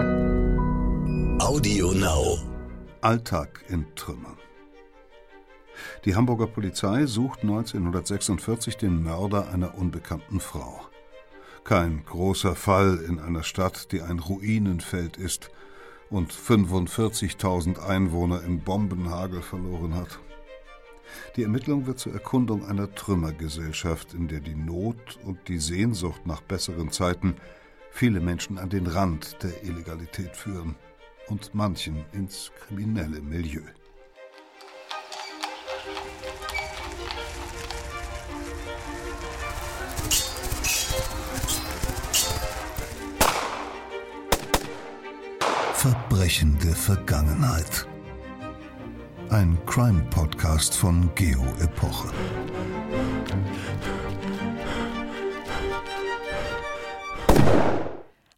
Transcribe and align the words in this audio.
Audio 0.00 1.92
Now. 1.92 2.38
Alltag 3.02 3.64
in 3.68 3.84
Trümmern. 3.96 4.38
Die 6.06 6.16
Hamburger 6.16 6.46
Polizei 6.46 7.04
sucht 7.04 7.42
1946 7.42 8.78
den 8.78 9.02
Mörder 9.02 9.50
einer 9.50 9.76
unbekannten 9.76 10.40
Frau. 10.40 10.80
Kein 11.64 12.02
großer 12.06 12.54
Fall 12.54 13.04
in 13.06 13.18
einer 13.18 13.42
Stadt, 13.42 13.92
die 13.92 14.00
ein 14.00 14.20
Ruinenfeld 14.20 15.18
ist 15.18 15.50
und 16.08 16.32
45.000 16.32 17.78
Einwohner 17.78 18.42
im 18.42 18.60
Bombenhagel 18.60 19.42
verloren 19.42 19.94
hat. 19.94 20.18
Die 21.36 21.42
Ermittlung 21.42 21.86
wird 21.86 21.98
zur 21.98 22.14
Erkundung 22.14 22.64
einer 22.64 22.94
Trümmergesellschaft, 22.94 24.14
in 24.14 24.28
der 24.28 24.40
die 24.40 24.54
Not 24.54 25.18
und 25.24 25.48
die 25.48 25.58
Sehnsucht 25.58 26.26
nach 26.26 26.40
besseren 26.40 26.90
Zeiten 26.90 27.36
viele 27.90 28.20
Menschen 28.20 28.58
an 28.58 28.70
den 28.70 28.86
Rand 28.86 29.42
der 29.42 29.62
Illegalität 29.62 30.36
führen 30.36 30.76
und 31.28 31.54
manchen 31.54 32.04
ins 32.12 32.50
kriminelle 32.58 33.20
Milieu. 33.20 33.62
Verbrechende 45.74 46.74
Vergangenheit. 46.74 47.86
Ein 49.30 49.56
Crime-Podcast 49.64 50.76
von 50.76 51.10
Geo 51.14 51.42
Epoche. 51.60 52.08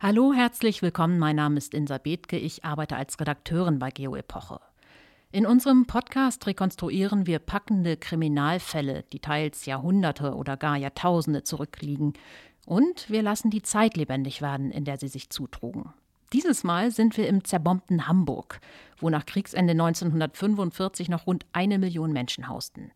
Hallo, 0.05 0.33
herzlich 0.33 0.83
willkommen. 0.83 1.21
Mein 1.21 1.37
Name 1.37 1.59
ist 1.59 1.75
Insa 1.75 1.97
Bethke. 1.97 2.37
Ich 2.37 2.65
arbeite 2.65 2.97
als 2.97 3.21
Redakteurin 3.21 3.79
bei 3.79 3.91
Geo 3.91 4.17
Epoche. 4.17 4.59
In 5.31 5.47
unserem 5.47 5.87
Podcast 5.87 6.45
rekonstruieren 6.49 7.29
wir 7.29 7.39
packende 7.39 7.97
Kriminalfälle, 7.97 9.05
die 9.13 9.21
teils 9.21 9.65
Jahrhunderte 9.65 10.35
oder 10.35 10.57
gar 10.57 10.77
Jahrtausende 10.77 11.45
zurückliegen. 11.45 12.15
Und 12.67 13.09
wir 13.11 13.23
lassen 13.23 13.51
die 13.51 13.63
Zeit 13.63 13.97
lebendig 13.97 14.43
werden, 14.43 14.73
in 14.73 14.85
der 14.85 14.99
sie 14.99 15.07
sich 15.07 15.31
zutrugen. 15.31 15.95
Dieses 16.33 16.65
Mal 16.65 16.91
sind 16.91 17.17
wir 17.17 17.29
im 17.29 17.45
zerbombten 17.45 18.09
Hamburg, 18.09 18.59
wo 18.99 19.09
nach 19.09 19.25
Kriegsende 19.25 19.71
1945 19.71 21.11
noch 21.11 21.29
rund 21.29 21.47
eine 21.53 21.79
Million 21.79 22.13
Menschen 22.13 22.49
hausten. 22.49 22.91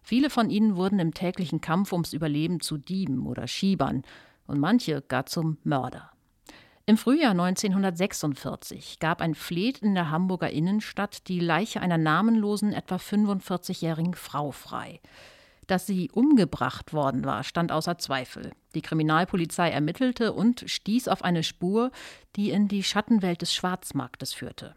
Viele 0.00 0.30
von 0.30 0.48
ihnen 0.48 0.76
wurden 0.76 1.00
im 1.00 1.12
täglichen 1.12 1.60
Kampf 1.60 1.92
ums 1.92 2.12
Überleben 2.12 2.60
zu 2.60 2.78
Dieben 2.78 3.26
oder 3.26 3.48
Schiebern 3.48 4.04
und 4.46 4.60
manche 4.60 5.02
gar 5.02 5.26
zum 5.26 5.58
Mörder. 5.64 6.11
Im 6.84 6.96
Frühjahr 6.96 7.30
1946 7.30 8.98
gab 8.98 9.20
ein 9.20 9.36
Fleet 9.36 9.78
in 9.78 9.94
der 9.94 10.10
Hamburger 10.10 10.50
Innenstadt 10.50 11.28
die 11.28 11.38
Leiche 11.38 11.80
einer 11.80 11.96
namenlosen, 11.96 12.72
etwa 12.72 12.96
45-jährigen 12.96 14.14
Frau 14.14 14.50
frei. 14.50 15.00
Dass 15.68 15.86
sie 15.86 16.10
umgebracht 16.10 16.92
worden 16.92 17.24
war, 17.24 17.44
stand 17.44 17.70
außer 17.70 17.98
Zweifel. 17.98 18.50
Die 18.74 18.82
Kriminalpolizei 18.82 19.70
ermittelte 19.70 20.32
und 20.32 20.64
stieß 20.66 21.06
auf 21.06 21.22
eine 21.22 21.44
Spur, 21.44 21.92
die 22.34 22.50
in 22.50 22.66
die 22.66 22.82
Schattenwelt 22.82 23.42
des 23.42 23.54
Schwarzmarktes 23.54 24.32
führte. 24.32 24.74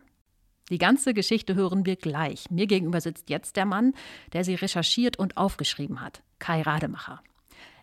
Die 0.70 0.78
ganze 0.78 1.16
Geschichte 1.16 1.56
hören 1.56 1.88
wir 1.88 1.96
gleich. 1.96 2.52
Mir 2.52 2.68
gegenüber 2.68 3.02
sitzt 3.02 3.32
jetzt 3.32 3.56
der 3.56 3.66
Mann, 3.66 3.94
der 4.32 4.44
sie 4.44 4.56
recherchiert 4.56 5.18
und 5.18 5.38
aufgeschrieben 5.38 6.02
hat, 6.02 6.22
Kai 6.38 6.62
Rademacher. 6.62 7.22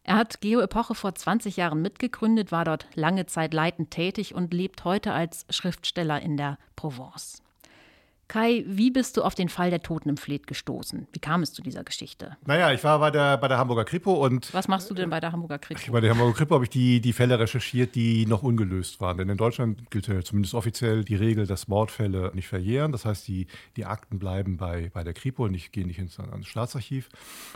Er 0.05 0.17
hat 0.17 0.41
Geo 0.41 0.61
Epoche 0.61 0.95
vor 0.95 1.14
20 1.14 1.56
Jahren 1.56 1.81
mitgegründet, 1.81 2.50
war 2.50 2.64
dort 2.64 2.86
lange 2.95 3.27
Zeit 3.27 3.55
leitend 3.55 3.91
tätig 3.91 4.34
und 4.34 4.53
lebt 4.53 4.84
heute 4.84 5.12
als 5.12 5.47
Schriftsteller 5.50 6.20
in 6.20 6.36
der 6.36 6.58
Provence. 6.75 7.42
Kai, 8.28 8.65
wie 8.67 8.91
bist 8.91 9.17
du 9.17 9.23
auf 9.23 9.34
den 9.34 9.48
Fall 9.51 9.70
der 9.70 9.83
Toten 9.83 10.09
im 10.09 10.17
Fleet 10.17 10.47
gestoßen? 10.47 11.06
Wie 11.12 11.19
kam 11.19 11.42
es 11.42 11.53
zu 11.53 11.61
dieser 11.61 11.84
Geschichte? 11.84 12.37
Naja, 12.47 12.73
ich 12.73 12.83
war 12.83 12.98
bei 12.98 13.11
der, 13.11 13.37
bei 13.37 13.48
der 13.48 13.58
Hamburger 13.58 13.85
Kripo 13.85 14.13
und. 14.13 14.55
Was 14.55 14.69
machst 14.69 14.89
du 14.89 14.95
denn 14.95 15.11
bei 15.11 15.20
der 15.20 15.33
Hamburger 15.33 15.58
Kripo? 15.58 15.92
Bei 15.92 16.01
der 16.01 16.11
Hamburger 16.11 16.35
Kripo 16.35 16.55
habe 16.55 16.64
ich 16.64 16.70
die, 16.70 17.01
die 17.01 17.13
Fälle 17.13 17.39
recherchiert, 17.39 17.95
die 17.95 18.24
noch 18.24 18.42
ungelöst 18.42 19.01
waren. 19.01 19.19
Denn 19.19 19.29
in 19.29 19.36
Deutschland 19.36 19.91
gilt 19.91 20.07
ja 20.07 20.23
zumindest 20.23 20.55
offiziell 20.55 21.05
die 21.05 21.17
Regel, 21.17 21.47
dass 21.47 21.69
Mordfälle 21.69 22.33
nicht 22.35 22.48
verjähren. 22.48 22.92
Das 22.92 23.05
heißt, 23.05 23.29
die, 23.29 23.48
die 23.77 23.85
Akten 23.85 24.19
bleiben 24.19 24.57
bei, 24.57 24.91
bei 24.95 25.05
der 25.05 25.13
Kripo 25.13 25.45
und 25.45 25.55
ich 25.55 25.70
gehe 25.73 25.86
nicht 25.86 25.98
ins, 25.98 26.18
ans 26.18 26.47
Staatsarchiv. 26.47 27.11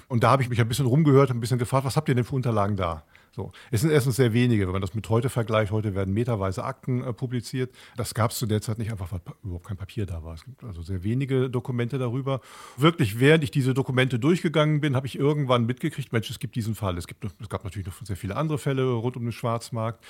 Und 0.08 0.24
da 0.24 0.30
habe 0.30 0.42
ich 0.42 0.50
mich 0.50 0.60
ein 0.60 0.68
bisschen 0.68 0.86
rumgehört, 0.86 1.30
ein 1.30 1.40
bisschen 1.40 1.58
gefragt, 1.58 1.86
was 1.86 1.96
habt 1.96 2.08
ihr 2.08 2.14
denn 2.14 2.24
für 2.24 2.34
Unterlagen 2.34 2.76
da? 2.76 3.02
So. 3.36 3.52
Es 3.70 3.82
sind 3.82 3.90
erstens 3.90 4.16
sehr 4.16 4.32
wenige, 4.32 4.64
wenn 4.64 4.72
man 4.72 4.80
das 4.80 4.94
mit 4.94 5.06
heute 5.10 5.28
vergleicht. 5.28 5.70
Heute 5.70 5.94
werden 5.94 6.14
meterweise 6.14 6.64
Akten 6.64 7.04
äh, 7.04 7.12
publiziert. 7.12 7.70
Das 7.94 8.14
gab 8.14 8.30
es 8.30 8.38
zu 8.38 8.46
der 8.46 8.62
Zeit 8.62 8.78
nicht 8.78 8.90
einfach, 8.90 9.12
weil 9.12 9.20
überhaupt 9.44 9.66
kein 9.66 9.76
Papier 9.76 10.06
da 10.06 10.24
war. 10.24 10.32
Es 10.32 10.44
gibt 10.46 10.64
also 10.64 10.80
sehr 10.80 11.04
wenige 11.04 11.50
Dokumente 11.50 11.98
darüber. 11.98 12.40
Wirklich, 12.78 13.20
während 13.20 13.44
ich 13.44 13.50
diese 13.50 13.74
Dokumente 13.74 14.18
durchgegangen 14.18 14.80
bin, 14.80 14.96
habe 14.96 15.06
ich 15.06 15.18
irgendwann 15.18 15.66
mitgekriegt, 15.66 16.14
Mensch, 16.14 16.30
es 16.30 16.38
gibt 16.38 16.56
diesen 16.56 16.74
Fall. 16.74 16.96
Es, 16.96 17.06
gibt, 17.06 17.26
es 17.26 17.48
gab 17.50 17.62
natürlich 17.62 17.86
noch 17.86 18.06
sehr 18.06 18.16
viele 18.16 18.36
andere 18.36 18.56
Fälle 18.56 18.90
rund 18.90 19.18
um 19.18 19.24
den 19.24 19.32
Schwarzmarkt 19.32 20.02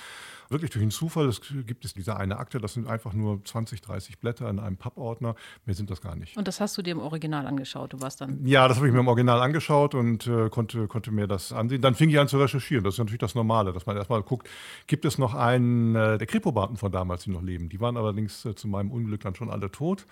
wirklich 0.49 0.71
durch 0.71 0.81
einen 0.81 0.91
Zufall, 0.91 1.27
es 1.27 1.41
gibt 1.65 1.85
es 1.85 1.93
diese 1.93 2.17
eine 2.17 2.37
Akte, 2.37 2.59
das 2.59 2.73
sind 2.73 2.87
einfach 2.87 3.13
nur 3.13 3.43
20, 3.43 3.81
30 3.81 4.19
Blätter 4.19 4.49
in 4.49 4.59
einem 4.59 4.77
Pappordner. 4.77 5.35
Mehr 5.65 5.75
sind 5.75 5.89
das 5.89 6.01
gar 6.01 6.15
nicht. 6.15 6.37
Und 6.37 6.47
das 6.47 6.59
hast 6.59 6.77
du 6.77 6.81
dir 6.81 6.91
im 6.91 6.99
Original 6.99 7.45
angeschaut? 7.47 7.93
Du 7.93 8.01
warst 8.01 8.21
dann. 8.21 8.45
Ja, 8.45 8.67
das 8.67 8.77
habe 8.77 8.87
ich 8.87 8.93
mir 8.93 8.99
im 8.99 9.07
Original 9.07 9.41
angeschaut 9.41 9.95
und 9.95 10.27
äh, 10.27 10.49
konnte, 10.49 10.87
konnte 10.87 11.11
mir 11.11 11.27
das 11.27 11.51
ansehen. 11.51 11.81
Dann 11.81 11.95
fing 11.95 12.09
ich 12.09 12.19
an 12.19 12.27
zu 12.27 12.39
recherchieren. 12.39 12.83
Das 12.83 12.95
ist 12.95 12.99
natürlich 12.99 13.19
das 13.19 13.35
Normale, 13.35 13.73
dass 13.73 13.85
man 13.85 13.97
erstmal 13.97 14.21
guckt, 14.23 14.49
gibt 14.87 15.05
es 15.05 15.17
noch 15.17 15.33
einen 15.33 15.95
äh, 15.95 16.17
der 16.17 16.27
Kripo-Beamten 16.27 16.77
von 16.77 16.91
damals, 16.91 17.23
die 17.23 17.31
noch 17.31 17.41
leben. 17.41 17.69
Die 17.69 17.79
waren 17.79 17.97
allerdings 17.97 18.45
äh, 18.45 18.55
zu 18.55 18.67
meinem 18.67 18.91
Unglück 18.91 19.21
dann 19.21 19.35
schon 19.35 19.49
alle 19.49 19.71
tot. 19.71 20.05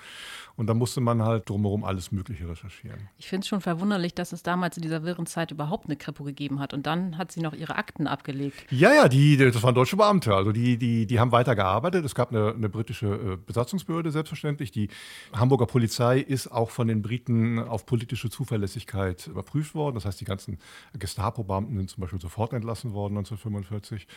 Und 0.55 0.67
da 0.67 0.73
musste 0.73 1.01
man 1.01 1.21
halt 1.21 1.49
drumherum 1.49 1.83
alles 1.83 2.11
Mögliche 2.11 2.47
recherchieren. 2.47 3.09
Ich 3.17 3.27
finde 3.27 3.43
es 3.43 3.47
schon 3.47 3.61
verwunderlich, 3.61 4.13
dass 4.13 4.31
es 4.31 4.41
damals 4.41 4.77
in 4.77 4.83
dieser 4.83 5.03
wirren 5.03 5.25
Zeit 5.25 5.51
überhaupt 5.51 5.85
eine 5.85 5.97
Kripo 5.97 6.23
gegeben 6.23 6.59
hat. 6.59 6.73
Und 6.73 6.85
dann 6.85 7.17
hat 7.17 7.31
sie 7.31 7.41
noch 7.41 7.53
ihre 7.53 7.75
Akten 7.75 8.07
abgelegt. 8.07 8.65
Ja, 8.71 8.93
ja, 8.93 9.07
die, 9.07 9.37
das 9.37 9.61
waren 9.63 9.75
deutsche 9.75 9.97
Beamte. 9.97 10.24
Also 10.33 10.51
die, 10.51 10.77
die, 10.77 11.05
die 11.05 11.19
haben 11.19 11.31
weitergearbeitet. 11.31 12.05
Es 12.05 12.15
gab 12.15 12.31
eine, 12.31 12.53
eine 12.53 12.69
britische 12.69 13.07
äh, 13.07 13.37
Besatzungsbehörde, 13.37 14.11
selbstverständlich. 14.11 14.71
Die 14.71 14.89
Hamburger 15.33 15.65
Polizei 15.65 16.19
ist 16.19 16.47
auch 16.47 16.69
von 16.69 16.87
den 16.87 17.01
Briten 17.01 17.59
auf 17.59 17.85
politische 17.85 18.29
Zuverlässigkeit 18.29 19.27
überprüft 19.27 19.75
worden. 19.75 19.95
Das 19.95 20.05
heißt, 20.05 20.19
die 20.21 20.25
ganzen 20.25 20.57
Gestapo-Beamten 20.97 21.77
sind 21.77 21.89
zum 21.89 22.01
Beispiel 22.01 22.21
sofort 22.21 22.53
entlassen 22.53 22.93
worden 22.93 23.17
1945. 23.17 24.07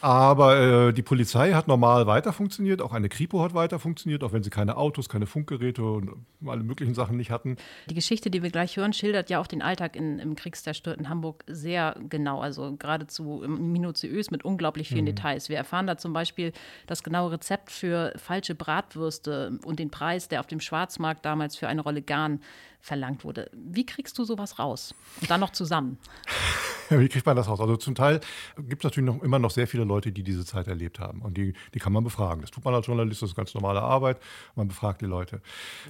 Aber 0.00 0.88
äh, 0.88 0.92
die 0.92 1.02
Polizei 1.02 1.52
hat 1.52 1.68
normal 1.68 2.06
weiter 2.06 2.32
funktioniert, 2.32 2.82
auch 2.82 2.92
eine 2.92 3.08
Kripo 3.08 3.42
hat 3.42 3.54
weiter 3.54 3.78
funktioniert, 3.78 4.22
auch 4.22 4.32
wenn 4.32 4.42
sie 4.42 4.50
keine 4.50 4.76
Autos, 4.76 5.08
keine 5.08 5.26
Funkgeräte 5.26 5.82
und 5.82 6.10
alle 6.46 6.62
möglichen 6.62 6.94
Sachen 6.94 7.16
nicht 7.16 7.30
hatten. 7.30 7.56
Die 7.88 7.94
Geschichte, 7.94 8.30
die 8.30 8.42
wir 8.42 8.50
gleich 8.50 8.76
hören, 8.76 8.92
schildert 8.92 9.30
ja 9.30 9.40
auch 9.40 9.46
den 9.46 9.62
Alltag 9.62 9.96
in, 9.96 10.18
im 10.18 10.36
kriegszerstörten 10.36 11.08
Hamburg 11.08 11.44
sehr 11.46 11.96
genau, 12.08 12.40
also 12.40 12.76
geradezu 12.76 13.42
minutiös 13.46 14.30
mit 14.30 14.44
unglaublich 14.44 14.88
vielen 14.88 15.02
mhm. 15.02 15.16
Details. 15.16 15.48
Wir 15.48 15.56
erfahren 15.56 15.86
da 15.86 15.96
zum 15.96 16.12
Beispiel 16.12 16.52
das 16.86 17.02
genaue 17.02 17.32
Rezept 17.32 17.70
für 17.70 18.12
falsche 18.16 18.54
Bratwürste 18.54 19.58
und 19.64 19.78
den 19.78 19.90
Preis, 19.90 20.28
der 20.28 20.40
auf 20.40 20.46
dem 20.46 20.60
Schwarzmarkt 20.60 21.24
damals 21.24 21.56
für 21.56 21.68
eine 21.68 21.80
Rolle 21.80 22.02
Garn 22.02 22.40
verlangt 22.80 23.24
wurde. 23.24 23.50
Wie 23.52 23.86
kriegst 23.86 24.18
du 24.18 24.24
sowas 24.24 24.58
raus? 24.58 24.94
Und 25.20 25.30
dann 25.30 25.40
noch 25.40 25.50
zusammen? 25.50 25.98
Wie 26.90 27.08
kriegt 27.08 27.26
man 27.26 27.36
das 27.36 27.48
raus? 27.48 27.60
Also 27.60 27.76
zum 27.76 27.94
Teil 27.94 28.20
gibt 28.56 28.84
es 28.84 28.84
natürlich 28.84 29.12
noch, 29.12 29.22
immer 29.22 29.38
noch 29.38 29.50
sehr 29.50 29.66
viele 29.66 29.84
Leute, 29.84 30.12
die 30.12 30.22
diese 30.22 30.44
Zeit 30.44 30.68
erlebt 30.68 31.00
haben. 31.00 31.22
Und 31.22 31.36
die, 31.36 31.54
die 31.74 31.78
kann 31.78 31.92
man 31.92 32.04
befragen. 32.04 32.42
Das 32.42 32.50
tut 32.50 32.64
man 32.64 32.74
als 32.74 32.86
Journalist, 32.86 33.22
das 33.22 33.30
ist 33.30 33.36
ganz 33.36 33.54
normale 33.54 33.82
Arbeit. 33.82 34.18
Man 34.54 34.68
befragt 34.68 35.00
die 35.00 35.06
Leute. 35.06 35.40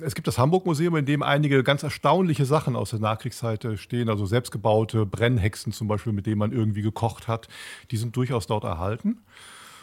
Es 0.00 0.14
gibt 0.14 0.26
das 0.26 0.38
Hamburg-Museum, 0.38 0.96
in 0.96 1.06
dem 1.06 1.22
einige 1.22 1.62
ganz 1.62 1.82
erstaunliche 1.82 2.44
Sachen 2.44 2.76
aus 2.76 2.90
der 2.90 3.00
Nachkriegszeit 3.00 3.64
äh, 3.64 3.76
stehen. 3.76 4.08
Also 4.08 4.26
selbstgebaute 4.26 5.06
Brennhexen 5.06 5.72
zum 5.72 5.88
Beispiel, 5.88 6.12
mit 6.12 6.26
denen 6.26 6.38
man 6.38 6.52
irgendwie 6.52 6.82
gekocht 6.82 7.28
hat. 7.28 7.48
Die 7.90 7.96
sind 7.96 8.16
durchaus 8.16 8.46
dort 8.46 8.64
erhalten. 8.64 9.18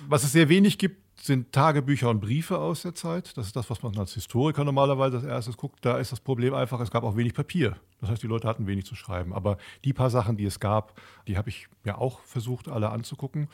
Was 0.09 0.23
es 0.23 0.31
sehr 0.31 0.49
wenig 0.49 0.77
gibt, 0.77 1.01
sind 1.21 1.53
Tagebücher 1.53 2.09
und 2.09 2.19
Briefe 2.19 2.57
aus 2.57 2.81
der 2.81 2.95
Zeit. 2.95 3.37
Das 3.37 3.45
ist 3.47 3.55
das, 3.55 3.69
was 3.69 3.81
man 3.81 3.97
als 3.97 4.13
Historiker 4.13 4.63
normalerweise 4.65 5.17
als 5.17 5.25
erstes 5.25 5.55
guckt. 5.55 5.85
Da 5.85 5.97
ist 5.97 6.11
das 6.11 6.19
Problem 6.19 6.53
einfach, 6.53 6.81
es 6.81 6.91
gab 6.91 7.03
auch 7.03 7.15
wenig 7.15 7.33
Papier. 7.33 7.77
Das 8.01 8.09
heißt, 8.09 8.21
die 8.21 8.27
Leute 8.27 8.47
hatten 8.49 8.67
wenig 8.67 8.85
zu 8.85 8.95
schreiben. 8.95 9.33
Aber 9.33 9.57
die 9.85 9.93
paar 9.93 10.09
Sachen, 10.09 10.35
die 10.35 10.43
es 10.43 10.59
gab, 10.59 10.99
die 11.27 11.37
habe 11.37 11.47
ich 11.47 11.67
ja 11.85 11.97
auch 11.97 12.19
versucht, 12.21 12.67
alle 12.67 12.89
anzugucken. 12.89 13.47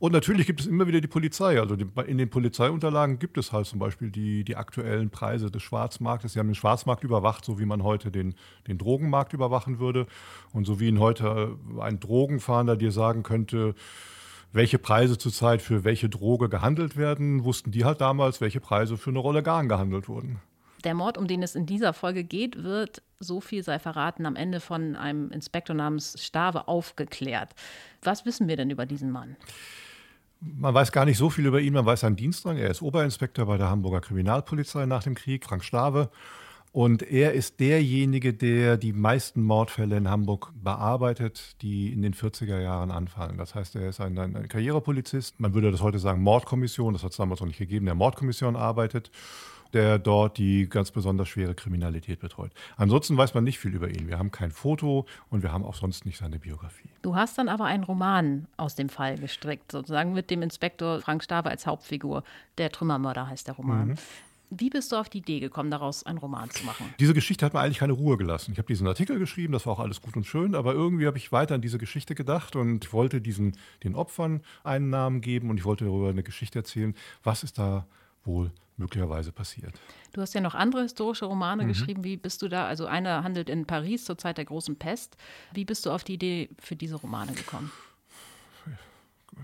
Und 0.00 0.12
natürlich 0.12 0.46
gibt 0.46 0.60
es 0.60 0.66
immer 0.66 0.88
wieder 0.88 1.00
die 1.00 1.06
Polizei. 1.06 1.60
Also 1.60 1.76
in 1.76 2.18
den 2.18 2.28
Polizeiunterlagen 2.28 3.20
gibt 3.20 3.38
es 3.38 3.52
halt 3.52 3.66
zum 3.66 3.78
Beispiel 3.78 4.10
die, 4.10 4.42
die 4.42 4.56
aktuellen 4.56 5.10
Preise 5.10 5.50
des 5.52 5.62
Schwarzmarktes. 5.62 6.32
Sie 6.32 6.40
haben 6.40 6.48
den 6.48 6.56
Schwarzmarkt 6.56 7.04
überwacht, 7.04 7.44
so 7.44 7.60
wie 7.60 7.66
man 7.66 7.84
heute 7.84 8.10
den, 8.10 8.34
den 8.66 8.78
Drogenmarkt 8.78 9.32
überwachen 9.32 9.78
würde. 9.78 10.06
Und 10.52 10.66
so 10.66 10.80
wie 10.80 10.88
ihn 10.88 10.98
heute 10.98 11.56
ein 11.78 12.00
Drogenfahnder 12.00 12.76
dir 12.76 12.90
sagen 12.90 13.22
könnte, 13.22 13.76
welche 14.52 14.78
Preise 14.78 15.18
zurzeit 15.18 15.62
für 15.62 15.84
welche 15.84 16.08
Droge 16.08 16.48
gehandelt 16.48 16.96
werden, 16.96 17.44
wussten 17.44 17.70
die 17.70 17.84
halt 17.84 18.00
damals, 18.00 18.40
welche 18.40 18.60
Preise 18.60 18.96
für 18.96 19.10
eine 19.10 19.18
Rolle 19.18 19.42
Garn 19.42 19.68
gehandelt 19.68 20.08
wurden. 20.08 20.40
Der 20.84 20.94
Mord, 20.94 21.16
um 21.16 21.26
den 21.26 21.42
es 21.42 21.54
in 21.54 21.64
dieser 21.64 21.92
Folge 21.92 22.24
geht, 22.24 22.62
wird, 22.62 23.02
so 23.20 23.40
viel 23.40 23.62
sei 23.62 23.78
verraten, 23.78 24.26
am 24.26 24.36
Ende 24.36 24.60
von 24.60 24.96
einem 24.96 25.30
Inspektor 25.30 25.76
namens 25.76 26.16
Stave 26.22 26.66
aufgeklärt. 26.66 27.54
Was 28.02 28.26
wissen 28.26 28.48
wir 28.48 28.56
denn 28.56 28.70
über 28.70 28.84
diesen 28.84 29.10
Mann? 29.10 29.36
Man 30.40 30.74
weiß 30.74 30.90
gar 30.90 31.04
nicht 31.04 31.18
so 31.18 31.30
viel 31.30 31.46
über 31.46 31.60
ihn, 31.60 31.72
man 31.72 31.86
weiß 31.86 32.00
seinen 32.00 32.16
Dienstrang. 32.16 32.56
Er 32.56 32.68
ist 32.68 32.82
Oberinspektor 32.82 33.46
bei 33.46 33.58
der 33.58 33.70
Hamburger 33.70 34.00
Kriminalpolizei 34.00 34.86
nach 34.86 35.04
dem 35.04 35.14
Krieg, 35.14 35.44
Frank 35.44 35.62
Stave. 35.62 36.10
Und 36.72 37.02
er 37.02 37.34
ist 37.34 37.60
derjenige, 37.60 38.32
der 38.32 38.78
die 38.78 38.94
meisten 38.94 39.42
Mordfälle 39.42 39.98
in 39.98 40.08
Hamburg 40.08 40.52
bearbeitet, 40.54 41.60
die 41.60 41.92
in 41.92 42.00
den 42.00 42.14
40er 42.14 42.60
Jahren 42.60 42.90
anfallen. 42.90 43.36
Das 43.36 43.54
heißt, 43.54 43.76
er 43.76 43.90
ist 43.90 44.00
ein, 44.00 44.18
ein 44.18 44.48
Karrierepolizist. 44.48 45.38
Man 45.38 45.52
würde 45.52 45.70
das 45.70 45.82
heute 45.82 45.98
sagen 45.98 46.22
Mordkommission, 46.22 46.94
das 46.94 47.04
hat 47.04 47.10
es 47.10 47.18
damals 47.18 47.40
noch 47.40 47.46
nicht 47.46 47.58
gegeben, 47.58 47.84
der 47.84 47.94
Mordkommission 47.94 48.56
arbeitet 48.56 49.10
der 49.72 49.98
dort 49.98 50.38
die 50.38 50.68
ganz 50.68 50.90
besonders 50.90 51.28
schwere 51.28 51.54
Kriminalität 51.54 52.20
betreut. 52.20 52.52
Ansonsten 52.76 53.16
weiß 53.16 53.34
man 53.34 53.44
nicht 53.44 53.58
viel 53.58 53.74
über 53.74 53.88
ihn. 53.88 54.08
Wir 54.08 54.18
haben 54.18 54.30
kein 54.30 54.50
Foto 54.50 55.06
und 55.30 55.42
wir 55.42 55.52
haben 55.52 55.64
auch 55.64 55.74
sonst 55.74 56.04
nicht 56.04 56.18
seine 56.18 56.38
Biografie. 56.38 56.90
Du 57.02 57.14
hast 57.14 57.38
dann 57.38 57.48
aber 57.48 57.64
einen 57.64 57.84
Roman 57.84 58.46
aus 58.56 58.74
dem 58.74 58.88
Fall 58.88 59.18
gestrickt, 59.18 59.72
sozusagen 59.72 60.12
mit 60.12 60.30
dem 60.30 60.42
Inspektor 60.42 61.00
Frank 61.00 61.24
Stabe 61.24 61.50
als 61.50 61.66
Hauptfigur. 61.66 62.22
Der 62.58 62.70
Trümmermörder 62.70 63.28
heißt 63.28 63.46
der 63.46 63.54
Roman. 63.54 63.88
Mhm. 63.88 63.94
Wie 64.54 64.68
bist 64.68 64.92
du 64.92 64.96
auf 64.96 65.08
die 65.08 65.18
Idee 65.18 65.40
gekommen, 65.40 65.70
daraus 65.70 66.04
einen 66.04 66.18
Roman 66.18 66.50
zu 66.50 66.64
machen? 66.64 66.92
Diese 67.00 67.14
Geschichte 67.14 67.46
hat 67.46 67.54
mir 67.54 67.60
eigentlich 67.60 67.78
keine 67.78 67.94
Ruhe 67.94 68.18
gelassen. 68.18 68.52
Ich 68.52 68.58
habe 68.58 68.66
diesen 68.66 68.86
Artikel 68.86 69.18
geschrieben, 69.18 69.54
das 69.54 69.64
war 69.64 69.72
auch 69.72 69.80
alles 69.80 70.02
gut 70.02 70.14
und 70.14 70.24
schön, 70.24 70.54
aber 70.54 70.74
irgendwie 70.74 71.06
habe 71.06 71.16
ich 71.16 71.32
weiter 71.32 71.54
an 71.54 71.62
diese 71.62 71.78
Geschichte 71.78 72.14
gedacht 72.14 72.54
und 72.54 72.92
wollte 72.92 73.22
diesen, 73.22 73.56
den 73.82 73.94
Opfern 73.94 74.42
einen 74.62 74.90
Namen 74.90 75.22
geben 75.22 75.48
und 75.48 75.56
ich 75.56 75.64
wollte 75.64 75.86
darüber 75.86 76.10
eine 76.10 76.22
Geschichte 76.22 76.58
erzählen. 76.58 76.94
Was 77.22 77.42
ist 77.42 77.56
da 77.58 77.86
wohl 78.24 78.50
möglicherweise 78.76 79.32
passiert? 79.32 79.80
Du 80.12 80.20
hast 80.20 80.34
ja 80.34 80.42
noch 80.42 80.54
andere 80.54 80.82
historische 80.82 81.24
Romane 81.24 81.64
mhm. 81.64 81.68
geschrieben. 81.68 82.04
Wie 82.04 82.18
bist 82.18 82.42
du 82.42 82.48
da? 82.48 82.66
Also 82.66 82.84
einer 82.84 83.24
handelt 83.24 83.48
in 83.48 83.64
Paris 83.64 84.04
zur 84.04 84.18
Zeit 84.18 84.36
der 84.36 84.44
großen 84.44 84.76
Pest. 84.76 85.16
Wie 85.54 85.64
bist 85.64 85.86
du 85.86 85.90
auf 85.90 86.04
die 86.04 86.14
Idee 86.14 86.50
für 86.58 86.76
diese 86.76 86.96
Romane 86.96 87.32
gekommen? 87.32 87.70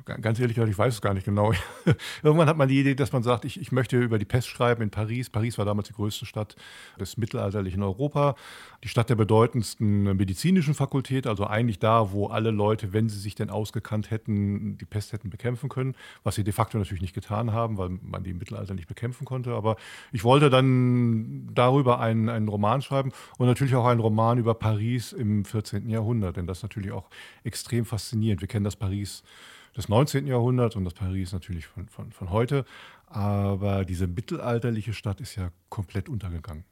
Ganz 0.04 0.38
ehrlich 0.40 0.58
ich 0.58 0.78
weiß 0.78 0.94
es 0.94 1.00
gar 1.00 1.14
nicht 1.14 1.24
genau. 1.24 1.52
Irgendwann 2.22 2.48
hat 2.48 2.56
man 2.56 2.68
die 2.68 2.80
Idee, 2.80 2.94
dass 2.94 3.12
man 3.12 3.22
sagt, 3.22 3.44
ich, 3.44 3.60
ich 3.60 3.72
möchte 3.72 3.98
über 3.98 4.18
die 4.18 4.24
Pest 4.24 4.48
schreiben 4.48 4.82
in 4.82 4.90
Paris. 4.90 5.30
Paris 5.30 5.58
war 5.58 5.64
damals 5.64 5.88
die 5.88 5.94
größte 5.94 6.26
Stadt 6.26 6.56
des 6.98 7.16
mittelalterlichen 7.16 7.82
Europa, 7.82 8.34
die 8.84 8.88
Stadt 8.88 9.10
der 9.10 9.14
bedeutendsten 9.14 10.16
medizinischen 10.16 10.74
Fakultät, 10.74 11.26
also 11.26 11.46
eigentlich 11.46 11.78
da, 11.78 12.12
wo 12.12 12.26
alle 12.26 12.50
Leute, 12.50 12.92
wenn 12.92 13.08
sie 13.08 13.18
sich 13.18 13.34
denn 13.34 13.50
ausgekannt 13.50 14.10
hätten, 14.10 14.78
die 14.78 14.84
Pest 14.84 15.12
hätten 15.12 15.30
bekämpfen 15.30 15.68
können, 15.68 15.94
was 16.22 16.34
sie 16.34 16.44
de 16.44 16.52
facto 16.52 16.78
natürlich 16.78 17.02
nicht 17.02 17.14
getan 17.14 17.52
haben, 17.52 17.78
weil 17.78 17.88
man 17.88 18.24
die 18.24 18.30
im 18.30 18.38
Mittelalter 18.38 18.74
nicht 18.74 18.88
bekämpfen 18.88 19.24
konnte. 19.24 19.52
Aber 19.52 19.76
ich 20.12 20.24
wollte 20.24 20.50
dann 20.50 21.48
darüber 21.54 22.00
einen, 22.00 22.28
einen 22.28 22.48
Roman 22.48 22.82
schreiben 22.82 23.12
und 23.38 23.46
natürlich 23.46 23.74
auch 23.74 23.86
einen 23.86 24.00
Roman 24.00 24.38
über 24.38 24.54
Paris 24.54 25.12
im 25.12 25.44
14. 25.44 25.88
Jahrhundert, 25.88 26.36
denn 26.36 26.46
das 26.46 26.58
ist 26.58 26.62
natürlich 26.62 26.92
auch 26.92 27.08
extrem 27.44 27.84
faszinierend. 27.84 28.40
Wir 28.40 28.48
kennen 28.48 28.64
das 28.64 28.76
Paris 28.76 29.22
des 29.78 29.88
19. 29.88 30.26
Jahrhunderts 30.26 30.74
und 30.76 30.84
das 30.84 30.92
Paris 30.92 31.32
natürlich 31.32 31.66
von, 31.66 31.88
von, 31.88 32.10
von 32.10 32.30
heute. 32.30 32.64
Aber 33.06 33.84
diese 33.84 34.08
mittelalterliche 34.08 34.92
Stadt 34.92 35.20
ist 35.20 35.36
ja 35.36 35.50
komplett 35.70 36.08
untergegangen. 36.08 36.64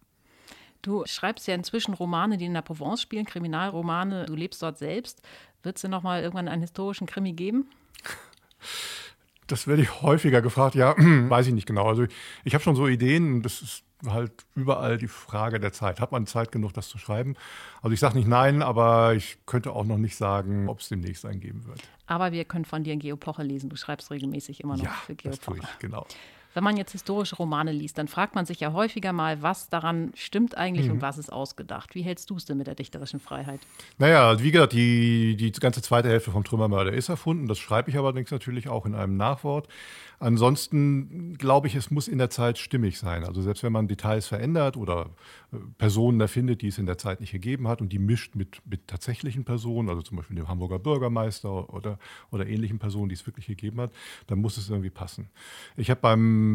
Du 0.83 1.05
schreibst 1.07 1.47
ja 1.47 1.55
inzwischen 1.55 1.95
Romane, 1.95 2.37
die 2.37 2.45
in 2.45 2.55
der 2.55 2.63
Provence 2.63 3.01
spielen, 3.01 3.25
Kriminalromane. 3.25 4.27
Du 4.27 4.35
lebst 4.35 4.63
dort 4.63 4.77
selbst. 4.79 5.23
Wird 5.63 5.77
es 5.77 5.83
dir 5.83 5.89
nochmal 5.89 6.23
irgendwann 6.23 6.49
einen 6.49 6.63
historischen 6.63 7.07
Krimi 7.07 7.33
geben? 7.33 7.71
Das 9.47 9.69
werde 9.69 9.83
ich 9.83 10.03
häufiger 10.03 10.43
gefragt. 10.43 10.75
Ja, 10.75 10.95
weiß 10.99 11.47
ich 11.47 11.55
nicht 11.55 11.67
genau. 11.67 11.87
Also 11.87 12.03
ich, 12.03 12.11
ich 12.45 12.55
habe 12.55 12.65
schon 12.65 12.75
so 12.75 12.89
Ideen. 12.89 13.43
Das 13.43 13.63
ist 13.63 13.85
halt 14.07 14.47
überall 14.55 14.99
die 14.99 15.09
Frage 15.09 15.59
der 15.61 15.73
Zeit. 15.73 16.01
Hat 16.01 16.13
man 16.13 16.27
Zeit 16.27 16.53
genug, 16.53 16.73
das 16.73 16.89
zu 16.89 16.99
schreiben? 16.99 17.35
Also 17.83 17.93
ich 17.93 18.01
sage 18.01 18.17
nicht 18.17 18.29
nein, 18.29 18.63
aber 18.63 19.15
ich 19.15 19.39
könnte 19.47 19.73
auch 19.73 19.85
noch 19.85 19.99
nicht 19.99 20.17
sagen, 20.17 20.69
ob 20.69 20.81
es 20.81 20.89
demnächst 20.89 21.25
einen 21.25 21.41
geben 21.41 21.67
wird. 21.67 21.81
Aber 22.07 22.33
wir 22.33 22.45
können 22.45 22.65
von 22.65 22.85
dir 22.85 22.93
in 22.93 22.99
Geopoche 23.01 23.43
lesen. 23.43 23.71
Du 23.71 23.77
schreibst 23.77 24.11
regelmäßig 24.11 24.61
immer 24.61 24.77
noch 24.77 24.85
ja, 24.85 24.91
für 24.91 25.15
Geopoche. 25.15 25.39
Das 25.39 25.47
tue 25.47 25.59
ich, 25.59 25.79
genau. 25.79 26.07
Wenn 26.57 26.65
man 26.65 26.79
jetzt 26.79 26.93
historische 26.93 27.37
Romane 27.37 27.71
liest, 27.71 27.99
dann 27.99 28.09
fragt 28.09 28.35
man 28.35 28.47
sich 28.47 28.61
ja 28.61 28.73
häufiger 28.73 29.13
mal, 29.13 29.43
was 29.43 29.69
daran 29.69 30.13
stimmt 30.15 30.57
eigentlich 30.57 30.87
mhm. 30.87 30.93
und 30.93 31.03
was 31.03 31.19
ist 31.19 31.31
ausgedacht. 31.31 31.95
Wie 31.95 32.01
hältst 32.01 32.31
du 32.31 32.37
es 32.37 32.47
denn 32.47 32.57
mit 32.57 32.67
der 32.67 32.75
dichterischen 32.75 33.21
Freiheit? 33.21 33.61
Naja, 33.99 34.43
wie 34.43 34.51
gesagt, 34.51 34.73
die, 34.73 35.37
die 35.37 35.53
ganze 35.53 35.83
zweite 35.83 36.09
Hälfte 36.09 36.31
vom 36.31 36.45
Trümmermörder 36.45 36.95
ist 36.95 37.11
erfunden. 37.11 37.47
Das 37.47 37.59
schreibe 37.59 37.91
ich 37.91 37.99
allerdings 37.99 38.31
natürlich 38.31 38.71
auch 38.71 38.87
in 38.87 38.95
einem 38.95 39.19
Nachwort. 39.19 39.69
Ansonsten 40.19 41.37
glaube 41.37 41.67
ich, 41.67 41.75
es 41.75 41.91
muss 41.91 42.09
in 42.09 42.17
der 42.17 42.31
Zeit 42.31 42.57
stimmig 42.57 42.99
sein. 42.99 43.25
Also 43.25 43.43
selbst 43.43 43.63
wenn 43.63 43.73
man 43.73 43.87
Details 43.87 44.27
verändert 44.27 44.79
oder 44.79 45.11
äh, 45.53 45.59
Personen 45.77 46.19
erfindet, 46.21 46.63
die 46.63 46.69
es 46.69 46.79
in 46.79 46.87
der 46.87 46.97
Zeit 46.97 47.21
nicht 47.21 47.33
gegeben 47.33 47.69
hat 47.69 47.83
und 47.83 47.93
die 47.93 47.99
mischt 47.99 48.35
mit, 48.35 48.63
mit 48.65 48.87
tatsächlichen 48.87 49.45
Personen, 49.45 49.91
also 49.91 50.01
zum 50.01 50.17
Beispiel 50.17 50.37
dem 50.37 50.49
Hamburger 50.49 50.79
Bürgermeister 50.79 51.73
oder, 51.73 51.99
oder 52.31 52.47
ähnlichen 52.47 52.79
Personen, 52.79 53.11
die 53.11 53.15
es 53.15 53.27
wirklich 53.27 53.47
gegeben 53.47 53.79
hat, 53.79 53.93
dann 54.27 54.39
muss 54.39 54.57
es 54.57 54.71
irgendwie 54.71 54.89
passen. 54.89 55.29
Ich 55.77 55.91
habe 55.91 56.01
beim, 56.01 56.46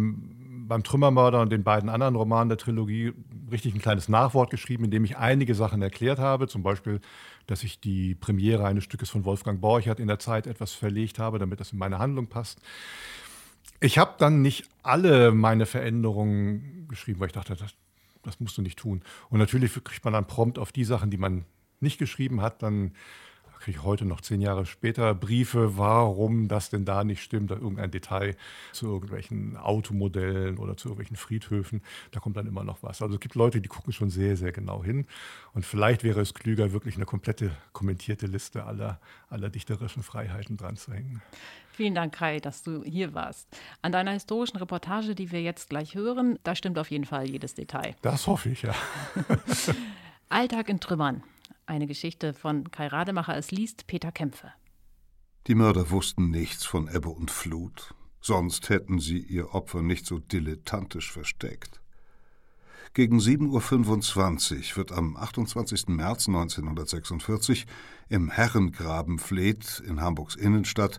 beim 0.67 0.83
Trümmermörder 0.83 1.41
und 1.41 1.51
den 1.51 1.63
beiden 1.63 1.89
anderen 1.89 2.15
Romanen 2.15 2.49
der 2.49 2.57
Trilogie 2.57 3.13
richtig 3.51 3.75
ein 3.75 3.81
kleines 3.81 4.07
Nachwort 4.07 4.49
geschrieben, 4.49 4.85
in 4.85 4.91
dem 4.91 5.03
ich 5.03 5.17
einige 5.17 5.53
Sachen 5.55 5.81
erklärt 5.81 6.19
habe, 6.19 6.47
zum 6.47 6.63
Beispiel 6.63 7.01
dass 7.47 7.63
ich 7.63 7.79
die 7.79 8.15
Premiere 8.15 8.65
eines 8.65 8.83
Stückes 8.83 9.09
von 9.09 9.25
Wolfgang 9.25 9.59
Borchert 9.59 9.99
in 9.99 10.07
der 10.07 10.19
Zeit 10.19 10.47
etwas 10.47 10.73
verlegt 10.73 11.19
habe, 11.19 11.39
damit 11.39 11.59
das 11.59 11.73
in 11.73 11.79
meine 11.79 11.99
Handlung 11.99 12.27
passt. 12.27 12.61
Ich 13.81 13.97
habe 13.97 14.13
dann 14.17 14.41
nicht 14.41 14.69
alle 14.83 15.31
meine 15.31 15.65
Veränderungen 15.65 16.88
geschrieben, 16.88 17.19
weil 17.19 17.27
ich 17.27 17.33
dachte, 17.33 17.55
das, 17.55 17.73
das 18.23 18.39
musst 18.39 18.57
du 18.57 18.61
nicht 18.61 18.79
tun. 18.79 19.01
Und 19.29 19.39
natürlich 19.39 19.73
kriegt 19.83 20.05
man 20.05 20.13
dann 20.13 20.27
prompt 20.27 20.59
auf 20.59 20.71
die 20.71 20.83
Sachen, 20.85 21.09
die 21.09 21.17
man 21.17 21.45
nicht 21.79 21.97
geschrieben 21.97 22.41
hat, 22.41 22.61
dann 22.61 22.93
kriege 23.62 23.78
ich 23.78 23.84
heute 23.84 24.06
noch 24.06 24.22
zehn 24.22 24.42
Jahre 24.42 24.66
später 24.66 25.13
Briefe, 25.13 25.78
warum 25.78 26.48
das 26.48 26.69
denn 26.69 26.84
da 26.84 27.04
nicht 27.04 27.22
stimmt, 27.22 27.52
da 27.52 27.56
irgendein 27.56 27.92
Detail 27.92 28.36
zu 28.72 28.88
irgendwelchen 28.88 29.56
Automodellen 29.56 30.58
oder 30.58 30.75
zu 30.75 30.90
irgendwelchen 30.90 31.16
Friedhöfen, 31.16 31.81
da 32.12 32.19
kommt 32.19 32.38
dann 32.38 32.48
immer 32.48 32.63
noch 32.63 32.81
was. 32.81 33.02
Also 33.02 33.16
es 33.16 33.19
gibt 33.19 33.36
Leute, 33.36 33.62
die 33.62 33.69
gucken 33.69 33.94
schon 33.94 34.10
sehr, 34.10 34.36
sehr 34.36 34.52
genau 34.52 34.84
hin. 34.84 35.06
Und 35.54 35.66
vielleicht 35.66 36.04
wäre 36.04 36.22
es 36.22 36.34
klüger, 36.34 36.72
wirklich 36.74 36.96
eine 36.96 37.06
komplette 37.06 37.52
kommentierte 37.72 38.25
Liste 38.25 38.66
aller, 38.66 39.00
aller 39.30 39.50
dichterischen 39.50 40.02
Freiheiten 40.02 40.58
dran 40.58 40.75
zu 40.75 40.92
hängen. 40.92 41.22
Vielen 41.72 41.96
Dank, 41.96 42.13
Kai, 42.13 42.40
dass 42.40 42.63
du 42.63 42.84
hier 42.84 43.13
warst. 43.13 43.48
An 43.81 43.92
deiner 43.92 44.12
historischen 44.12 44.58
Reportage, 44.58 45.16
die 45.16 45.31
wir 45.31 45.42
jetzt 45.42 45.69
gleich 45.69 45.96
hören, 45.96 46.38
da 46.44 46.56
stimmt 46.56 46.78
auf 46.80 46.92
jeden 46.92 47.06
Fall 47.06 47.30
jedes 47.30 47.54
Detail. 47.54 47.96
Das 48.02 48.28
hoffe 48.28 48.50
ich, 48.50 48.63
ja. 48.63 48.74
Alltag 50.30 50.69
in 50.69 50.80
Trümmern. 50.80 51.24
Eine 51.71 51.88
Geschichte 51.88 52.33
von 52.33 52.69
Kai 52.69 52.88
Rademacher. 52.88 53.38
Es 53.38 53.50
liest 53.50 53.88
Peter 53.88 54.12
Kämpfe. 54.12 54.51
Die 55.47 55.56
Mörder 55.56 55.89
wussten 55.89 56.29
nichts 56.29 56.65
von 56.65 56.94
Ebbe 56.94 57.07
und 57.07 57.31
Flut. 57.31 57.95
Sonst 58.19 58.68
hätten 58.68 59.00
sie 59.00 59.19
ihr 59.19 59.56
Opfer 59.56 59.81
nicht 59.81 60.06
so 60.06 60.19
dilettantisch 60.19 61.13
versteckt. 61.13 61.79
Gegen 62.93 63.19
7.25 63.19 64.72
Uhr 64.72 64.75
wird 64.75 64.91
am 64.91 65.15
28. 65.15 65.88
März 65.88 66.27
1946 66.27 67.65
im 68.10 68.29
Herrengraben 68.29 69.17
Fleet 69.17 69.81
in 69.88 70.01
Hamburgs 70.01 70.36
Innenstadt 70.36 70.98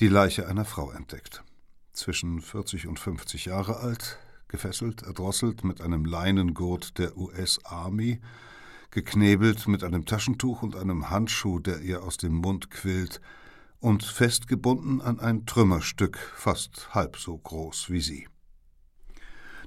die 0.00 0.08
Leiche 0.08 0.48
einer 0.48 0.64
Frau 0.64 0.92
entdeckt. 0.92 1.44
Zwischen 1.92 2.40
40 2.40 2.86
und 2.86 2.98
50 2.98 3.44
Jahre 3.44 3.80
alt, 3.80 4.18
gefesselt, 4.48 5.02
erdrosselt 5.02 5.62
mit 5.62 5.82
einem 5.82 6.06
Leinengurt 6.06 6.96
der 6.96 7.18
US 7.18 7.62
Army, 7.66 8.18
geknebelt 8.96 9.68
mit 9.68 9.84
einem 9.84 10.06
Taschentuch 10.06 10.62
und 10.62 10.74
einem 10.74 11.10
Handschuh, 11.10 11.58
der 11.58 11.82
ihr 11.82 12.02
aus 12.02 12.16
dem 12.16 12.32
Mund 12.32 12.70
quillt, 12.70 13.20
und 13.78 14.02
festgebunden 14.02 15.02
an 15.02 15.20
ein 15.20 15.44
Trümmerstück, 15.44 16.16
fast 16.34 16.94
halb 16.94 17.18
so 17.18 17.36
groß 17.36 17.90
wie 17.90 18.00
sie. 18.00 18.26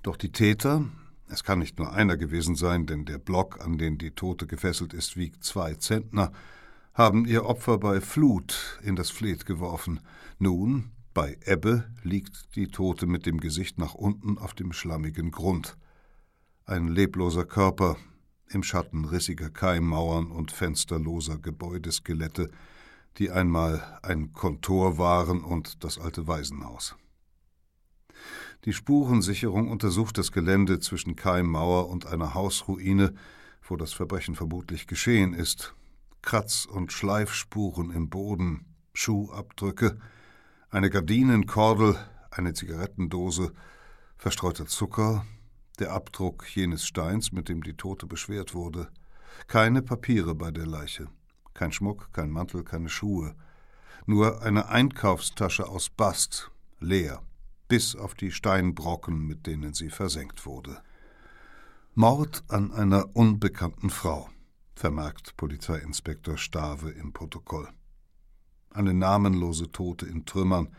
Doch 0.01 0.17
die 0.17 0.31
Täter, 0.31 0.83
es 1.27 1.43
kann 1.43 1.59
nicht 1.59 1.77
nur 1.77 1.93
einer 1.93 2.17
gewesen 2.17 2.55
sein, 2.55 2.87
denn 2.87 3.05
der 3.05 3.19
Block, 3.19 3.63
an 3.63 3.77
den 3.77 3.99
die 3.99 4.09
Tote 4.09 4.47
gefesselt 4.47 4.95
ist, 4.95 5.15
wiegt 5.15 5.43
zwei 5.43 5.75
Zentner, 5.75 6.31
haben 6.95 7.25
ihr 7.25 7.45
Opfer 7.45 7.77
bei 7.77 8.01
Flut 8.01 8.79
in 8.81 8.95
das 8.95 9.11
Fleet 9.11 9.45
geworfen. 9.45 9.99
Nun, 10.39 10.89
bei 11.13 11.37
Ebbe, 11.45 11.87
liegt 12.01 12.55
die 12.55 12.69
Tote 12.69 13.05
mit 13.05 13.27
dem 13.27 13.39
Gesicht 13.39 13.77
nach 13.77 13.93
unten 13.93 14.39
auf 14.39 14.55
dem 14.55 14.73
schlammigen 14.73 15.29
Grund. 15.29 15.77
Ein 16.65 16.87
lebloser 16.87 17.45
Körper, 17.45 17.95
im 18.49 18.63
Schatten 18.63 19.05
rissiger 19.05 19.49
Keimmauern 19.49 20.31
und 20.31 20.51
fensterloser 20.51 21.37
Gebäudeskelette, 21.37 22.49
die 23.17 23.31
einmal 23.31 23.99
ein 24.03 24.31
Kontor 24.33 24.97
waren 24.97 25.43
und 25.43 25.83
das 25.83 25.97
alte 25.97 26.27
Waisenhaus. 26.27 26.95
Die 28.65 28.73
Spurensicherung 28.73 29.69
untersucht 29.69 30.17
das 30.17 30.31
Gelände 30.31 30.79
zwischen 30.79 31.15
Keimmauer 31.15 31.89
und 31.89 32.05
einer 32.05 32.33
Hausruine, 32.33 33.13
wo 33.61 33.77
das 33.77 33.93
Verbrechen 33.93 34.35
vermutlich 34.35 34.87
geschehen 34.87 35.33
ist. 35.33 35.75
Kratz- 36.21 36.65
und 36.65 36.91
Schleifspuren 36.91 37.91
im 37.91 38.09
Boden, 38.09 38.65
Schuhabdrücke, 38.93 39.97
eine 40.69 40.89
Gardinenkordel, 40.89 41.97
eine 42.31 42.53
Zigarettendose, 42.53 43.53
verstreuter 44.17 44.65
Zucker, 44.65 45.25
der 45.79 45.91
Abdruck 45.91 46.45
jenes 46.55 46.85
Steins, 46.85 47.31
mit 47.31 47.49
dem 47.49 47.63
die 47.63 47.75
Tote 47.75 48.05
beschwert 48.05 48.53
wurde. 48.53 48.89
Keine 49.47 49.81
Papiere 49.81 50.35
bei 50.35 50.51
der 50.51 50.65
Leiche. 50.65 51.07
Kein 51.53 51.71
Schmuck, 51.71 52.11
kein 52.13 52.29
Mantel, 52.29 52.63
keine 52.63 52.89
Schuhe. 52.89 53.35
Nur 54.05 54.41
eine 54.41 54.69
Einkaufstasche 54.69 55.67
aus 55.67 55.89
Bast, 55.89 56.51
leer, 56.79 57.21
bis 57.67 57.95
auf 57.95 58.15
die 58.15 58.31
Steinbrocken, 58.31 59.27
mit 59.27 59.45
denen 59.45 59.73
sie 59.73 59.89
versenkt 59.89 60.45
wurde. 60.45 60.81
Mord 61.95 62.43
an 62.47 62.71
einer 62.71 63.15
unbekannten 63.15 63.89
Frau, 63.89 64.29
vermerkt 64.75 65.35
Polizeiinspektor 65.37 66.37
Stave 66.37 66.91
im 66.91 67.13
Protokoll. 67.13 67.67
Eine 68.71 68.93
namenlose 68.93 69.71
Tote 69.71 70.05
in 70.05 70.25
Trümmern, 70.25 70.69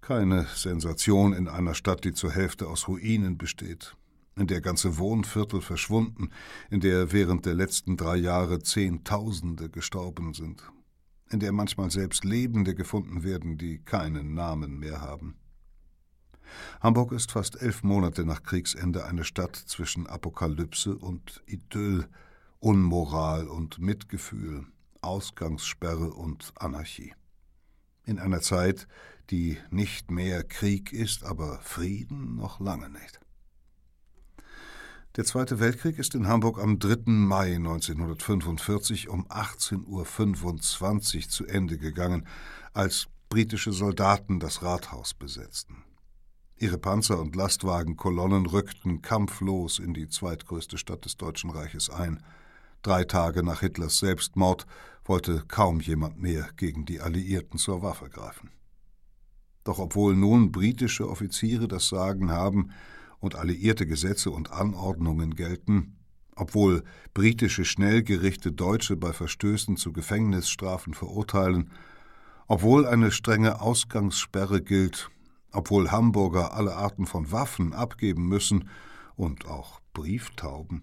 keine 0.00 0.44
Sensation 0.54 1.32
in 1.32 1.48
einer 1.48 1.74
Stadt, 1.74 2.04
die 2.04 2.12
zur 2.12 2.30
Hälfte 2.30 2.68
aus 2.68 2.88
Ruinen 2.88 3.38
besteht, 3.38 3.96
in 4.40 4.46
der 4.46 4.62
ganze 4.62 4.96
Wohnviertel 4.96 5.60
verschwunden, 5.60 6.30
in 6.70 6.80
der 6.80 7.12
während 7.12 7.44
der 7.44 7.54
letzten 7.54 7.98
drei 7.98 8.16
Jahre 8.16 8.60
Zehntausende 8.60 9.68
gestorben 9.68 10.32
sind, 10.32 10.62
in 11.28 11.40
der 11.40 11.52
manchmal 11.52 11.90
selbst 11.90 12.24
Lebende 12.24 12.74
gefunden 12.74 13.22
werden, 13.22 13.58
die 13.58 13.78
keinen 13.78 14.34
Namen 14.34 14.78
mehr 14.78 15.02
haben. 15.02 15.36
Hamburg 16.80 17.12
ist 17.12 17.30
fast 17.30 17.60
elf 17.60 17.82
Monate 17.82 18.24
nach 18.24 18.42
Kriegsende 18.42 19.04
eine 19.04 19.24
Stadt 19.24 19.54
zwischen 19.54 20.06
Apokalypse 20.06 20.96
und 20.96 21.42
Idyll, 21.46 22.08
Unmoral 22.58 23.46
und 23.46 23.78
Mitgefühl, 23.78 24.66
Ausgangssperre 25.02 26.12
und 26.12 26.52
Anarchie. 26.56 27.12
In 28.06 28.18
einer 28.18 28.40
Zeit, 28.40 28.88
die 29.28 29.58
nicht 29.70 30.10
mehr 30.10 30.42
Krieg 30.42 30.92
ist, 30.92 31.24
aber 31.24 31.60
Frieden 31.60 32.36
noch 32.36 32.58
lange 32.58 32.88
nicht. 32.88 33.19
Der 35.16 35.24
Zweite 35.24 35.58
Weltkrieg 35.58 35.98
ist 35.98 36.14
in 36.14 36.28
Hamburg 36.28 36.60
am 36.60 36.78
3. 36.78 36.98
Mai 37.06 37.56
1945 37.56 39.08
um 39.08 39.26
18.25 39.26 41.16
Uhr 41.16 41.28
zu 41.28 41.46
Ende 41.46 41.78
gegangen, 41.78 42.28
als 42.74 43.08
britische 43.28 43.72
Soldaten 43.72 44.38
das 44.38 44.62
Rathaus 44.62 45.14
besetzten. 45.14 45.82
Ihre 46.58 46.78
Panzer- 46.78 47.18
und 47.18 47.34
Lastwagenkolonnen 47.34 48.46
rückten 48.46 49.02
kampflos 49.02 49.80
in 49.80 49.94
die 49.94 50.08
zweitgrößte 50.08 50.78
Stadt 50.78 51.04
des 51.04 51.16
Deutschen 51.16 51.50
Reiches 51.50 51.90
ein. 51.90 52.22
Drei 52.82 53.02
Tage 53.02 53.42
nach 53.42 53.60
Hitlers 53.60 53.98
Selbstmord 53.98 54.64
wollte 55.04 55.42
kaum 55.48 55.80
jemand 55.80 56.22
mehr 56.22 56.50
gegen 56.56 56.84
die 56.84 57.00
Alliierten 57.00 57.58
zur 57.58 57.82
Waffe 57.82 58.08
greifen. 58.10 58.52
Doch 59.64 59.80
obwohl 59.80 60.14
nun 60.14 60.52
britische 60.52 61.08
Offiziere 61.08 61.66
das 61.66 61.88
Sagen 61.88 62.30
haben, 62.30 62.70
und 63.20 63.36
alliierte 63.36 63.86
Gesetze 63.86 64.30
und 64.30 64.50
Anordnungen 64.50 65.34
gelten, 65.34 65.96
obwohl 66.34 66.82
britische 67.14 67.64
Schnellgerichte 67.64 68.50
Deutsche 68.50 68.96
bei 68.96 69.12
Verstößen 69.12 69.76
zu 69.76 69.92
Gefängnisstrafen 69.92 70.94
verurteilen, 70.94 71.70
obwohl 72.48 72.86
eine 72.86 73.12
strenge 73.12 73.60
Ausgangssperre 73.60 74.62
gilt, 74.62 75.10
obwohl 75.52 75.90
Hamburger 75.90 76.54
alle 76.54 76.74
Arten 76.74 77.06
von 77.06 77.30
Waffen 77.30 77.72
abgeben 77.72 78.26
müssen 78.26 78.68
und 79.16 79.46
auch 79.46 79.80
Brieftauben, 79.92 80.82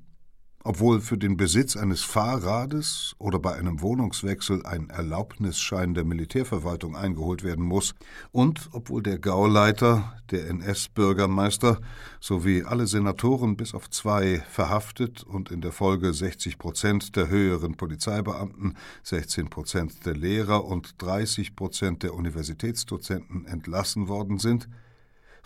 obwohl 0.68 1.00
für 1.00 1.18
den 1.18 1.38
Besitz 1.38 1.78
eines 1.78 2.02
Fahrrades 2.02 3.16
oder 3.20 3.40
bei 3.40 3.56
einem 3.56 3.82
Wohnungswechsel 3.82 4.66
ein 4.66 4.90
Erlaubnisschein 4.90 5.94
der 5.94 6.04
Militärverwaltung 6.04 6.94
eingeholt 6.94 7.42
werden 7.42 7.64
muss, 7.64 7.96
und 8.34 8.68
obwohl 8.74 9.02
der 9.02 9.18
Gauleiter, 9.18 10.22
der 10.30 10.50
NS-Bürgermeister 10.50 11.80
sowie 12.20 12.64
alle 12.64 12.86
Senatoren 12.86 13.56
bis 13.56 13.74
auf 13.74 13.90
zwei 13.90 14.44
verhaftet 14.50 15.24
und 15.24 15.52
in 15.52 15.62
der 15.62 15.72
Folge 15.72 16.14
60 16.14 16.58
Prozent 16.58 17.16
der 17.16 17.30
höheren 17.30 17.78
Polizeibeamten, 17.78 18.76
16 19.04 19.50
Prozent 19.50 20.06
der 20.06 20.18
Lehrer 20.18 20.66
und 20.66 21.02
30 21.02 21.56
Prozent 21.56 22.04
der 22.04 22.14
Universitätsdozenten 22.14 23.46
entlassen 23.46 24.10
worden 24.10 24.38
sind, 24.38 24.68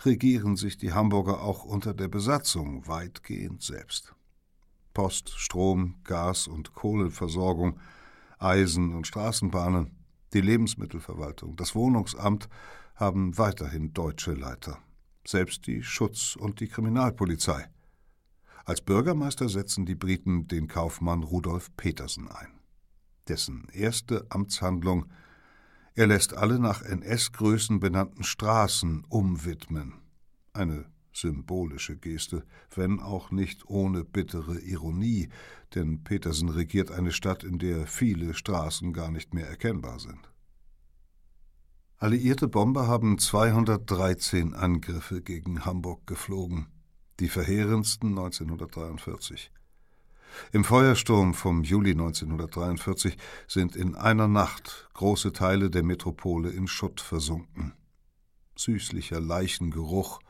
regieren 0.04 0.56
sich 0.56 0.78
die 0.78 0.92
Hamburger 0.92 1.42
auch 1.42 1.64
unter 1.64 1.94
der 1.94 2.08
Besatzung 2.08 2.88
weitgehend 2.88 3.62
selbst. 3.62 4.16
Post, 4.92 5.30
Strom, 5.36 5.96
Gas- 6.04 6.46
und 6.46 6.74
Kohleversorgung, 6.74 7.78
Eisen- 8.38 8.94
und 8.94 9.06
Straßenbahnen, 9.06 9.90
die 10.32 10.40
Lebensmittelverwaltung, 10.40 11.56
das 11.56 11.74
Wohnungsamt 11.74 12.48
haben 12.94 13.36
weiterhin 13.38 13.92
deutsche 13.92 14.32
Leiter, 14.32 14.78
selbst 15.26 15.66
die 15.66 15.82
Schutz- 15.82 16.36
und 16.36 16.60
die 16.60 16.68
Kriminalpolizei. 16.68 17.68
Als 18.64 18.80
Bürgermeister 18.80 19.48
setzen 19.48 19.86
die 19.86 19.94
Briten 19.94 20.46
den 20.46 20.68
Kaufmann 20.68 21.22
Rudolf 21.22 21.74
Petersen 21.76 22.28
ein. 22.28 22.60
Dessen 23.28 23.68
erste 23.72 24.26
Amtshandlung 24.30 25.06
er 25.94 26.06
lässt 26.06 26.34
alle 26.34 26.58
nach 26.58 26.80
NS-Größen 26.82 27.78
benannten 27.78 28.24
Straßen 28.24 29.04
umwidmen. 29.10 29.94
Eine 30.54 30.86
symbolische 31.12 31.96
Geste, 31.96 32.44
wenn 32.74 33.00
auch 33.00 33.30
nicht 33.30 33.68
ohne 33.68 34.04
bittere 34.04 34.58
Ironie, 34.58 35.28
denn 35.74 36.02
Petersen 36.04 36.48
regiert 36.48 36.90
eine 36.90 37.12
Stadt, 37.12 37.44
in 37.44 37.58
der 37.58 37.86
viele 37.86 38.34
Straßen 38.34 38.92
gar 38.92 39.10
nicht 39.10 39.34
mehr 39.34 39.48
erkennbar 39.48 39.98
sind. 39.98 40.30
Alliierte 41.98 42.48
Bomber 42.48 42.88
haben 42.88 43.18
213 43.18 44.54
Angriffe 44.54 45.22
gegen 45.22 45.64
Hamburg 45.64 46.06
geflogen, 46.06 46.66
die 47.20 47.28
verheerendsten 47.28 48.10
1943. 48.10 49.52
Im 50.50 50.64
Feuersturm 50.64 51.34
vom 51.34 51.62
Juli 51.62 51.92
1943 51.92 53.16
sind 53.46 53.76
in 53.76 53.94
einer 53.94 54.28
Nacht 54.28 54.88
große 54.94 55.32
Teile 55.32 55.70
der 55.70 55.82
Metropole 55.82 56.50
in 56.50 56.66
Schutt 56.66 57.00
versunken. 57.00 57.74
Süßlicher 58.56 59.20
Leichengeruch 59.20 60.20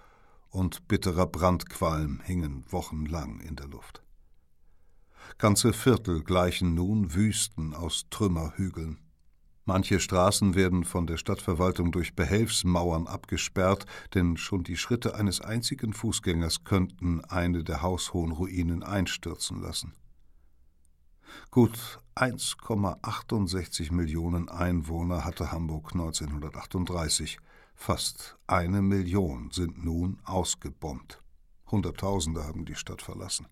und 0.53 0.87
bitterer 0.87 1.27
Brandqualm 1.27 2.21
hingen 2.23 2.65
wochenlang 2.71 3.41
in 3.41 3.57
der 3.57 3.67
Luft. 3.67 4.03
Ganze 5.39 5.73
Viertel 5.73 6.23
gleichen 6.23 6.75
nun 6.75 7.15
Wüsten 7.15 7.75
aus 7.75 8.05
Trümmerhügeln. 8.11 8.99
Manche 9.65 10.01
Straßen 10.01 10.55
werden 10.55 10.85
von 10.85 11.07
der 11.07 11.17
Stadtverwaltung 11.17 11.93
durch 11.93 12.15
Behelfsmauern 12.15 13.07
abgesperrt, 13.07 13.87
denn 14.15 14.37
schon 14.37 14.65
die 14.65 14.77
Schritte 14.77 15.15
eines 15.15 15.41
einzigen 15.41 15.93
Fußgängers 15.93 16.65
könnten 16.65 17.25
eine 17.25 17.65
der 17.65 17.81
haushohen 17.81 18.33
Ruinen 18.33 18.83
einstürzen 18.83 19.61
lassen. 19.63 19.95
Gut 21.51 22.01
1,68 22.15 23.93
Millionen 23.93 24.49
Einwohner 24.49 25.25
hatte 25.25 25.51
Hamburg 25.51 25.93
1938. 25.93 27.39
Fast 27.85 28.37
eine 28.47 28.81
Million 28.81 29.51
sind 29.51 29.85
nun 29.85 30.21
ausgebombt. 30.25 31.21
Hunderttausende 31.69 32.45
haben 32.45 32.65
die 32.65 32.77
Stadt 32.77 33.03
verlassen. 33.03 33.49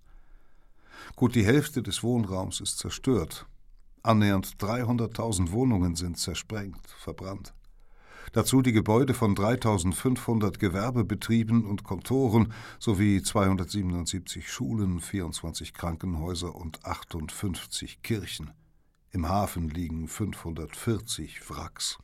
Gut 1.16 1.34
die 1.34 1.44
Hälfte 1.44 1.82
des 1.82 2.04
Wohnraums 2.04 2.60
ist 2.60 2.78
zerstört. 2.78 3.48
Annähernd 4.04 4.54
300.000 4.60 5.50
Wohnungen 5.50 5.96
sind 5.96 6.16
zersprengt, 6.16 6.86
verbrannt. 6.86 7.54
Dazu 8.32 8.62
die 8.62 8.70
Gebäude 8.70 9.14
von 9.14 9.34
3500 9.34 10.60
Gewerbebetrieben 10.60 11.66
und 11.66 11.82
Kontoren 11.82 12.52
sowie 12.78 13.22
277 13.22 14.48
Schulen, 14.48 15.00
24 15.00 15.74
Krankenhäuser 15.74 16.54
und 16.54 16.84
58 16.84 18.00
Kirchen. 18.02 18.52
Im 19.10 19.28
Hafen 19.28 19.70
liegen 19.70 20.06
540 20.06 21.50
Wracks. 21.50 21.98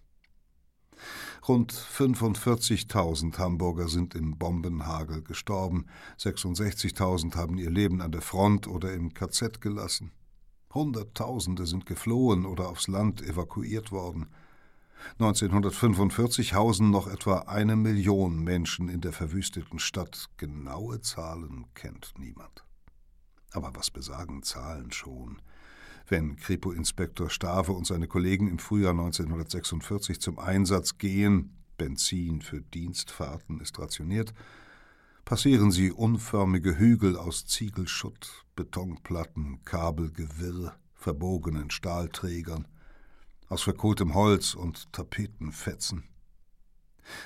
Rund 1.46 1.72
45.000 1.72 3.38
Hamburger 3.38 3.88
sind 3.88 4.14
im 4.14 4.36
Bombenhagel 4.38 5.22
gestorben, 5.22 5.86
66.000 6.18 7.34
haben 7.36 7.58
ihr 7.58 7.70
Leben 7.70 8.00
an 8.00 8.12
der 8.12 8.22
Front 8.22 8.66
oder 8.66 8.92
im 8.92 9.14
KZ 9.14 9.60
gelassen. 9.60 10.12
Hunderttausende 10.74 11.66
sind 11.66 11.86
geflohen 11.86 12.44
oder 12.44 12.68
aufs 12.68 12.88
Land 12.88 13.22
evakuiert 13.22 13.92
worden. 13.92 14.26
1945 15.18 16.54
hausen 16.54 16.90
noch 16.90 17.06
etwa 17.06 17.40
eine 17.40 17.76
Million 17.76 18.42
Menschen 18.42 18.88
in 18.88 19.00
der 19.00 19.12
verwüsteten 19.12 19.78
Stadt. 19.78 20.28
Genaue 20.36 21.00
Zahlen 21.00 21.66
kennt 21.74 22.14
niemand. 22.18 22.64
Aber 23.52 23.72
was 23.74 23.90
besagen 23.90 24.42
Zahlen 24.42 24.92
schon? 24.92 25.40
Wenn 26.08 26.36
Kripo-Inspektor 26.36 27.30
Stave 27.30 27.72
und 27.72 27.84
seine 27.84 28.06
Kollegen 28.06 28.48
im 28.48 28.60
Frühjahr 28.60 28.92
1946 28.92 30.20
zum 30.20 30.38
Einsatz 30.38 30.98
gehen, 30.98 31.56
Benzin 31.76 32.42
für 32.42 32.60
Dienstfahrten 32.60 33.60
ist 33.60 33.76
rationiert, 33.78 34.32
passieren 35.24 35.72
sie 35.72 35.90
unförmige 35.90 36.78
Hügel 36.78 37.16
aus 37.16 37.46
Ziegelschutt, 37.46 38.44
Betonplatten, 38.54 39.64
Kabelgewirr, 39.64 40.76
verbogenen 40.94 41.70
Stahlträgern, 41.70 42.68
aus 43.48 43.62
verkohltem 43.62 44.14
Holz 44.14 44.54
und 44.54 44.92
Tapetenfetzen. 44.92 46.04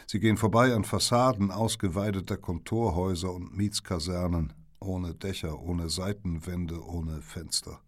Sie 0.07 0.21
gehen 0.21 0.39
vorbei 0.39 0.75
an 0.75 0.85
Fassaden 0.85 1.51
ausgeweideter 1.51 2.39
Kontorhäuser 2.39 3.33
und 3.33 3.55
Mietskasernen, 3.55 4.55
ohne 4.81 5.15
Dächer, 5.15 5.61
ohne 5.61 5.91
Seitenwände, 5.91 6.83
ohne 6.83 7.21
Fenster. 7.21 7.83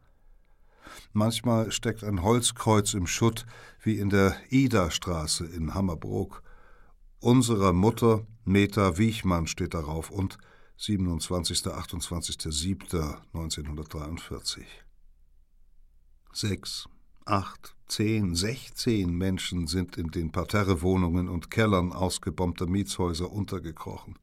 Manchmal 1.13 1.73
steckt 1.73 2.05
ein 2.05 2.23
Holzkreuz 2.23 2.95
im 2.95 3.07
Schutt, 3.07 3.45
wie 3.83 3.99
in 3.99 4.09
der 4.11 4.37
Ida-Straße 4.51 5.47
in 5.47 5.75
Hammerbrook. 5.75 6.43
Unserer 7.21 7.73
Mutter 7.73 8.27
Meta 8.45 8.99
Wiechmann 8.99 9.47
steht 9.47 9.75
darauf 9.75 10.11
und 10.11 10.39
27. 10.77 11.67
28.07.1943. 11.67 14.65
Sechs, 16.33 16.89
acht, 17.25 17.77
zehn, 17.87 18.35
sechzehn 18.35 19.15
Menschen 19.15 19.69
sind 19.69 19.97
in 19.97 20.11
den 20.11 20.33
Parterrewohnungen 20.33 21.29
und 21.29 21.51
Kellern 21.51 21.93
ausgebombter 21.93 22.67
Mietshäuser 22.67 23.31
untergekrochen. 23.31 24.19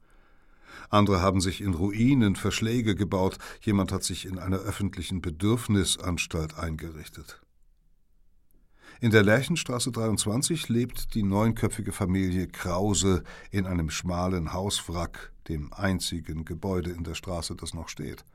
Andere 0.89 1.21
haben 1.21 1.41
sich 1.41 1.61
in 1.61 1.73
Ruinen 1.73 2.35
Verschläge 2.35 2.95
gebaut, 2.95 3.37
jemand 3.61 3.91
hat 3.91 4.03
sich 4.03 4.25
in 4.25 4.39
einer 4.39 4.57
öffentlichen 4.57 5.21
Bedürfnisanstalt 5.21 6.57
eingerichtet. 6.57 7.41
In 9.01 9.11
der 9.11 9.23
Lerchenstraße 9.23 9.91
23 9.91 10.67
lebt 10.67 11.15
die 11.15 11.23
neunköpfige 11.23 11.93
Familie 11.93 12.47
Krause 12.47 13.23
in 13.49 13.65
einem 13.65 13.89
schmalen 13.89 14.51
Hauswrack, 14.51 15.31
dem 15.47 15.71
einzigen 15.71 16.43
Gebäude 16.43 16.91
in 16.91 17.05
der 17.05 17.15
Straße, 17.15 17.55
das 17.55 17.73
noch 17.73 17.87
steht. 17.87 18.25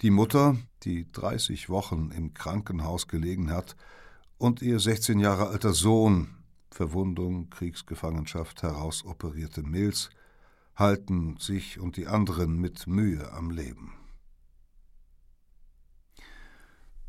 Die 0.00 0.10
Mutter, 0.10 0.56
die 0.82 1.06
30 1.12 1.68
Wochen 1.68 2.10
im 2.10 2.34
Krankenhaus 2.34 3.06
gelegen 3.06 3.50
hat, 3.50 3.76
und 4.38 4.62
ihr 4.62 4.80
16 4.80 5.20
Jahre 5.20 5.48
alter 5.48 5.72
Sohn, 5.74 6.34
Verwundung, 6.70 7.50
Kriegsgefangenschaft, 7.50 8.62
herausoperierte 8.62 9.62
Milz, 9.62 10.10
halten 10.74 11.36
sich 11.38 11.78
und 11.78 11.96
die 11.96 12.06
anderen 12.06 12.58
mit 12.60 12.86
Mühe 12.86 13.32
am 13.32 13.50
Leben. 13.50 13.92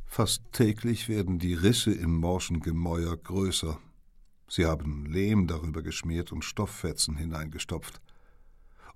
Fast 0.06 0.44
täglich 0.52 1.08
werden 1.08 1.40
die 1.40 1.54
Risse 1.54 1.94
im 1.94 2.18
morschen 2.18 2.60
Gemäuer 2.60 3.16
größer. 3.16 3.80
Sie 4.50 4.66
haben 4.66 5.06
Lehm 5.06 5.48
darüber 5.48 5.82
geschmiert 5.82 6.34
und 6.34 6.44
Stofffetzen 6.44 7.16
hineingestopft. 7.16 8.02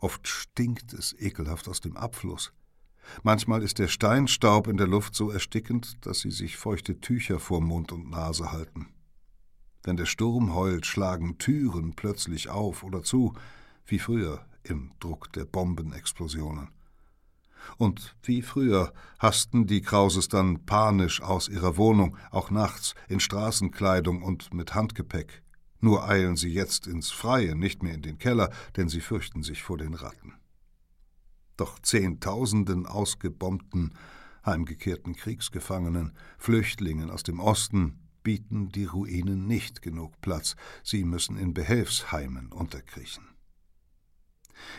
Oft 0.02 0.28
stinkt 0.28 0.92
es 0.92 1.16
ekelhaft 1.18 1.70
aus 1.70 1.80
dem 1.80 1.96
Abfluss. 1.96 2.52
Manchmal 3.24 3.64
ist 3.64 3.80
der 3.80 3.88
Steinstaub 3.88 4.68
in 4.68 4.76
der 4.76 4.88
Luft 4.88 5.16
so 5.16 5.32
erstickend, 5.32 6.06
dass 6.06 6.20
sie 6.20 6.32
sich 6.32 6.58
feuchte 6.58 7.00
Tücher 7.00 7.40
vor 7.40 7.62
Mund 7.62 7.94
und 7.94 8.10
Nase 8.10 8.52
halten. 8.52 8.88
Wenn 9.84 9.96
der 9.96 10.08
Sturm 10.08 10.54
heult, 10.54 10.86
schlagen 10.86 11.38
Türen 11.38 11.94
plötzlich 11.96 12.50
auf 12.50 12.84
oder 12.84 13.04
zu, 13.04 13.36
wie 13.86 14.00
früher 14.00 14.46
im 14.70 14.92
Druck 15.00 15.32
der 15.34 15.46
Bombenexplosionen. 15.46 16.70
Und 17.78 18.16
wie 18.24 18.42
früher 18.42 18.94
hasten 19.20 19.66
die 19.68 19.82
Krauses 19.82 20.28
dann 20.28 20.66
panisch 20.66 21.22
aus 21.22 21.50
ihrer 21.50 21.78
Wohnung, 21.78 22.18
auch 22.32 22.52
nachts, 22.52 22.94
in 23.08 23.20
Straßenkleidung 23.20 24.22
und 24.22 24.54
mit 24.54 24.76
Handgepäck. 24.76 25.42
Nur 25.80 26.08
eilen 26.08 26.36
sie 26.36 26.54
jetzt 26.54 26.88
ins 26.88 27.12
Freie, 27.12 27.56
nicht 27.56 27.84
mehr 27.84 27.94
in 27.94 28.02
den 28.02 28.18
Keller, 28.18 28.52
denn 28.76 28.90
sie 28.90 29.02
fürchten 29.02 29.44
sich 29.44 29.64
vor 29.64 29.78
den 29.78 29.94
Ratten. 29.94 30.34
Doch 31.58 31.80
Zehntausenden 31.80 32.86
ausgebombten, 32.86 33.94
heimgekehrten 34.46 35.16
Kriegsgefangenen, 35.16 36.14
Flüchtlingen 36.38 37.10
aus 37.10 37.24
dem 37.24 37.40
Osten 37.40 38.00
bieten 38.24 38.70
die 38.70 38.86
Ruinen 38.86 39.48
nicht 39.48 39.82
genug 39.82 40.20
Platz, 40.22 40.56
sie 40.84 41.04
müssen 41.04 41.38
in 41.38 41.54
Behelfsheimen 41.54 42.52
unterkriechen. 42.52 43.35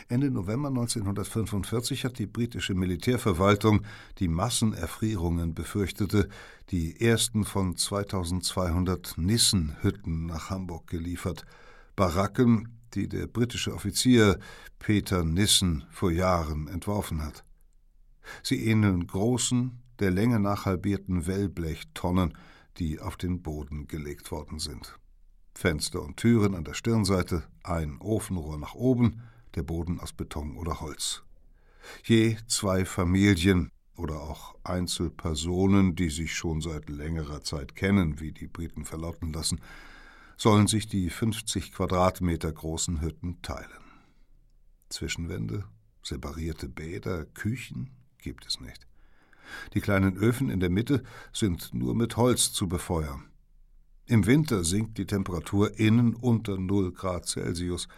Ende 0.09 0.30
November 0.30 0.68
1945 0.68 2.04
hat 2.04 2.18
die 2.18 2.26
britische 2.26 2.75
Militärverwaltung, 2.75 3.83
die 4.18 4.28
Massenerfrierungen 4.28 5.54
befürchtete, 5.54 6.28
die 6.71 7.00
ersten 7.00 7.45
von 7.45 7.76
2200 7.76 9.18
Nissenhütten 9.18 10.26
nach 10.26 10.50
Hamburg 10.50 10.87
geliefert, 10.87 11.45
Baracken, 11.95 12.68
die 12.95 13.09
der 13.09 13.26
britische 13.26 13.75
Offizier 13.75 14.38
Peter 14.78 15.25
Nissen 15.25 15.85
vor 15.90 16.11
Jahren 16.11 16.68
entworfen 16.68 17.23
hat. 17.23 17.45
Sie 18.42 18.66
ähneln 18.66 19.06
großen, 19.06 19.83
der 19.99 20.11
Länge 20.11 20.41
nach 20.41 20.67
halbierten 20.67 21.26
Wellblechtonnen, 21.26 22.34
die 22.78 23.00
auf 23.00 23.17
den 23.17 23.43
Boden 23.43 23.86
gelegt 23.86 24.30
worden 24.30 24.58
sind. 24.58 24.99
Fenster 25.54 26.02
und 26.02 26.19
Türen 26.19 26.54
an 26.54 26.65
der 26.65 26.75
Stirnseite, 26.75 27.45
ein 27.62 27.99
Ofenrohr 28.00 28.58
nach 28.58 28.75
oben, 28.75 29.23
der 29.56 29.62
Boden 29.62 29.99
aus 29.99 30.12
Beton 30.12 30.56
oder 30.56 30.80
Holz. 30.80 31.23
Je 32.04 32.36
zwei 32.47 32.84
Familien 32.84 33.71
oder 33.97 34.21
auch 34.21 34.54
Einzelpersonen, 34.62 35.97
die 35.97 36.10
sich 36.10 36.34
schon 36.34 36.60
seit 36.60 36.90
längerer 36.90 37.42
Zeit 37.42 37.75
kennen, 37.75 38.21
wie 38.21 38.32
die 38.32 38.47
Briten 38.47 38.84
verlauten 38.84 39.32
lassen, 39.32 39.60
sollen 40.36 40.66
sich 40.66 40.86
die 40.86 41.08
50 41.08 41.73
Quadratmeter 41.73 42.52
großen 42.52 43.00
Hütten 43.00 43.40
teilen. 43.40 43.71
Zwischenwände, 44.90 45.64
separierte 46.02 46.69
Bäder, 46.69 47.25
Küchen 47.25 47.90
gibt 48.19 48.47
es 48.47 48.60
nicht. 48.60 48.86
Die 49.75 49.80
kleinen 49.80 50.16
Öfen 50.16 50.50
in 50.50 50.60
der 50.60 50.71
Mitte 50.71 51.02
sind 51.32 51.73
nur 51.73 51.95
mit 51.95 52.16
Holz 52.16 52.52
zu 52.52 52.69
befeuern. 52.69 53.25
Im 54.06 54.26
Winter 54.26 54.62
sinkt 54.64 54.99
die 54.99 55.06
Temperatur 55.06 55.78
innen 55.78 56.14
unter 56.14 56.58
0 56.58 56.92
Grad 56.92 57.26
Celsius 57.26 57.88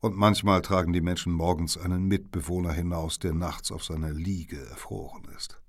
und 0.00 0.16
manchmal 0.16 0.62
tragen 0.62 0.92
die 0.92 1.00
Menschen 1.00 1.32
morgens 1.32 1.76
einen 1.76 2.04
Mitbewohner 2.06 2.72
hinaus, 2.72 3.18
der 3.18 3.34
nachts 3.34 3.70
auf 3.70 3.84
seiner 3.84 4.12
Liege 4.12 4.58
erfroren 4.68 5.24
ist. 5.36 5.60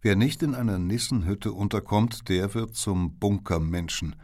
Wer 0.00 0.16
nicht 0.16 0.42
in 0.42 0.54
einer 0.54 0.78
Nissenhütte 0.78 1.52
unterkommt, 1.52 2.28
der 2.28 2.54
wird 2.54 2.74
zum 2.74 3.18
Bunkermenschen. 3.18 4.16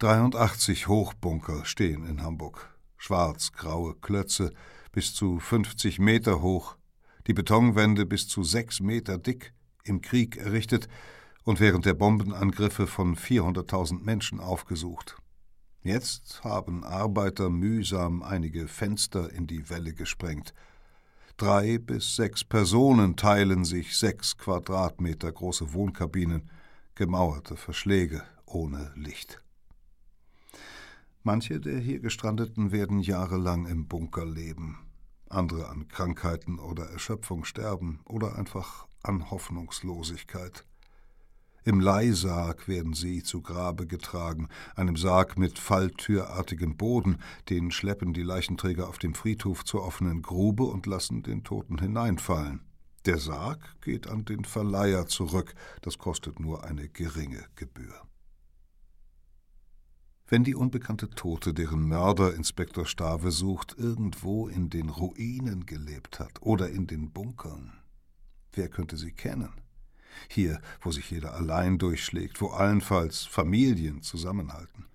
83 0.00 0.88
Hochbunker 0.88 1.64
stehen 1.64 2.04
in 2.04 2.22
Hamburg. 2.22 2.76
Schwarz-graue 2.96 3.94
Klötze, 4.00 4.52
bis 4.92 5.14
zu 5.14 5.38
50 5.38 5.98
Meter 5.98 6.42
hoch, 6.42 6.76
die 7.26 7.34
Betonwände 7.34 8.06
bis 8.06 8.28
zu 8.28 8.42
sechs 8.42 8.80
Meter 8.80 9.18
dick, 9.18 9.54
im 9.84 10.00
Krieg 10.00 10.36
errichtet 10.36 10.88
und 11.44 11.60
während 11.60 11.84
der 11.84 11.94
Bombenangriffe 11.94 12.86
von 12.86 13.16
400.000 13.16 14.02
Menschen 14.02 14.40
aufgesucht. 14.40 15.16
Jetzt 15.84 16.42
haben 16.44 16.82
Arbeiter 16.82 17.50
mühsam 17.50 18.22
einige 18.22 18.68
Fenster 18.68 19.30
in 19.30 19.46
die 19.46 19.68
Welle 19.68 19.92
gesprengt. 19.92 20.54
Drei 21.36 21.76
bis 21.76 22.16
sechs 22.16 22.42
Personen 22.42 23.16
teilen 23.16 23.66
sich 23.66 23.98
sechs 23.98 24.38
Quadratmeter 24.38 25.30
große 25.30 25.74
Wohnkabinen, 25.74 26.50
gemauerte 26.94 27.58
Verschläge 27.58 28.22
ohne 28.46 28.92
Licht. 28.96 29.42
Manche 31.22 31.60
der 31.60 31.80
hier 31.80 32.00
Gestrandeten 32.00 32.72
werden 32.72 33.00
jahrelang 33.00 33.66
im 33.66 33.86
Bunker 33.86 34.24
leben, 34.24 34.78
andere 35.28 35.68
an 35.68 35.88
Krankheiten 35.88 36.58
oder 36.58 36.84
Erschöpfung 36.84 37.44
sterben 37.44 38.00
oder 38.06 38.38
einfach 38.38 38.86
an 39.02 39.30
Hoffnungslosigkeit. 39.30 40.64
Im 41.66 41.80
Leihsarg 41.80 42.68
werden 42.68 42.92
sie 42.92 43.22
zu 43.22 43.40
Grabe 43.40 43.86
getragen, 43.86 44.48
einem 44.76 44.96
Sarg 44.96 45.38
mit 45.38 45.58
falltürartigem 45.58 46.76
Boden, 46.76 47.16
den 47.48 47.70
schleppen 47.70 48.12
die 48.12 48.22
Leichenträger 48.22 48.86
auf 48.86 48.98
dem 48.98 49.14
Friedhof 49.14 49.64
zur 49.64 49.82
offenen 49.82 50.20
Grube 50.20 50.64
und 50.64 50.84
lassen 50.84 51.22
den 51.22 51.42
Toten 51.42 51.78
hineinfallen. 51.78 52.60
Der 53.06 53.16
Sarg 53.16 53.80
geht 53.80 54.08
an 54.08 54.26
den 54.26 54.44
Verleiher 54.44 55.06
zurück, 55.06 55.54
das 55.80 55.96
kostet 55.96 56.38
nur 56.38 56.64
eine 56.64 56.86
geringe 56.90 57.46
Gebühr. 57.56 57.94
Wenn 60.26 60.44
die 60.44 60.54
unbekannte 60.54 61.08
Tote, 61.08 61.54
deren 61.54 61.88
Mörder 61.88 62.34
Inspektor 62.34 62.84
Stave 62.84 63.30
sucht, 63.30 63.74
irgendwo 63.78 64.48
in 64.48 64.68
den 64.68 64.90
Ruinen 64.90 65.64
gelebt 65.64 66.20
hat 66.20 66.42
oder 66.42 66.68
in 66.68 66.86
den 66.86 67.10
Bunkern, 67.10 67.72
wer 68.52 68.68
könnte 68.68 68.98
sie 68.98 69.12
kennen? 69.12 69.63
Hier, 70.28 70.60
wo 70.80 70.90
sich 70.90 71.10
jeder 71.10 71.34
allein 71.34 71.78
durchschlägt, 71.78 72.40
wo 72.40 72.48
allenfalls 72.48 73.24
Familien 73.24 74.02
zusammenhalten, 74.02 74.86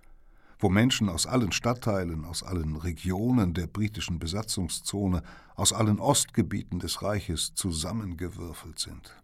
wo 0.59 0.69
Menschen 0.69 1.09
aus 1.09 1.25
allen 1.25 1.51
Stadtteilen, 1.51 2.25
aus 2.25 2.43
allen 2.43 2.75
Regionen 2.75 3.53
der 3.53 3.67
britischen 3.67 4.19
Besatzungszone, 4.19 5.23
aus 5.55 5.73
allen 5.73 5.99
Ostgebieten 5.99 6.79
des 6.79 7.01
Reiches 7.01 7.53
zusammengewürfelt 7.55 8.79
sind. 8.79 9.15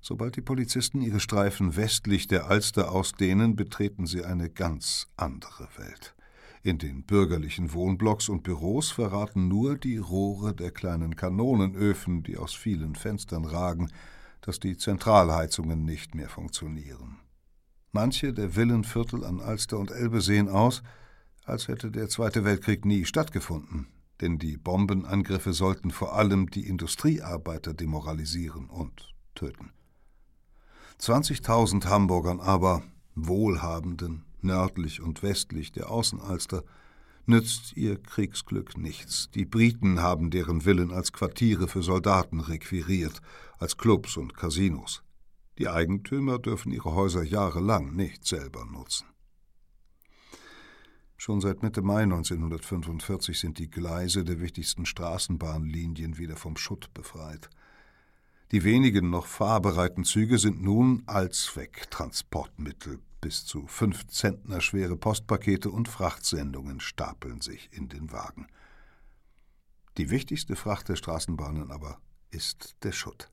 Sobald 0.00 0.36
die 0.36 0.42
Polizisten 0.42 1.02
ihre 1.02 1.20
Streifen 1.20 1.76
westlich 1.76 2.28
der 2.28 2.48
Alster 2.48 2.92
ausdehnen, 2.92 3.56
betreten 3.56 4.06
sie 4.06 4.24
eine 4.24 4.48
ganz 4.48 5.08
andere 5.16 5.68
Welt. 5.76 6.14
In 6.62 6.78
den 6.78 7.04
bürgerlichen 7.04 7.72
Wohnblocks 7.72 8.28
und 8.28 8.42
Büros 8.42 8.90
verraten 8.90 9.48
nur 9.48 9.76
die 9.76 9.98
Rohre 9.98 10.54
der 10.54 10.70
kleinen 10.70 11.16
Kanonenöfen, 11.16 12.22
die 12.22 12.36
aus 12.36 12.54
vielen 12.54 12.94
Fenstern 12.94 13.44
ragen, 13.44 13.90
dass 14.40 14.60
die 14.60 14.76
Zentralheizungen 14.76 15.84
nicht 15.84 16.14
mehr 16.14 16.28
funktionieren. 16.28 17.18
Manche 17.92 18.32
der 18.32 18.56
Villenviertel 18.56 19.24
an 19.24 19.40
Alster 19.40 19.78
und 19.78 19.90
Elbe 19.90 20.20
sehen 20.20 20.48
aus, 20.48 20.82
als 21.44 21.68
hätte 21.68 21.90
der 21.90 22.08
Zweite 22.08 22.44
Weltkrieg 22.44 22.84
nie 22.84 23.04
stattgefunden, 23.04 23.86
denn 24.20 24.38
die 24.38 24.56
Bombenangriffe 24.56 25.52
sollten 25.52 25.90
vor 25.90 26.14
allem 26.14 26.50
die 26.50 26.66
Industriearbeiter 26.66 27.72
demoralisieren 27.72 28.68
und 28.68 29.14
töten. 29.34 29.70
20.000 31.00 31.86
Hamburgern 31.86 32.40
aber, 32.40 32.82
Wohlhabenden, 33.14 34.24
nördlich 34.42 35.00
und 35.00 35.22
westlich 35.22 35.72
der 35.72 35.90
Außenalster, 35.90 36.64
nützt 37.26 37.76
ihr 37.76 38.00
Kriegsglück 38.02 38.76
nichts. 38.78 39.28
Die 39.34 39.44
Briten 39.44 40.00
haben 40.00 40.30
deren 40.30 40.62
Villen 40.62 40.92
als 40.92 41.12
Quartiere 41.12 41.68
für 41.68 41.82
Soldaten 41.82 42.40
requiriert, 42.40 43.20
als 43.58 43.76
Clubs 43.76 44.16
und 44.16 44.34
Casinos. 44.34 45.02
Die 45.58 45.68
Eigentümer 45.68 46.38
dürfen 46.38 46.72
ihre 46.72 46.94
Häuser 46.94 47.22
jahrelang 47.22 47.94
nicht 47.94 48.24
selber 48.24 48.64
nutzen. 48.64 49.06
Schon 51.16 51.40
seit 51.40 51.64
Mitte 51.64 51.82
Mai 51.82 52.04
1945 52.04 53.40
sind 53.40 53.58
die 53.58 53.68
Gleise 53.68 54.24
der 54.24 54.40
wichtigsten 54.40 54.86
Straßenbahnlinien 54.86 56.16
wieder 56.16 56.36
vom 56.36 56.56
Schutt 56.56 56.94
befreit. 56.94 57.50
Die 58.50 58.64
wenigen 58.64 59.10
noch 59.10 59.26
fahrbereiten 59.26 60.04
Züge 60.04 60.38
sind 60.38 60.62
nun 60.62 61.02
Allzwecktransportmittel. 61.04 62.98
Bis 63.20 63.44
zu 63.44 63.66
fünf 63.66 64.06
Zentner 64.06 64.62
schwere 64.62 64.96
Postpakete 64.96 65.70
und 65.70 65.86
Frachtsendungen 65.86 66.80
stapeln 66.80 67.42
sich 67.42 67.68
in 67.72 67.90
den 67.90 68.10
Wagen. 68.10 68.46
Die 69.98 70.08
wichtigste 70.08 70.56
Fracht 70.56 70.88
der 70.88 70.96
Straßenbahnen 70.96 71.70
aber 71.70 72.00
ist 72.30 72.76
der 72.84 72.92
Schutt. 72.92 73.30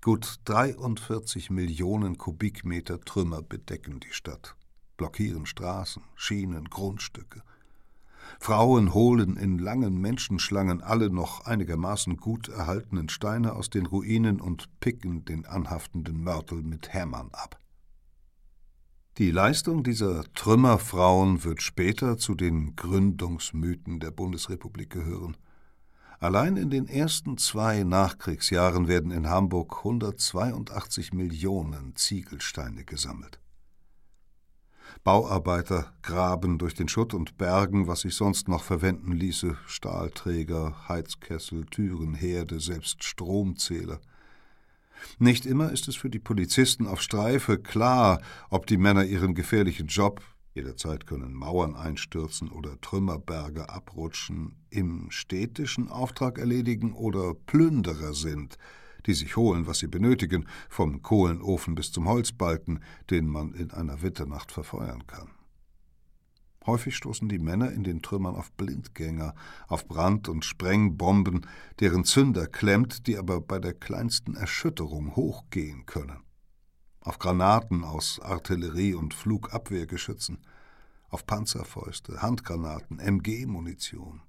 Gut 0.00 0.36
43 0.44 1.50
Millionen 1.50 2.16
Kubikmeter 2.16 3.00
Trümmer 3.00 3.42
bedecken 3.42 3.98
die 3.98 4.12
Stadt, 4.12 4.54
blockieren 4.96 5.46
Straßen, 5.46 6.04
Schienen, 6.14 6.68
Grundstücke. 6.68 7.42
Frauen 8.40 8.94
holen 8.94 9.36
in 9.36 9.58
langen 9.58 10.00
Menschenschlangen 10.00 10.82
alle 10.82 11.10
noch 11.10 11.44
einigermaßen 11.46 12.16
gut 12.16 12.48
erhaltenen 12.48 13.08
Steine 13.08 13.54
aus 13.54 13.70
den 13.70 13.86
Ruinen 13.86 14.40
und 14.40 14.68
picken 14.80 15.24
den 15.24 15.46
anhaftenden 15.46 16.22
Mörtel 16.22 16.62
mit 16.62 16.92
Hämmern 16.92 17.30
ab. 17.32 17.58
Die 19.18 19.30
Leistung 19.30 19.84
dieser 19.84 20.24
Trümmerfrauen 20.34 21.44
wird 21.44 21.62
später 21.62 22.18
zu 22.18 22.34
den 22.34 22.74
Gründungsmythen 22.74 24.00
der 24.00 24.10
Bundesrepublik 24.10 24.90
gehören. 24.90 25.36
Allein 26.18 26.56
in 26.56 26.70
den 26.70 26.88
ersten 26.88 27.38
zwei 27.38 27.84
Nachkriegsjahren 27.84 28.88
werden 28.88 29.12
in 29.12 29.28
Hamburg 29.28 29.76
182 29.78 31.12
Millionen 31.12 31.94
Ziegelsteine 31.94 32.84
gesammelt. 32.84 33.38
Bauarbeiter 35.04 35.92
graben 36.00 36.56
durch 36.56 36.72
den 36.72 36.88
Schutt 36.88 37.12
und 37.12 37.36
bergen, 37.36 37.86
was 37.86 38.00
sich 38.00 38.14
sonst 38.14 38.48
noch 38.48 38.64
verwenden 38.64 39.12
ließe: 39.12 39.56
Stahlträger, 39.66 40.88
Heizkessel, 40.88 41.66
Türen, 41.66 42.14
Herde, 42.14 42.58
selbst 42.58 43.04
Stromzähler. 43.04 44.00
Nicht 45.18 45.44
immer 45.44 45.70
ist 45.70 45.88
es 45.88 45.96
für 45.96 46.08
die 46.08 46.18
Polizisten 46.18 46.86
auf 46.86 47.02
Streife 47.02 47.58
klar, 47.58 48.22
ob 48.48 48.66
die 48.66 48.78
Männer 48.78 49.04
ihren 49.04 49.34
gefährlichen 49.34 49.88
Job 49.88 50.22
jederzeit 50.54 51.06
können 51.06 51.34
Mauern 51.34 51.74
einstürzen 51.74 52.48
oder 52.48 52.80
Trümmerberge 52.80 53.68
abrutschen, 53.68 54.56
im 54.70 55.10
städtischen 55.10 55.88
Auftrag 55.88 56.38
erledigen 56.38 56.94
oder 56.94 57.34
Plünderer 57.34 58.14
sind, 58.14 58.56
die 59.06 59.14
sich 59.14 59.36
holen, 59.36 59.66
was 59.66 59.78
sie 59.78 59.88
benötigen, 59.88 60.46
vom 60.68 61.02
Kohlenofen 61.02 61.74
bis 61.74 61.92
zum 61.92 62.08
Holzbalken, 62.08 62.80
den 63.10 63.28
man 63.28 63.52
in 63.54 63.70
einer 63.70 64.02
Winternacht 64.02 64.52
verfeuern 64.52 65.06
kann. 65.06 65.30
Häufig 66.66 66.96
stoßen 66.96 67.28
die 67.28 67.38
Männer 67.38 67.72
in 67.72 67.84
den 67.84 68.00
Trümmern 68.00 68.36
auf 68.36 68.50
Blindgänger, 68.52 69.34
auf 69.68 69.86
Brand- 69.86 70.28
und 70.28 70.44
Sprengbomben, 70.44 71.46
deren 71.80 72.04
Zünder 72.04 72.46
klemmt, 72.46 73.06
die 73.06 73.18
aber 73.18 73.40
bei 73.40 73.58
der 73.58 73.74
kleinsten 73.74 74.34
Erschütterung 74.34 75.14
hochgehen 75.14 75.84
können. 75.84 76.22
Auf 77.00 77.18
Granaten 77.18 77.84
aus 77.84 78.18
Artillerie- 78.18 78.94
und 78.94 79.12
Flugabwehrgeschützen, 79.12 80.38
auf 81.10 81.26
Panzerfäuste, 81.26 82.22
Handgranaten, 82.22 82.98
MG-Munition. 82.98 84.22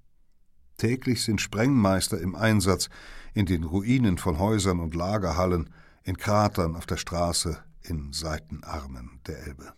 Täglich 0.76 1.24
sind 1.24 1.40
Sprengmeister 1.40 2.20
im 2.20 2.34
Einsatz 2.34 2.88
in 3.34 3.46
den 3.46 3.64
Ruinen 3.64 4.18
von 4.18 4.38
Häusern 4.38 4.80
und 4.80 4.94
Lagerhallen, 4.94 5.70
in 6.04 6.16
Kratern 6.16 6.76
auf 6.76 6.86
der 6.86 6.96
Straße, 6.96 7.58
in 7.82 8.12
Seitenarmen 8.12 9.20
der 9.26 9.46
Elbe 9.46 9.74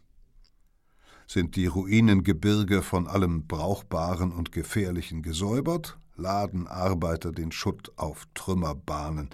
sind 1.28 1.56
die 1.56 1.66
Ruinengebirge 1.66 2.82
von 2.82 3.06
allem 3.06 3.46
Brauchbaren 3.46 4.32
und 4.32 4.50
Gefährlichen 4.50 5.22
gesäubert, 5.22 5.98
laden 6.16 6.66
Arbeiter 6.66 7.32
den 7.32 7.52
Schutt 7.52 7.92
auf 7.96 8.26
Trümmerbahnen, 8.34 9.28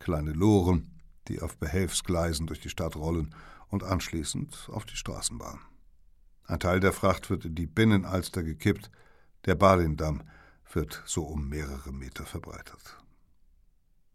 kleine 0.00 0.32
Loren, 0.32 0.90
die 1.28 1.40
auf 1.40 1.56
Behelfsgleisen 1.56 2.48
durch 2.48 2.60
die 2.60 2.68
Stadt 2.68 2.96
rollen 2.96 3.34
und 3.68 3.84
anschließend 3.84 4.68
auf 4.72 4.84
die 4.84 4.96
Straßenbahn. 4.96 5.60
Ein 6.44 6.60
Teil 6.60 6.80
der 6.80 6.92
Fracht 6.92 7.30
wird 7.30 7.44
in 7.44 7.54
die 7.54 7.66
Binnenalster 7.66 8.42
gekippt, 8.42 8.90
der 9.44 9.54
Balindamm 9.54 10.22
wird 10.72 11.02
so 11.06 11.24
um 11.24 11.48
mehrere 11.48 11.92
Meter 11.92 12.24
verbreitert. 12.24 12.98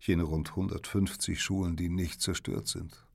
jene 0.00 0.22
rund 0.22 0.48
150 0.48 1.38
Schulen, 1.38 1.76
die 1.76 1.90
nicht 1.90 2.22
zerstört 2.22 2.66
sind. 2.66 3.06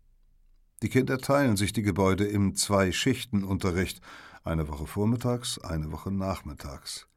Die 0.83 0.89
Kinder 0.89 1.17
teilen 1.17 1.57
sich 1.57 1.73
die 1.73 1.81
Gebäude 1.81 2.25
im 2.25 2.53
Zwei-Schichten-Unterricht, 2.53 3.99
eine 4.43 4.67
Woche 4.67 4.85
vormittags, 4.85 5.57
eine 5.57 5.91
Woche 5.91 6.11
nachmittags. 6.11 7.07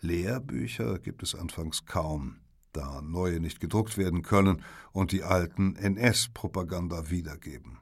Lehrbücher 0.00 0.98
gibt 0.98 1.22
es 1.22 1.36
anfangs 1.36 1.86
kaum, 1.86 2.40
da 2.72 3.00
neue 3.00 3.38
nicht 3.38 3.60
gedruckt 3.60 3.96
werden 3.96 4.22
können 4.22 4.64
und 4.90 5.12
die 5.12 5.22
alten 5.22 5.76
NS-Propaganda 5.76 7.10
wiedergeben. 7.10 7.78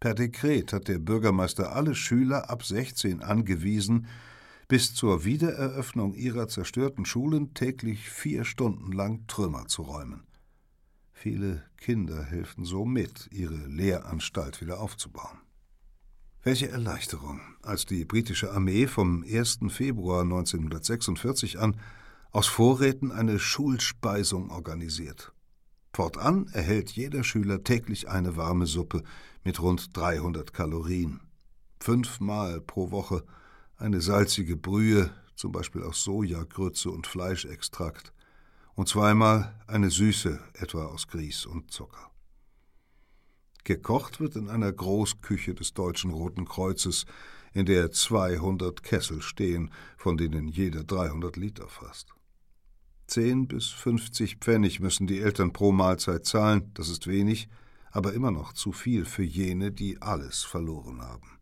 Per 0.00 0.14
Dekret 0.14 0.72
hat 0.72 0.88
der 0.88 0.98
Bürgermeister 0.98 1.76
alle 1.76 1.94
Schüler 1.94 2.48
ab 2.48 2.64
16 2.64 3.22
angewiesen, 3.22 4.06
bis 4.66 4.94
zur 4.94 5.24
Wiedereröffnung 5.26 6.14
ihrer 6.14 6.48
zerstörten 6.48 7.04
Schulen 7.04 7.52
täglich 7.52 8.08
vier 8.08 8.44
Stunden 8.46 8.92
lang 8.92 9.26
Trümmer 9.26 9.66
zu 9.66 9.82
räumen. 9.82 10.22
Viele 11.12 11.62
Kinder 11.76 12.24
helfen 12.24 12.64
so 12.64 12.86
mit, 12.86 13.28
ihre 13.30 13.66
Lehranstalt 13.66 14.62
wieder 14.62 14.80
aufzubauen. 14.80 15.38
Welche 16.42 16.70
Erleichterung, 16.70 17.42
als 17.60 17.84
die 17.84 18.06
britische 18.06 18.52
Armee 18.52 18.86
vom 18.86 19.22
1. 19.22 19.58
Februar 19.68 20.22
1946 20.22 21.58
an 21.58 21.76
aus 22.30 22.46
Vorräten 22.46 23.12
eine 23.12 23.38
Schulspeisung 23.38 24.48
organisiert. 24.48 25.34
Fortan 25.92 26.46
erhält 26.54 26.92
jeder 26.92 27.22
Schüler 27.22 27.64
täglich 27.64 28.08
eine 28.08 28.36
warme 28.36 28.64
Suppe 28.64 29.02
mit 29.44 29.60
rund 29.60 29.96
300 29.96 30.52
Kalorien. 30.52 31.20
Fünfmal 31.80 32.60
pro 32.60 32.90
Woche 32.90 33.24
eine 33.76 34.00
salzige 34.00 34.56
Brühe, 34.56 35.10
zum 35.34 35.52
Beispiel 35.52 35.82
aus 35.82 36.04
Sojagrütze 36.04 36.90
und 36.90 37.06
Fleischextrakt, 37.06 38.12
und 38.74 38.88
zweimal 38.88 39.58
eine 39.66 39.90
Süße, 39.90 40.38
etwa 40.54 40.86
aus 40.86 41.08
Grieß 41.08 41.46
und 41.46 41.70
Zucker. 41.70 42.10
Gekocht 43.64 44.20
wird 44.20 44.36
in 44.36 44.48
einer 44.48 44.72
Großküche 44.72 45.54
des 45.54 45.74
Deutschen 45.74 46.10
Roten 46.10 46.46
Kreuzes, 46.46 47.06
in 47.52 47.66
der 47.66 47.90
200 47.90 48.82
Kessel 48.82 49.22
stehen, 49.22 49.70
von 49.96 50.16
denen 50.16 50.48
jeder 50.48 50.84
300 50.84 51.36
Liter 51.36 51.68
fasst. 51.68 52.14
Zehn 53.06 53.48
bis 53.48 53.68
fünfzig 53.68 54.36
Pfennig 54.36 54.78
müssen 54.78 55.06
die 55.06 55.20
Eltern 55.20 55.52
pro 55.52 55.72
Mahlzeit 55.72 56.24
zahlen, 56.26 56.70
das 56.74 56.88
ist 56.88 57.06
wenig, 57.06 57.48
aber 57.90 58.12
immer 58.12 58.30
noch 58.30 58.52
zu 58.52 58.72
viel 58.72 59.04
für 59.04 59.22
jene, 59.22 59.72
die 59.72 60.00
alles 60.00 60.42
verloren 60.42 61.02
haben. 61.02 61.38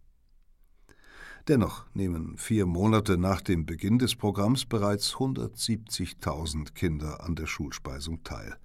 Dennoch 1.48 1.86
nehmen 1.94 2.36
vier 2.36 2.66
Monate 2.66 3.16
nach 3.16 3.40
dem 3.40 3.64
Beginn 3.64 3.98
des 3.98 4.14
Programms 4.16 4.66
bereits 4.66 5.14
170.000 5.14 6.74
Kinder 6.74 7.24
an 7.24 7.36
der 7.36 7.46
Schulspeisung 7.46 8.22
teil. 8.22 8.58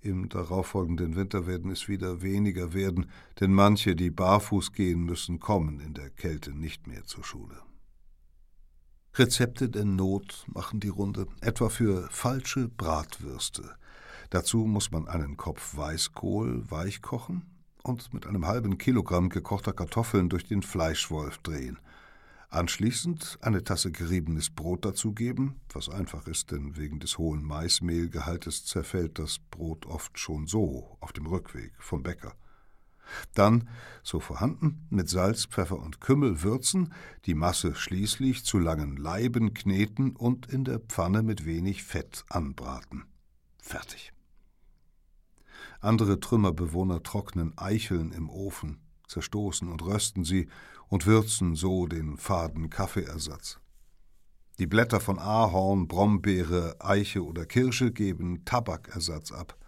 Im 0.00 0.28
darauffolgenden 0.28 1.14
Winter 1.14 1.46
werden 1.46 1.70
es 1.70 1.88
wieder 1.88 2.22
weniger 2.22 2.74
werden, 2.74 3.06
denn 3.38 3.52
manche, 3.52 3.94
die 3.94 4.10
barfuß 4.10 4.72
gehen 4.72 5.04
müssen, 5.04 5.38
kommen 5.38 5.78
in 5.78 5.94
der 5.94 6.10
Kälte 6.10 6.50
nicht 6.50 6.88
mehr 6.88 7.04
zur 7.04 7.22
Schule. 7.22 7.62
Rezepte 9.14 9.68
der 9.68 9.84
Not 9.84 10.44
machen 10.48 10.80
die 10.80 10.88
Runde, 10.88 11.26
etwa 11.40 11.68
für 11.68 12.08
falsche 12.10 12.68
Bratwürste. 12.68 13.76
Dazu 14.32 14.60
muss 14.60 14.90
man 14.90 15.08
einen 15.08 15.36
Kopf 15.36 15.76
Weißkohl 15.76 16.70
weich 16.70 17.02
kochen 17.02 17.42
und 17.82 18.14
mit 18.14 18.26
einem 18.26 18.46
halben 18.46 18.78
Kilogramm 18.78 19.28
gekochter 19.28 19.74
Kartoffeln 19.74 20.30
durch 20.30 20.46
den 20.46 20.62
Fleischwolf 20.62 21.36
drehen. 21.36 21.78
Anschließend 22.48 23.36
eine 23.42 23.62
Tasse 23.62 23.92
geriebenes 23.92 24.48
Brot 24.48 24.86
dazugeben, 24.86 25.60
was 25.70 25.90
einfach 25.90 26.26
ist, 26.26 26.50
denn 26.50 26.78
wegen 26.78 26.98
des 26.98 27.18
hohen 27.18 27.44
Maismehlgehaltes 27.44 28.64
zerfällt 28.64 29.18
das 29.18 29.38
Brot 29.38 29.84
oft 29.84 30.18
schon 30.18 30.46
so 30.46 30.96
auf 31.00 31.12
dem 31.12 31.26
Rückweg 31.26 31.74
vom 31.78 32.02
Bäcker. 32.02 32.32
Dann, 33.34 33.68
so 34.02 34.18
vorhanden, 34.18 34.86
mit 34.88 35.10
Salz, 35.10 35.44
Pfeffer 35.44 35.78
und 35.78 36.00
Kümmel 36.00 36.42
würzen, 36.42 36.94
die 37.26 37.34
Masse 37.34 37.74
schließlich 37.74 38.46
zu 38.46 38.58
langen 38.58 38.96
Leiben 38.96 39.52
kneten 39.52 40.16
und 40.16 40.46
in 40.46 40.64
der 40.64 40.78
Pfanne 40.78 41.22
mit 41.22 41.44
wenig 41.44 41.82
Fett 41.82 42.24
anbraten. 42.30 43.04
Fertig. 43.60 44.10
Andere 45.82 46.20
Trümmerbewohner 46.20 47.02
trocknen 47.02 47.58
Eicheln 47.58 48.12
im 48.12 48.30
Ofen, 48.30 48.78
zerstoßen 49.08 49.68
und 49.68 49.82
rösten 49.82 50.22
sie 50.24 50.48
und 50.88 51.06
würzen 51.06 51.56
so 51.56 51.88
den 51.88 52.16
faden 52.16 52.70
Kaffeeersatz. 52.70 53.58
Die 54.60 54.68
Blätter 54.68 55.00
von 55.00 55.18
Ahorn, 55.18 55.88
Brombeere, 55.88 56.76
Eiche 56.78 57.24
oder 57.24 57.46
Kirsche 57.46 57.90
geben 57.90 58.44
Tabakersatz 58.44 59.32
ab. 59.32 59.58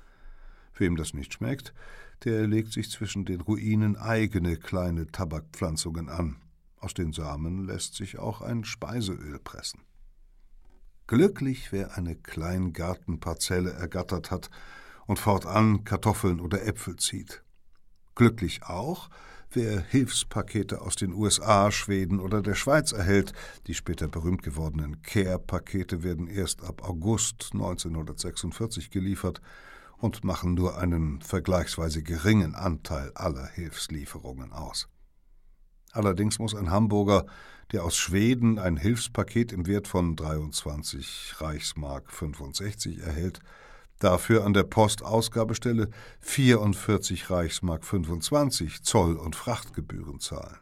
Wem 0.77 0.94
das 0.94 1.14
nicht 1.14 1.35
schmeckt, 1.35 1.74
der 2.22 2.46
legt 2.46 2.72
sich 2.72 2.90
zwischen 2.90 3.24
den 3.24 3.40
Ruinen 3.40 3.96
eigene 3.96 4.57
kleine 4.57 5.09
Tabakpflanzungen 5.09 6.09
an. 6.09 6.37
Aus 6.79 6.94
den 6.94 7.12
Samen 7.12 7.66
lässt 7.66 7.96
sich 7.96 8.20
auch 8.20 8.40
ein 8.40 8.62
Speiseöl 8.62 9.40
pressen. 9.40 9.81
Glücklich, 11.09 11.72
wer 11.72 11.98
eine 11.98 12.14
Kleingartenparzelle 12.14 13.72
ergattert 13.72 14.31
hat 14.31 14.48
und 15.07 15.19
fortan 15.19 15.85
Kartoffeln 15.85 16.40
oder 16.40 16.67
Äpfel 16.67 16.97
zieht. 16.97 17.43
Glücklich 18.14 18.62
auch, 18.64 19.11
wer 19.51 19.81
Hilfspakete 19.81 20.81
aus 20.81 20.97
den 20.97 21.12
USA, 21.12 21.71
Schweden 21.71 22.21
oder 22.21 22.43
der 22.43 22.55
Schweiz 22.55 22.93
erhält. 22.93 23.33
Die 23.67 23.75
später 23.75 24.09
berühmt 24.09 24.43
gewordenen 24.43 25.03
Care-Pakete 25.03 26.03
werden 26.03 26.27
erst 26.27 26.62
ab 26.62 26.83
August 26.83 27.51
1946 27.53 28.90
geliefert 28.90 29.40
und 29.99 30.25
machen 30.25 30.55
nur 30.55 30.79
einen 30.79 31.23
vergleichsweise 31.23 32.03
geringen 32.03 32.55
Anteil 32.55 33.12
aller 33.14 33.47
Hilfslieferungen 33.47 34.53
aus. 34.53 34.88
Allerdings 35.93 36.38
muss 36.38 36.55
ein 36.55 36.71
Hamburger, 36.71 37.27
der 37.73 37.85
aus 37.85 37.97
Schweden 37.97 38.59
ein 38.59 38.77
Hilfspaket 38.77 39.53
im 39.53 39.67
Wert 39.67 39.88
von 39.88 40.17
23 40.17 41.35
Reichsmark 41.38 42.11
65 42.11 42.99
erhält, 42.99 43.40
Dafür 43.98 44.44
an 44.44 44.52
der 44.52 44.64
Postausgabestelle 44.64 45.88
44 46.20 47.30
Reichsmark 47.30 47.85
25 47.85 48.83
Zoll 48.83 49.16
und 49.16 49.37
Frachtgebühren 49.37 50.20
zahlen. 50.20 50.59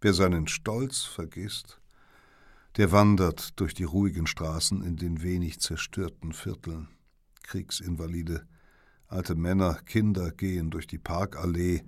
Wer 0.00 0.14
seinen 0.14 0.48
Stolz 0.48 1.02
vergisst, 1.02 1.80
der 2.76 2.90
wandert 2.90 3.58
durch 3.60 3.74
die 3.74 3.84
ruhigen 3.84 4.26
Straßen 4.26 4.82
in 4.82 4.96
den 4.96 5.22
wenig 5.22 5.60
zerstörten 5.60 6.32
Vierteln. 6.32 6.88
Kriegsinvalide, 7.42 8.46
alte 9.06 9.34
Männer, 9.34 9.74
Kinder 9.86 10.30
gehen 10.32 10.70
durch 10.70 10.86
die 10.86 10.98
Parkallee, 10.98 11.84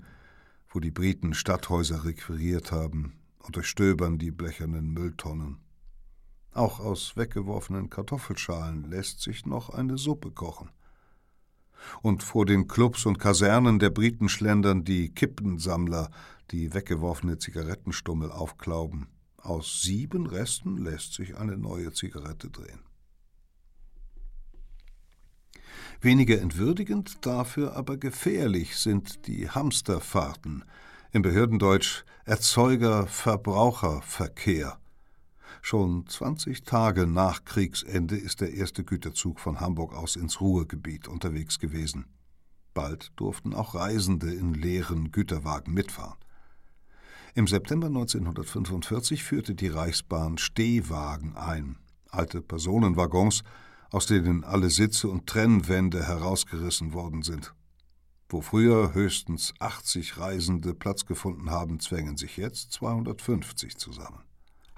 wo 0.69 0.81
die 0.81 0.91
Briten 0.91 1.35
Stadthäuser 1.35 2.05
requiriert 2.05 2.71
haben, 2.71 3.15
und 3.39 3.57
durchstöbern 3.57 4.19
die 4.19 4.31
blechernen 4.31 4.93
Mülltonnen. 4.93 5.59
Auch 6.57 6.81
aus 6.81 7.17
weggeworfenen 7.17 7.91
Kartoffelschalen 7.91 8.91
lässt 8.91 9.21
sich 9.21 9.45
noch 9.45 9.69
eine 9.69 9.99
Suppe 9.99 10.31
kochen. 10.31 10.71
Und 12.01 12.23
vor 12.23 12.47
den 12.47 12.67
Clubs 12.67 13.05
und 13.05 13.19
Kasernen 13.19 13.79
der 13.79 13.91
Briten 13.91 14.31
schlendern 14.31 14.83
die 14.83 15.11
Kippensammler, 15.11 16.11
die 16.51 16.73
weggeworfene 16.73 17.37
Zigarettenstummel 17.37 18.33
aufklauben. 18.33 19.09
Aus 19.37 19.83
sieben 19.83 20.27
Resten 20.27 20.79
lässt 20.79 21.13
sich 21.13 21.37
eine 21.37 21.59
neue 21.59 21.93
Zigarette 21.93 22.49
drehen. 22.49 22.81
Weniger 26.01 26.41
entwürdigend, 26.41 27.27
dafür 27.27 27.77
aber 27.77 27.99
gefährlich 27.99 28.79
sind 28.79 29.27
die 29.27 29.51
Hamsterfahrten, 29.51 30.65
im 31.13 31.21
Behördendeutsch 31.21 32.07
Erzeuger-Verbraucherverkehr 32.25 34.79
Schon 35.69 36.07
20 36.07 36.63
Tage 36.63 37.09
nach 37.09 37.45
Kriegsende 37.45 38.17
ist 38.17 38.41
der 38.41 38.55
erste 38.55 38.85
Güterzug 38.85 39.41
von 39.41 39.59
Hamburg 39.59 39.95
aus 39.97 40.15
ins 40.15 40.41
Ruhrgebiet 40.41 41.09
unterwegs 41.09 41.59
gewesen. 41.59 42.07
Bald 42.73 43.11
durften 43.17 43.53
auch 43.53 43.75
Reisende 43.75 44.33
in 44.33 44.55
leeren 44.55 45.11
Güterwagen 45.11 45.75
mitfahren. 45.75 46.19
Im 47.35 47.49
September 47.49 47.89
1945 47.89 49.25
führte 49.25 49.57
die 49.57 49.67
Reichsbahn 49.67 50.39
Stehwagen 50.39 51.35
ein, 51.35 51.81
alte 52.11 52.43
Personenwaggons, 52.43 53.43
aus 53.91 54.07
denen 54.07 54.45
alle 54.45 54.71
Sitze 54.71 55.09
und 55.09 55.27
Trennwände 55.27 56.07
herausgerissen 56.07 56.93
worden 56.93 57.23
sind. 57.23 57.55
Wo 58.29 58.41
früher 58.41 58.95
höchstens 58.95 59.53
80 59.59 60.17
Reisende 60.17 60.75
Platz 60.75 61.07
gefunden 61.07 61.51
haben, 61.51 61.81
zwängen 61.81 62.17
sich 62.17 62.37
jetzt 62.37 62.71
250 62.71 63.77
zusammen. 63.79 64.23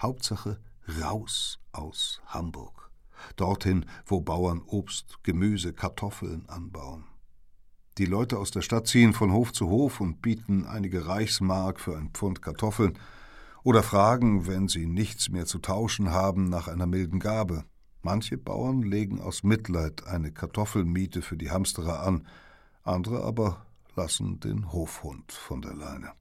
Hauptsache 0.01 0.59
raus 0.89 1.61
aus 1.73 2.21
Hamburg, 2.27 2.91
dorthin, 3.37 3.85
wo 4.07 4.21
Bauern 4.21 4.63
Obst, 4.67 5.19
Gemüse, 5.23 5.73
Kartoffeln 5.73 6.49
anbauen. 6.49 7.05
Die 7.99 8.07
Leute 8.07 8.39
aus 8.39 8.51
der 8.51 8.63
Stadt 8.63 8.87
ziehen 8.87 9.13
von 9.13 9.33
Hof 9.33 9.53
zu 9.53 9.69
Hof 9.69 10.01
und 10.01 10.23
bieten 10.23 10.65
einige 10.67 11.07
Reichsmark 11.07 11.81
für 11.81 11.97
ein 11.97 12.11
Pfund 12.11 12.43
Kartoffeln 12.43 12.99
oder 13.65 13.83
fragen, 13.83 14.47
wenn 14.47 14.69
sie 14.69 14.87
nichts 14.87 15.29
mehr 15.29 15.47
zu 15.47 15.59
tauschen 15.59 16.11
haben, 16.11 16.49
nach 16.49 16.69
einer 16.69 16.87
milden 16.87 17.19
Gabe. 17.19 17.65
Manche 18.03 18.39
Bauern 18.39 18.83
legen 18.83 19.21
aus 19.21 19.43
Mitleid 19.43 20.07
eine 20.07 20.33
Kartoffelmiete 20.33 21.23
für 21.23 21.37
die 21.37 21.51
Hamsterer 21.51 22.03
an, 22.05 22.27
andere 22.85 23.25
aber 23.25 23.67
lassen 23.97 24.39
den 24.39 24.73
Hofhund 24.73 25.33
von 25.33 25.61
der 25.61 25.75
Leine. 25.75 26.13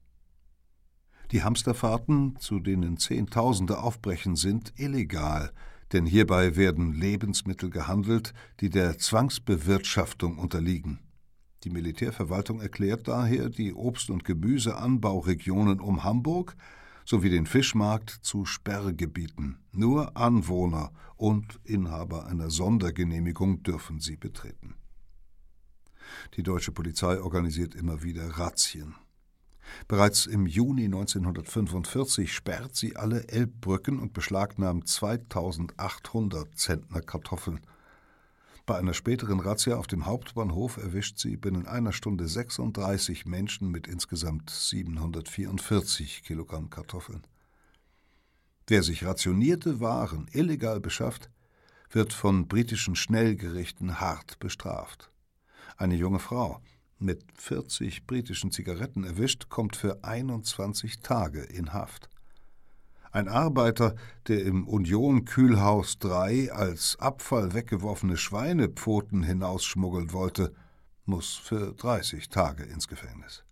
Die 1.30 1.42
Hamsterfahrten, 1.42 2.36
zu 2.38 2.58
denen 2.58 2.96
Zehntausende 2.96 3.78
aufbrechen, 3.80 4.34
sind 4.34 4.72
illegal, 4.76 5.52
denn 5.92 6.06
hierbei 6.06 6.56
werden 6.56 6.92
Lebensmittel 6.92 7.68
gehandelt, 7.68 8.32
die 8.60 8.70
der 8.70 8.98
Zwangsbewirtschaftung 8.98 10.38
unterliegen. 10.38 11.00
Die 11.64 11.70
Militärverwaltung 11.70 12.60
erklärt 12.60 13.08
daher 13.08 13.50
die 13.50 13.74
Obst- 13.74 14.10
und 14.10 14.24
Gemüseanbauregionen 14.24 15.80
um 15.80 16.04
Hamburg 16.04 16.56
sowie 17.04 17.30
den 17.30 17.46
Fischmarkt 17.46 18.10
zu 18.10 18.44
Sperrgebieten. 18.44 19.58
Nur 19.72 20.16
Anwohner 20.16 20.92
und 21.16 21.58
Inhaber 21.64 22.26
einer 22.26 22.50
Sondergenehmigung 22.50 23.62
dürfen 23.62 23.98
sie 23.98 24.16
betreten. 24.16 24.74
Die 26.36 26.42
deutsche 26.42 26.72
Polizei 26.72 27.20
organisiert 27.20 27.74
immer 27.74 28.02
wieder 28.02 28.26
Razzien. 28.38 28.94
Bereits 29.86 30.26
im 30.26 30.46
Juni 30.46 30.84
1945 30.84 32.32
sperrt 32.32 32.76
sie 32.76 32.96
alle 32.96 33.28
Elbbrücken 33.28 33.98
und 33.98 34.12
beschlagnahmt 34.12 34.88
2800 34.88 36.58
Zentner 36.58 37.00
Kartoffeln. 37.00 37.60
Bei 38.66 38.76
einer 38.76 38.92
späteren 38.92 39.40
Razzia 39.40 39.76
auf 39.76 39.86
dem 39.86 40.04
Hauptbahnhof 40.04 40.76
erwischt 40.76 41.18
sie 41.18 41.38
binnen 41.38 41.66
einer 41.66 41.92
Stunde 41.92 42.28
36 42.28 43.24
Menschen 43.24 43.70
mit 43.70 43.86
insgesamt 43.86 44.50
744 44.50 46.22
Kilogramm 46.22 46.68
Kartoffeln. 46.68 47.22
Wer 48.66 48.82
sich 48.82 49.06
rationierte 49.06 49.80
Waren 49.80 50.28
illegal 50.32 50.80
beschafft, 50.80 51.30
wird 51.90 52.12
von 52.12 52.48
britischen 52.48 52.94
Schnellgerichten 52.94 54.00
hart 54.00 54.38
bestraft. 54.38 55.10
Eine 55.78 55.94
junge 55.94 56.18
Frau, 56.18 56.60
mit 56.98 57.24
40 57.34 58.06
britischen 58.06 58.50
Zigaretten 58.50 59.04
erwischt, 59.04 59.48
kommt 59.48 59.76
für 59.76 60.04
21 60.04 61.00
Tage 61.00 61.42
in 61.42 61.72
Haft. 61.72 62.08
Ein 63.10 63.28
Arbeiter, 63.28 63.94
der 64.26 64.44
im 64.44 64.68
Union 64.68 65.24
Kühlhaus 65.24 65.98
3 65.98 66.52
als 66.52 66.98
Abfall 66.98 67.54
weggeworfene 67.54 68.16
Schweinepfoten 68.16 69.22
hinausschmuggeln 69.22 70.12
wollte, 70.12 70.52
muss 71.04 71.34
für 71.34 71.72
30 71.72 72.28
Tage 72.28 72.64
ins 72.64 72.86
Gefängnis. 72.86 73.44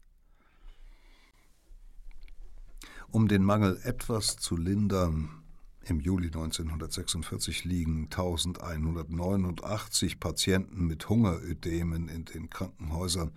Um 3.10 3.28
den 3.28 3.42
Mangel 3.42 3.80
etwas 3.82 4.36
zu 4.36 4.56
lindern, 4.56 5.42
im 5.88 6.00
Juli 6.00 6.26
1946 6.26 7.64
liegen 7.64 8.04
1189 8.04 10.18
Patienten 10.18 10.86
mit 10.86 11.08
Hungerödemen 11.08 12.08
in 12.08 12.24
den 12.24 12.50
Krankenhäusern, 12.50 13.30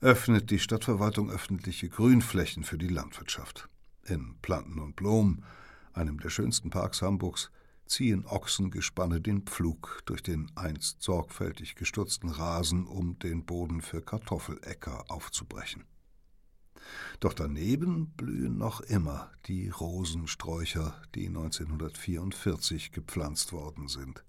öffnet 0.00 0.50
die 0.50 0.58
Stadtverwaltung 0.58 1.30
öffentliche 1.30 1.90
Grünflächen 1.90 2.64
für 2.64 2.78
die 2.78 2.88
Landwirtschaft. 2.88 3.68
In 4.06 4.36
Planten 4.40 4.78
und 4.78 4.96
Blumen, 4.96 5.44
einem 5.92 6.18
der 6.20 6.30
schönsten 6.30 6.70
Parks 6.70 7.02
Hamburgs, 7.02 7.50
ziehen 7.84 8.24
Ochsengespanne 8.24 9.20
den 9.20 9.42
Pflug 9.42 10.00
durch 10.06 10.22
den 10.22 10.50
einst 10.54 11.02
sorgfältig 11.02 11.74
gestutzten 11.74 12.30
Rasen, 12.30 12.86
um 12.86 13.18
den 13.18 13.44
Boden 13.44 13.82
für 13.82 14.00
Kartoffeläcker 14.00 15.04
aufzubrechen. 15.08 15.84
Doch 17.20 17.34
daneben 17.34 18.10
blühen 18.16 18.58
noch 18.58 18.80
immer 18.80 19.30
die 19.46 19.68
Rosensträucher, 19.68 21.00
die 21.14 21.26
1944 21.28 22.92
gepflanzt 22.92 23.52
worden 23.52 23.88
sind. 23.88 24.24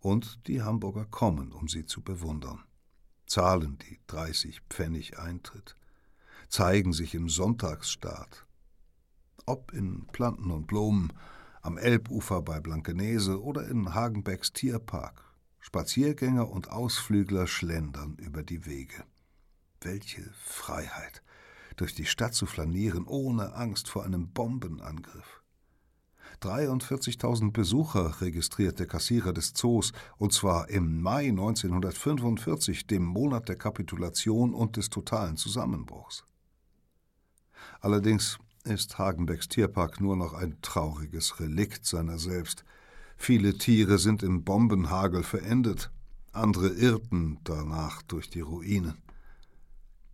Und 0.00 0.46
die 0.46 0.62
Hamburger 0.62 1.04
kommen, 1.04 1.52
um 1.52 1.68
sie 1.68 1.84
zu 1.84 2.02
bewundern, 2.02 2.62
zahlen 3.26 3.78
die 3.78 3.98
30 4.06 4.62
Pfennig 4.70 5.18
Eintritt, 5.18 5.76
zeigen 6.48 6.92
sich 6.92 7.14
im 7.14 7.28
Sonntagsstaat, 7.28 8.46
ob 9.46 9.72
in 9.72 10.06
Planten 10.06 10.50
und 10.50 10.66
Blumen, 10.66 11.12
am 11.62 11.76
Elbufer 11.76 12.40
bei 12.40 12.60
Blankenese 12.60 13.42
oder 13.42 13.68
in 13.68 13.94
Hagenbecks 13.94 14.52
Tierpark. 14.52 15.22
Spaziergänger 15.60 16.48
und 16.48 16.70
Ausflügler 16.70 17.46
schlendern 17.46 18.16
über 18.16 18.42
die 18.42 18.64
Wege. 18.64 19.04
Welche 19.82 20.22
Freiheit, 20.32 21.22
durch 21.80 21.94
die 21.94 22.06
Stadt 22.06 22.34
zu 22.34 22.46
flanieren, 22.46 23.06
ohne 23.06 23.54
Angst 23.54 23.88
vor 23.88 24.04
einem 24.04 24.28
Bombenangriff. 24.28 25.42
43.000 26.42 27.52
Besucher 27.52 28.20
registriert 28.20 28.78
der 28.78 28.86
Kassierer 28.86 29.32
des 29.32 29.52
Zoos, 29.52 29.92
und 30.16 30.32
zwar 30.32 30.70
im 30.70 31.02
Mai 31.02 31.28
1945, 31.28 32.86
dem 32.86 33.04
Monat 33.04 33.48
der 33.48 33.56
Kapitulation 33.56 34.54
und 34.54 34.76
des 34.76 34.88
totalen 34.90 35.36
Zusammenbruchs. 35.36 36.24
Allerdings 37.80 38.38
ist 38.64 38.98
Hagenbecks 38.98 39.48
Tierpark 39.48 40.00
nur 40.00 40.16
noch 40.16 40.34
ein 40.34 40.58
trauriges 40.62 41.40
Relikt 41.40 41.86
seiner 41.86 42.18
selbst. 42.18 42.64
Viele 43.16 43.56
Tiere 43.58 43.98
sind 43.98 44.22
im 44.22 44.44
Bombenhagel 44.44 45.22
verendet, 45.22 45.90
andere 46.32 46.68
irrten 46.68 47.38
danach 47.44 48.02
durch 48.02 48.30
die 48.30 48.40
Ruinen. 48.40 48.96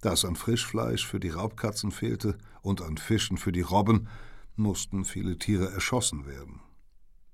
Da 0.07 0.13
es 0.13 0.25
an 0.25 0.37
Frischfleisch 0.37 1.05
für 1.05 1.19
die 1.19 1.31
Raubkatzen 1.31 1.91
fehlte 1.91 2.39
und 2.63 2.81
an 2.81 2.97
Fischen 2.97 3.39
für 3.39 3.51
die 3.51 3.63
Robben, 3.63 4.07
mussten 4.55 5.05
viele 5.05 5.37
Tiere 5.37 5.73
erschossen 5.73 6.27
werden. 6.27 6.61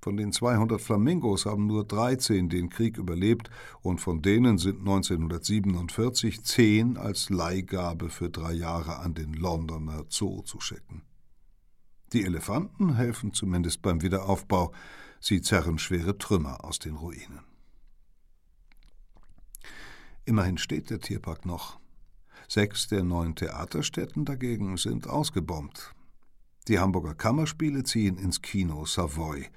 Von 0.00 0.16
den 0.16 0.32
200 0.32 0.80
Flamingos 0.80 1.44
haben 1.44 1.66
nur 1.66 1.84
13 1.84 2.48
den 2.48 2.70
Krieg 2.70 2.96
überlebt 2.96 3.50
und 3.82 4.00
von 4.00 4.22
denen 4.22 4.56
sind 4.56 4.78
1947 4.78 6.44
zehn 6.44 6.96
als 6.96 7.28
Leihgabe 7.28 8.08
für 8.08 8.30
drei 8.30 8.54
Jahre 8.54 9.00
an 9.00 9.12
den 9.12 9.34
Londoner 9.34 10.06
Zoo 10.08 10.40
zu 10.40 10.58
schicken. 10.58 11.02
Die 12.14 12.24
Elefanten 12.24 12.94
helfen 12.94 13.34
zumindest 13.34 13.82
beim 13.82 14.00
Wiederaufbau, 14.00 14.72
sie 15.20 15.42
zerren 15.42 15.78
schwere 15.78 16.16
Trümmer 16.16 16.64
aus 16.64 16.78
den 16.78 16.96
Ruinen. 16.96 17.44
Immerhin 20.24 20.56
steht 20.56 20.88
der 20.88 21.00
Tierpark 21.00 21.44
noch. 21.44 21.81
Sechs 22.48 22.88
der 22.88 23.02
neun 23.02 23.34
Theaterstätten 23.34 24.24
dagegen 24.24 24.76
sind 24.76 25.06
ausgebombt. 25.08 25.94
Die 26.68 26.78
Hamburger 26.78 27.14
Kammerspiele 27.14 27.82
ziehen 27.82 28.18
ins 28.18 28.42
Kino 28.42 28.84
Savoy. 28.84 29.48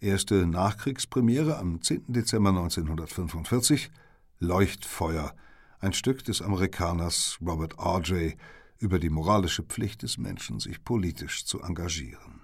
Erste 0.00 0.46
Nachkriegspremiere 0.46 1.58
am 1.58 1.82
10. 1.82 2.04
Dezember 2.08 2.50
1945 2.50 3.90
Leuchtfeuer, 4.38 5.34
ein 5.80 5.92
Stück 5.92 6.24
des 6.24 6.42
Amerikaners 6.42 7.38
Robert 7.44 7.78
R.J., 7.78 8.36
über 8.78 9.00
die 9.00 9.10
moralische 9.10 9.64
Pflicht 9.64 10.02
des 10.02 10.18
Menschen, 10.18 10.60
sich 10.60 10.84
politisch 10.84 11.44
zu 11.44 11.60
engagieren. 11.60 12.42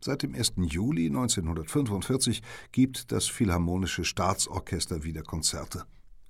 Seit 0.00 0.22
dem 0.22 0.34
1. 0.34 0.54
Juli 0.56 1.06
1945 1.06 2.42
gibt 2.72 3.12
das 3.12 3.26
Philharmonische 3.26 4.04
Staatsorchester 4.04 5.04
wieder 5.04 5.22
Konzerte. 5.22 5.86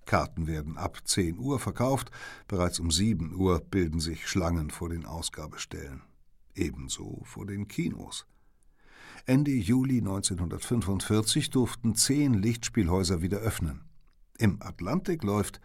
Karten 0.06 0.46
werden 0.46 0.76
ab 0.76 1.00
10 1.04 1.38
Uhr 1.38 1.58
verkauft, 1.58 2.10
bereits 2.48 2.78
um 2.80 2.90
7 2.90 3.34
Uhr 3.34 3.60
bilden 3.60 4.00
sich 4.00 4.28
Schlangen 4.28 4.70
vor 4.70 4.88
den 4.88 5.06
Ausgabestellen. 5.06 6.02
Ebenso 6.54 7.22
vor 7.24 7.46
den 7.46 7.68
Kinos. 7.68 8.26
Ende 9.26 9.52
Juli 9.52 9.98
1945 9.98 11.50
durften 11.50 11.94
zehn 11.94 12.34
Lichtspielhäuser 12.34 13.22
wieder 13.22 13.38
öffnen. 13.38 13.84
Im 14.38 14.60
Atlantik 14.60 15.22
läuft 15.22 15.60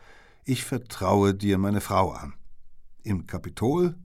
Ich 0.46 0.64
vertraue 0.64 1.34
dir 1.34 1.58
meine 1.58 1.82
Frau 1.82 2.12
an. 2.12 2.34
Im 3.04 3.28
Kapitol 3.28 3.96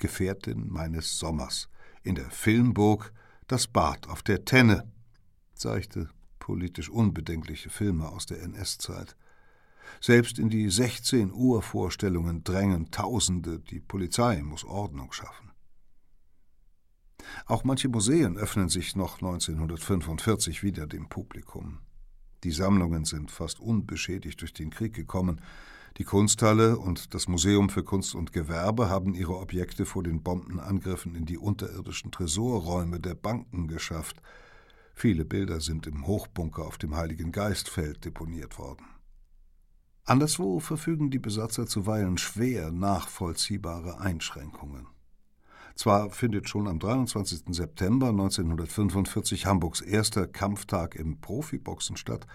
Gefährtin 0.00 0.68
meines 0.68 1.18
Sommers. 1.18 1.68
In 2.02 2.14
der 2.14 2.30
Filmburg 2.30 3.12
Das 3.46 3.66
Bad 3.66 4.08
auf 4.08 4.22
der 4.22 4.44
Tenne 4.44 4.90
zeigte 5.54 6.08
politisch 6.38 6.88
unbedenkliche 6.88 7.70
Filme 7.70 8.08
aus 8.08 8.26
der 8.26 8.42
NS-Zeit. 8.42 9.14
Selbst 10.00 10.38
in 10.38 10.48
die 10.48 10.70
16 10.70 11.32
Uhr 11.32 11.62
Vorstellungen 11.62 12.44
drängen 12.44 12.90
Tausende, 12.90 13.58
die 13.58 13.80
Polizei 13.80 14.42
muss 14.42 14.64
Ordnung 14.64 15.12
schaffen. 15.12 15.50
Auch 17.46 17.64
manche 17.64 17.88
Museen 17.88 18.36
öffnen 18.36 18.68
sich 18.68 18.96
noch 18.96 19.16
1945 19.16 20.62
wieder 20.62 20.86
dem 20.86 21.08
Publikum. 21.08 21.78
Die 22.44 22.52
Sammlungen 22.52 23.04
sind 23.04 23.30
fast 23.30 23.60
unbeschädigt 23.60 24.40
durch 24.40 24.54
den 24.54 24.70
Krieg 24.70 24.94
gekommen. 24.94 25.40
Die 25.98 26.04
Kunsthalle 26.04 26.78
und 26.78 27.14
das 27.14 27.28
Museum 27.28 27.68
für 27.68 27.82
Kunst 27.82 28.14
und 28.14 28.32
Gewerbe 28.32 28.88
haben 28.88 29.14
ihre 29.14 29.36
Objekte 29.36 29.84
vor 29.84 30.02
den 30.02 30.22
Bombenangriffen 30.22 31.14
in 31.14 31.26
die 31.26 31.36
unterirdischen 31.36 32.10
Tresorräume 32.10 33.00
der 33.00 33.14
Banken 33.14 33.68
geschafft. 33.68 34.22
Viele 34.94 35.24
Bilder 35.24 35.60
sind 35.60 35.86
im 35.86 36.06
Hochbunker 36.06 36.64
auf 36.64 36.78
dem 36.78 36.96
Heiligen 36.96 37.32
Geistfeld 37.32 38.04
deponiert 38.04 38.58
worden. 38.58 38.86
Anderswo 40.04 40.58
verfügen 40.60 41.10
die 41.10 41.18
Besatzer 41.18 41.66
zuweilen 41.66 42.18
schwer 42.18 42.72
nachvollziehbare 42.72 44.00
Einschränkungen. 44.00 44.86
Zwar 45.76 46.10
findet 46.10 46.48
schon 46.48 46.66
am 46.68 46.78
23. 46.78 47.54
September 47.54 48.08
1945 48.08 49.46
Hamburgs 49.46 49.80
erster 49.80 50.26
Kampftag 50.26 50.94
im 50.94 51.20
Profiboxen 51.20 51.96
statt, 51.96 52.26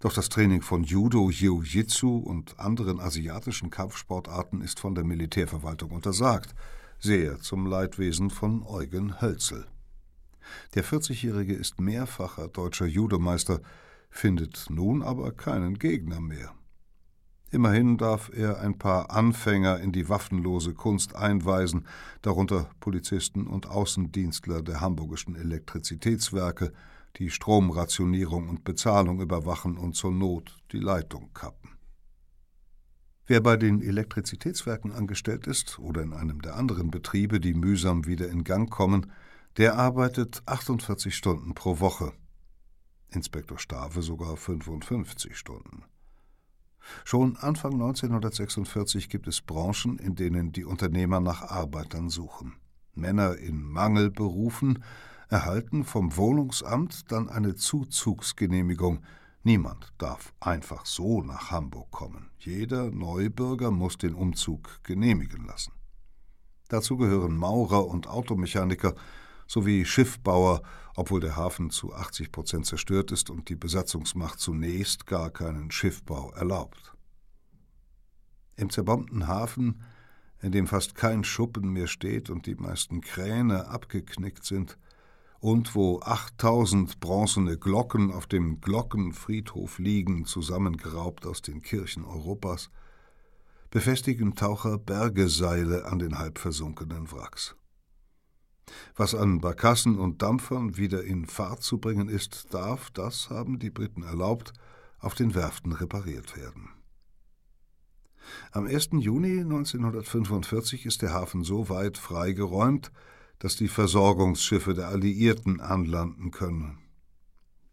doch 0.00 0.12
das 0.12 0.28
Training 0.28 0.60
von 0.60 0.84
Judo, 0.84 1.30
Jiu-Jitsu 1.30 2.18
und 2.18 2.58
anderen 2.58 3.00
asiatischen 3.00 3.70
Kampfsportarten 3.70 4.60
ist 4.60 4.80
von 4.80 4.94
der 4.94 5.04
Militärverwaltung 5.04 5.92
untersagt, 5.92 6.54
sehr 6.98 7.38
zum 7.38 7.66
Leidwesen 7.66 8.28
von 8.28 8.62
Eugen 8.64 9.20
Hölzel. 9.20 9.66
Der 10.74 10.84
40-Jährige 10.84 11.54
ist 11.54 11.80
mehrfacher 11.80 12.48
deutscher 12.48 12.86
Judomeister, 12.86 13.60
findet 14.10 14.66
nun 14.68 15.02
aber 15.02 15.32
keinen 15.32 15.78
Gegner 15.78 16.20
mehr. 16.20 16.52
Immerhin 17.54 17.98
darf 17.98 18.32
er 18.34 18.58
ein 18.62 18.78
paar 18.78 19.12
Anfänger 19.12 19.78
in 19.78 19.92
die 19.92 20.08
waffenlose 20.08 20.74
Kunst 20.74 21.14
einweisen, 21.14 21.86
darunter 22.20 22.68
Polizisten 22.80 23.46
und 23.46 23.68
Außendienstler 23.68 24.60
der 24.60 24.80
hamburgischen 24.80 25.36
Elektrizitätswerke, 25.36 26.72
die 27.16 27.30
Stromrationierung 27.30 28.48
und 28.48 28.64
Bezahlung 28.64 29.20
überwachen 29.20 29.78
und 29.78 29.94
zur 29.94 30.10
Not 30.10 30.56
die 30.72 30.80
Leitung 30.80 31.32
kappen. 31.32 31.70
Wer 33.28 33.40
bei 33.40 33.56
den 33.56 33.82
Elektrizitätswerken 33.82 34.90
angestellt 34.90 35.46
ist 35.46 35.78
oder 35.78 36.02
in 36.02 36.12
einem 36.12 36.42
der 36.42 36.56
anderen 36.56 36.90
Betriebe, 36.90 37.38
die 37.38 37.54
mühsam 37.54 38.04
wieder 38.04 38.28
in 38.30 38.42
Gang 38.42 38.68
kommen, 38.68 39.12
der 39.58 39.78
arbeitet 39.78 40.42
48 40.46 41.14
Stunden 41.14 41.54
pro 41.54 41.78
Woche. 41.78 42.14
Inspektor 43.10 43.60
Stave 43.60 44.02
sogar 44.02 44.36
55 44.36 45.36
Stunden. 45.36 45.84
Schon 47.04 47.36
Anfang 47.36 47.74
1946 47.74 49.08
gibt 49.08 49.26
es 49.26 49.40
Branchen, 49.40 49.98
in 49.98 50.14
denen 50.14 50.52
die 50.52 50.64
Unternehmer 50.64 51.20
nach 51.20 51.42
Arbeitern 51.42 52.08
suchen. 52.08 52.54
Männer 52.94 53.36
in 53.36 53.62
Mangelberufen 53.62 54.82
erhalten 55.28 55.84
vom 55.84 56.16
Wohnungsamt 56.16 57.10
dann 57.10 57.28
eine 57.28 57.54
Zuzugsgenehmigung. 57.54 59.02
Niemand 59.42 59.92
darf 59.98 60.32
einfach 60.40 60.86
so 60.86 61.22
nach 61.22 61.50
Hamburg 61.50 61.90
kommen. 61.90 62.30
Jeder 62.38 62.90
Neubürger 62.90 63.70
muss 63.70 63.98
den 63.98 64.14
Umzug 64.14 64.80
genehmigen 64.84 65.44
lassen. 65.44 65.72
Dazu 66.68 66.96
gehören 66.96 67.36
Maurer 67.36 67.86
und 67.86 68.06
Automechaniker 68.06 68.94
sowie 69.46 69.84
Schiffbauer, 69.84 70.62
obwohl 70.96 71.20
der 71.20 71.36
Hafen 71.36 71.70
zu 71.70 71.94
80 71.94 72.32
Prozent 72.32 72.66
zerstört 72.66 73.12
ist 73.12 73.30
und 73.30 73.48
die 73.48 73.56
Besatzungsmacht 73.56 74.38
zunächst 74.38 75.06
gar 75.06 75.30
keinen 75.30 75.70
Schiffbau 75.70 76.30
erlaubt. 76.32 76.94
Im 78.56 78.70
zerbombten 78.70 79.26
Hafen, 79.26 79.82
in 80.40 80.52
dem 80.52 80.66
fast 80.66 80.94
kein 80.94 81.24
Schuppen 81.24 81.70
mehr 81.70 81.86
steht 81.88 82.30
und 82.30 82.46
die 82.46 82.54
meisten 82.54 83.00
Kräne 83.00 83.68
abgeknickt 83.68 84.44
sind, 84.44 84.78
und 85.44 85.74
wo 85.74 86.00
8000 86.00 87.00
bronzene 87.00 87.58
Glocken 87.58 88.10
auf 88.10 88.26
dem 88.26 88.62
Glockenfriedhof 88.62 89.78
liegen, 89.78 90.24
zusammengeraubt 90.24 91.26
aus 91.26 91.42
den 91.42 91.60
Kirchen 91.60 92.02
Europas, 92.02 92.70
befestigen 93.68 94.36
Taucher 94.36 94.78
Bergeseile 94.78 95.84
an 95.84 95.98
den 95.98 96.18
halb 96.18 96.38
versunkenen 96.38 97.12
Wracks. 97.12 97.56
Was 98.96 99.14
an 99.14 99.40
Barkassen 99.40 99.98
und 99.98 100.22
Dampfern 100.22 100.76
wieder 100.76 101.02
in 101.04 101.26
Fahrt 101.26 101.62
zu 101.62 101.78
bringen 101.78 102.08
ist, 102.08 102.52
darf, 102.54 102.90
das 102.90 103.30
haben 103.30 103.58
die 103.58 103.70
Briten 103.70 104.02
erlaubt, 104.02 104.52
auf 104.98 105.14
den 105.14 105.34
Werften 105.34 105.72
repariert 105.72 106.36
werden. 106.36 106.70
Am 108.52 108.66
1. 108.66 108.90
Juni 108.92 109.40
1945 109.40 110.86
ist 110.86 111.02
der 111.02 111.12
Hafen 111.12 111.44
so 111.44 111.68
weit 111.68 111.98
freigeräumt, 111.98 112.90
dass 113.38 113.56
die 113.56 113.68
Versorgungsschiffe 113.68 114.72
der 114.72 114.88
Alliierten 114.88 115.60
anlanden 115.60 116.30
können. 116.30 116.78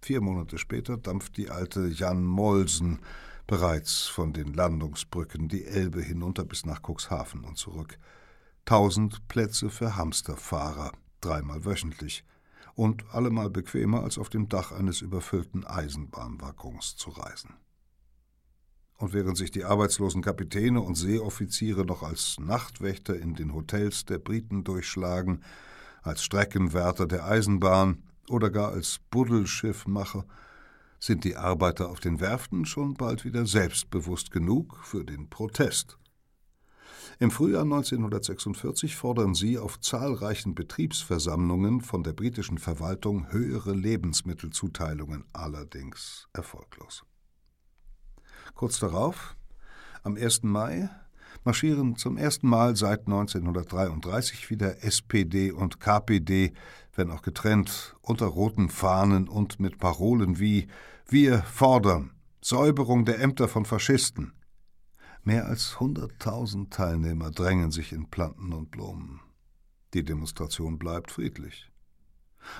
Vier 0.01 0.19
Monate 0.19 0.57
später 0.57 0.97
dampft 0.97 1.37
die 1.37 1.49
alte 1.49 1.87
Jan 1.87 2.25
Molsen 2.25 2.99
bereits 3.47 4.07
von 4.07 4.33
den 4.33 4.53
Landungsbrücken 4.53 5.47
die 5.47 5.65
Elbe 5.65 6.01
hinunter 6.01 6.43
bis 6.43 6.65
nach 6.65 6.81
Cuxhaven 6.81 7.43
und 7.43 7.57
zurück– 7.57 7.97
tausend 8.65 9.27
Plätze 9.27 9.69
für 9.69 9.95
Hamsterfahrer, 9.95 10.91
dreimal 11.19 11.65
wöchentlich, 11.65 12.23
und 12.75 13.03
allemal 13.13 13.49
bequemer 13.49 14.03
als 14.03 14.17
auf 14.17 14.29
dem 14.29 14.49
Dach 14.49 14.71
eines 14.71 15.01
überfüllten 15.01 15.65
Eisenbahnwaggons 15.65 16.95
zu 16.95 17.09
reisen. 17.09 17.55
Und 18.97 19.13
während 19.13 19.37
sich 19.37 19.51
die 19.51 19.65
arbeitslosen 19.65 20.21
Kapitäne 20.21 20.81
und 20.81 20.95
Seeoffiziere 20.95 21.85
noch 21.85 22.03
als 22.03 22.37
Nachtwächter 22.39 23.17
in 23.17 23.33
den 23.33 23.53
Hotels 23.53 24.05
der 24.05 24.19
Briten 24.19 24.63
durchschlagen, 24.63 25.43
als 26.03 26.23
Streckenwärter 26.23 27.07
der 27.07 27.25
Eisenbahn 27.25 28.03
oder 28.29 28.49
gar 28.49 28.71
als 28.71 28.99
Buddelschiffmacher, 29.09 30.25
sind 30.99 31.23
die 31.23 31.35
Arbeiter 31.35 31.89
auf 31.89 31.99
den 31.99 32.19
Werften 32.19 32.65
schon 32.65 32.93
bald 32.93 33.25
wieder 33.25 33.47
selbstbewusst 33.47 34.29
genug 34.29 34.77
für 34.83 35.03
den 35.03 35.29
Protest. 35.29 35.97
Im 37.19 37.31
Frühjahr 37.31 37.63
1946 37.63 38.95
fordern 38.95 39.33
sie 39.35 39.57
auf 39.57 39.79
zahlreichen 39.79 40.55
Betriebsversammlungen 40.55 41.81
von 41.81 42.03
der 42.03 42.13
britischen 42.13 42.57
Verwaltung 42.57 43.31
höhere 43.31 43.73
Lebensmittelzuteilungen, 43.73 45.25
allerdings 45.33 46.27
erfolglos. 46.33 47.03
Kurz 48.55 48.79
darauf, 48.79 49.35
am 50.03 50.15
1. 50.15 50.43
Mai, 50.43 50.89
marschieren 51.43 51.95
zum 51.95 52.17
ersten 52.17 52.47
Mal 52.47 52.75
seit 52.75 53.01
1933 53.01 54.49
wieder 54.49 54.83
SPD 54.83 55.51
und 55.51 55.79
KPD, 55.79 56.53
wenn 56.95 57.11
auch 57.11 57.21
getrennt, 57.21 57.95
unter 58.01 58.27
roten 58.27 58.69
Fahnen 58.69 59.27
und 59.27 59.59
mit 59.59 59.77
Parolen 59.77 60.39
wie 60.39 60.67
Wir 61.07 61.43
fordern 61.43 62.11
Säuberung 62.41 63.05
der 63.05 63.19
Ämter 63.19 63.47
von 63.47 63.65
Faschisten, 63.65 64.33
Mehr 65.23 65.45
als 65.45 65.75
100.000 65.75 66.71
Teilnehmer 66.71 67.29
drängen 67.29 67.69
sich 67.69 67.93
in 67.93 68.09
Planten 68.09 68.53
und 68.53 68.71
Blumen. 68.71 69.19
Die 69.93 70.03
Demonstration 70.03 70.79
bleibt 70.79 71.11
friedlich. 71.11 71.71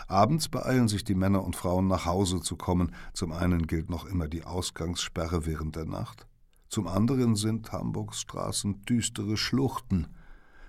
Abends 0.07 0.47
beeilen 0.47 0.88
sich 0.88 1.03
die 1.03 1.16
Männer 1.16 1.43
und 1.43 1.55
Frauen 1.55 1.88
nach 1.88 2.05
Hause 2.05 2.39
zu 2.39 2.55
kommen. 2.55 2.93
Zum 3.14 3.32
einen 3.32 3.66
gilt 3.66 3.89
noch 3.89 4.05
immer 4.05 4.28
die 4.28 4.43
Ausgangssperre 4.43 5.47
während 5.47 5.76
der 5.76 5.86
Nacht. 5.86 6.28
Zum 6.70 6.88
anderen 6.88 7.36
sind 7.36 7.72
Hamburgs 7.72 8.22
Straßen 8.22 8.86
düstere 8.86 9.38
Schluchten, 9.38 10.07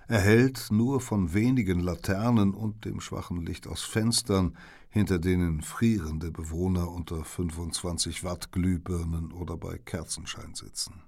erhellt 0.07 0.69
nur 0.71 0.99
von 0.99 1.35
wenigen 1.35 1.79
Laternen 1.79 2.55
und 2.55 2.85
dem 2.85 3.01
schwachen 3.01 3.45
Licht 3.45 3.67
aus 3.67 3.83
Fenstern, 3.83 4.57
hinter 4.89 5.19
denen 5.19 5.61
frierende 5.61 6.31
Bewohner 6.31 6.91
unter 6.91 7.23
25 7.23 8.23
Watt 8.23 8.51
Glühbirnen 8.51 9.31
oder 9.31 9.57
bei 9.57 9.77
Kerzenschein 9.77 10.55
sitzen. 10.55 11.03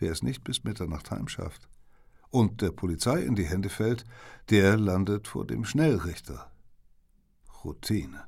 Wer 0.00 0.10
es 0.10 0.22
nicht 0.22 0.42
bis 0.42 0.64
Mitternacht 0.64 1.12
heimschafft 1.12 1.68
und 2.30 2.62
der 2.62 2.72
Polizei 2.72 3.22
in 3.22 3.34
die 3.34 3.44
Hände 3.44 3.68
fällt, 3.68 4.06
der 4.48 4.78
landet 4.78 5.28
vor 5.28 5.46
dem 5.46 5.64
Schnellrichter. 5.64 6.50
Routine. 7.64 8.24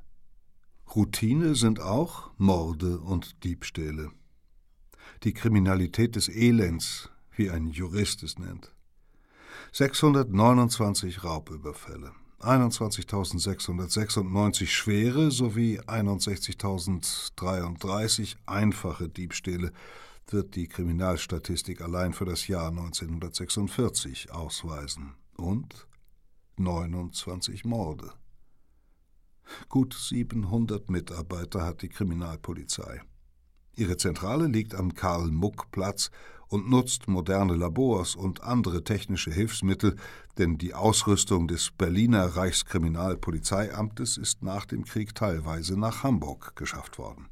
Routine 0.95 1.55
sind 1.55 1.79
auch 1.79 2.29
Morde 2.37 2.99
und 2.99 3.43
Diebstähle. 3.43 4.11
Die 5.23 5.33
Kriminalität 5.33 6.15
des 6.15 6.29
Elends, 6.29 7.09
wie 7.35 7.49
ein 7.49 7.65
Jurist 7.67 8.21
es 8.21 8.37
nennt. 8.37 8.71
629 9.71 11.23
Raubüberfälle, 11.23 12.11
21.696 12.39 14.67
schwere 14.67 15.31
sowie 15.31 15.79
61.033 15.79 18.35
einfache 18.45 19.09
Diebstähle, 19.09 19.73
wird 20.27 20.55
die 20.55 20.67
Kriminalstatistik 20.67 21.81
allein 21.81 22.13
für 22.13 22.25
das 22.25 22.47
Jahr 22.47 22.69
1946 22.69 24.31
ausweisen. 24.31 25.15
Und 25.37 25.87
29 26.57 27.65
Morde. 27.65 28.11
Gut 29.69 29.93
700 29.93 30.89
Mitarbeiter 30.89 31.65
hat 31.65 31.81
die 31.81 31.89
Kriminalpolizei. 31.89 33.01
Ihre 33.75 33.97
Zentrale 33.97 34.47
liegt 34.47 34.75
am 34.75 34.93
Karl-Muck-Platz 34.93 36.11
und 36.47 36.69
nutzt 36.69 37.07
moderne 37.07 37.55
Labors 37.55 38.15
und 38.15 38.43
andere 38.43 38.83
technische 38.83 39.31
Hilfsmittel, 39.31 39.95
denn 40.37 40.59
die 40.59 40.75
Ausrüstung 40.75 41.47
des 41.47 41.71
Berliner 41.71 42.25
Reichskriminalpolizeiamtes 42.35 44.17
ist 44.17 44.43
nach 44.43 44.65
dem 44.65 44.85
Krieg 44.85 45.15
teilweise 45.15 45.79
nach 45.79 46.03
Hamburg 46.03 46.55
geschafft 46.55 46.99
worden. 46.99 47.29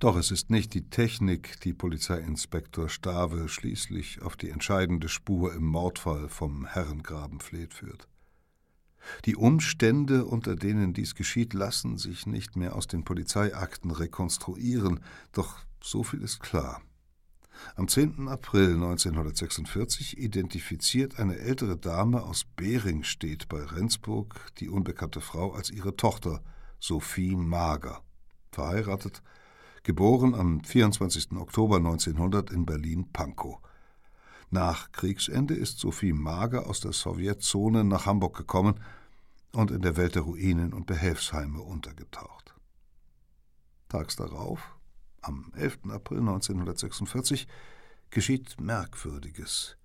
Doch 0.00 0.16
es 0.16 0.30
ist 0.30 0.50
nicht 0.50 0.74
die 0.74 0.88
Technik, 0.88 1.60
die 1.60 1.72
Polizeiinspektor 1.72 2.88
Stave 2.88 3.48
schließlich 3.48 4.22
auf 4.22 4.36
die 4.36 4.50
entscheidende 4.50 5.08
Spur 5.08 5.54
im 5.54 5.64
Mordfall 5.64 6.28
vom 6.28 6.66
Herrengrabenfleet 6.66 7.74
führt. 7.74 8.08
Die 9.24 9.36
Umstände, 9.36 10.24
unter 10.24 10.56
denen 10.56 10.92
dies 10.92 11.14
geschieht, 11.14 11.54
lassen 11.54 11.98
sich 11.98 12.26
nicht 12.26 12.56
mehr 12.56 12.74
aus 12.74 12.86
den 12.86 13.04
Polizeiakten 13.04 13.90
rekonstruieren, 13.90 15.00
doch 15.32 15.58
so 15.82 16.02
viel 16.02 16.22
ist 16.22 16.40
klar. 16.40 16.82
Am 17.74 17.88
10. 17.88 18.28
April 18.28 18.74
1946 18.74 20.18
identifiziert 20.18 21.18
eine 21.18 21.38
ältere 21.38 21.76
Dame 21.76 22.22
aus 22.22 22.44
Beringstedt 22.44 23.48
bei 23.48 23.64
Rendsburg 23.64 24.52
die 24.58 24.68
unbekannte 24.68 25.20
Frau 25.20 25.52
als 25.52 25.70
ihre 25.70 25.96
Tochter, 25.96 26.42
Sophie 26.78 27.34
Mager, 27.34 28.02
verheiratet 28.52 29.22
geboren 29.82 30.34
am 30.34 30.62
24. 30.62 31.32
Oktober 31.32 31.76
1900 31.76 32.50
in 32.50 32.66
Berlin-Pankow. 32.66 33.58
Nach 34.50 34.92
Kriegsende 34.92 35.54
ist 35.54 35.78
Sophie 35.78 36.12
Mager 36.12 36.66
aus 36.66 36.80
der 36.80 36.92
Sowjetzone 36.92 37.84
nach 37.84 38.06
Hamburg 38.06 38.36
gekommen 38.36 38.80
und 39.52 39.70
in 39.70 39.82
der 39.82 39.96
Welt 39.96 40.14
der 40.14 40.22
Ruinen 40.22 40.72
und 40.72 40.86
Behelfsheime 40.86 41.60
untergetaucht. 41.60 42.54
Tags 43.88 44.16
darauf, 44.16 44.76
am 45.22 45.52
11. 45.54 45.90
April 45.90 46.20
1946, 46.20 47.46
geschieht 48.10 48.60
Merkwürdiges. 48.60 49.76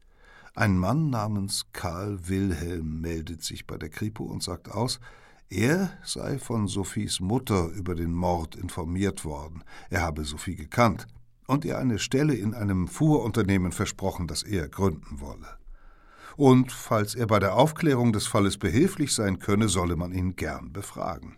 Ein 0.55 0.77
Mann 0.77 1.09
namens 1.09 1.65
Karl 1.73 2.27
Wilhelm 2.27 3.01
meldet 3.01 3.43
sich 3.43 3.65
bei 3.65 3.77
der 3.77 3.89
Kripo 3.89 4.23
und 4.23 4.43
sagt 4.43 4.69
aus, 4.69 4.99
er 5.53 5.91
sei 6.03 6.39
von 6.39 6.67
Sophies 6.67 7.19
Mutter 7.19 7.67
über 7.69 7.95
den 7.95 8.13
Mord 8.13 8.55
informiert 8.55 9.23
worden, 9.23 9.63
er 9.89 10.01
habe 10.01 10.25
Sophie 10.25 10.55
gekannt 10.55 11.07
und 11.47 11.63
ihr 11.63 11.77
eine 11.77 11.99
Stelle 11.99 12.33
in 12.33 12.53
einem 12.53 12.87
Fuhrunternehmen 12.87 13.71
versprochen, 13.71 14.27
das 14.27 14.43
er 14.43 14.67
gründen 14.67 15.21
wolle. 15.21 15.57
Und 16.35 16.71
falls 16.71 17.13
er 17.13 17.27
bei 17.27 17.39
der 17.39 17.55
Aufklärung 17.55 18.11
des 18.11 18.25
Falles 18.25 18.57
behilflich 18.57 19.13
sein 19.13 19.37
könne, 19.37 19.69
solle 19.69 19.95
man 19.95 20.11
ihn 20.11 20.35
gern 20.35 20.73
befragen. 20.73 21.37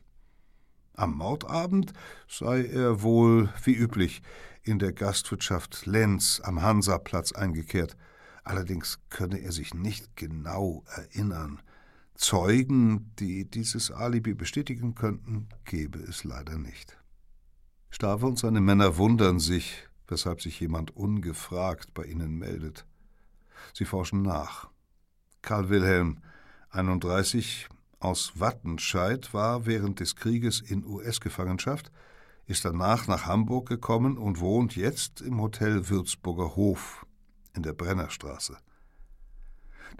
Am 0.93 1.18
Mordabend 1.18 1.91
sei 2.30 2.66
er 2.66 3.01
wohl, 3.01 3.49
wie 3.66 3.76
üblich, 3.76 4.22
in 4.63 4.80
der 4.80 4.93
Gastwirtschaft 4.93 5.86
Lenz 5.86 6.41
am 6.43 6.61
Hansaplatz 6.61 7.34
eingekehrt, 7.34 7.97
allerdings 8.45 8.99
könne 9.09 9.39
er 9.39 9.51
sich 9.51 9.74
nicht 9.74 10.16
genau 10.16 10.86
erinnern, 10.95 11.61
Zeugen, 12.16 13.11
die 13.20 13.49
dieses 13.49 13.91
Alibi 13.91 14.34
bestätigen 14.34 14.95
könnten, 14.95 15.49
gebe 15.66 15.99
es 15.99 16.24
leider 16.24 16.57
nicht. 16.57 16.97
Stave 17.89 18.26
und 18.26 18.39
seine 18.39 18.61
Männer 18.61 18.97
wundern 18.97 19.39
sich, 19.39 19.88
weshalb 20.07 20.41
sich 20.41 20.59
jemand 20.59 20.95
ungefragt 20.95 21.93
bei 21.93 22.05
ihnen 22.05 22.38
meldet. 22.38 22.86
Sie 23.74 23.86
forschen 23.86 24.22
nach. 24.22 24.70
Karl 25.41 25.70
Wilhelm, 25.70 26.20
31, 26.70 27.68
aus 27.99 28.39
Wattenscheid, 28.39 29.34
war 29.34 29.66
während 29.66 29.99
des 29.99 30.16
Krieges 30.16 30.61
in 30.61 30.86
US-Gefangenschaft, 30.86 31.91
ist 32.47 32.63
danach 32.63 33.07
nach 33.07 33.26
Hamburg 33.26 33.68
gekommen 33.68 34.18
und 34.18 34.39
wohnt 34.39 34.76
jetzt 34.76 35.22
im 35.22 35.41
Hotel 35.41 35.89
Würzburger 35.89 36.55
Hof 36.55 37.05
in 37.53 37.63
der 37.63 37.74
Brennerstraße. 37.74 38.57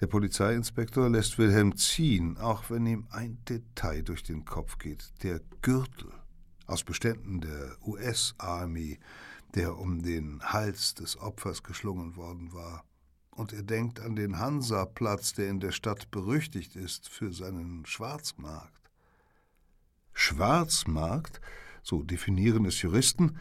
Der 0.02 0.08
Polizeiinspektor 0.08 1.10
lässt 1.10 1.38
Wilhelm 1.38 1.78
ziehen, 1.78 2.38
auch 2.38 2.70
wenn 2.70 2.86
ihm 2.86 3.08
ein 3.12 3.38
Detail 3.48 4.04
durch 4.04 4.24
den 4.24 4.44
Kopf 4.44 4.78
geht. 4.78 5.14
Der 5.24 5.40
Gürtel 5.62 6.12
aus 6.68 6.84
Beständen 6.84 7.40
der 7.40 7.78
US-Army, 7.82 9.00
der 9.54 9.78
um 9.78 10.04
den 10.04 10.42
Hals 10.44 10.96
des 10.96 11.18
Opfers 11.18 11.64
geschlungen 11.64 12.18
worden 12.18 12.52
war. 12.52 12.84
Und 13.32 13.54
er 13.54 13.64
denkt 13.64 14.02
an 14.02 14.18
den 14.18 14.38
Hansaplatz, 14.38 15.34
der 15.34 15.50
in 15.50 15.62
der 15.62 15.72
Stadt 15.72 16.12
berüchtigt 16.12 16.76
ist 16.76 17.08
für 17.08 17.32
seinen 17.32 17.86
Schwarzmarkt. 17.86 18.92
Schwarzmarkt, 20.14 21.40
so 21.84 22.04
definieren 22.04 22.66
es 22.66 22.82
Juristen, 22.82 23.38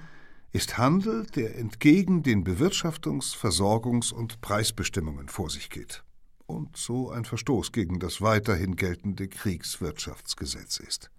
ist 0.52 0.78
Handel, 0.78 1.26
der 1.34 1.58
entgegen 1.58 2.22
den 2.22 2.44
Bewirtschaftungs-, 2.44 3.36
Versorgungs- 3.36 4.12
und 4.12 4.40
Preisbestimmungen 4.40 5.28
vor 5.28 5.50
sich 5.50 5.68
geht 5.68 6.04
und 6.46 6.76
so 6.76 7.10
ein 7.10 7.24
Verstoß 7.24 7.72
gegen 7.72 7.98
das 7.98 8.20
weiterhin 8.20 8.76
geltende 8.76 9.28
Kriegswirtschaftsgesetz 9.28 10.78
ist. 10.78 11.10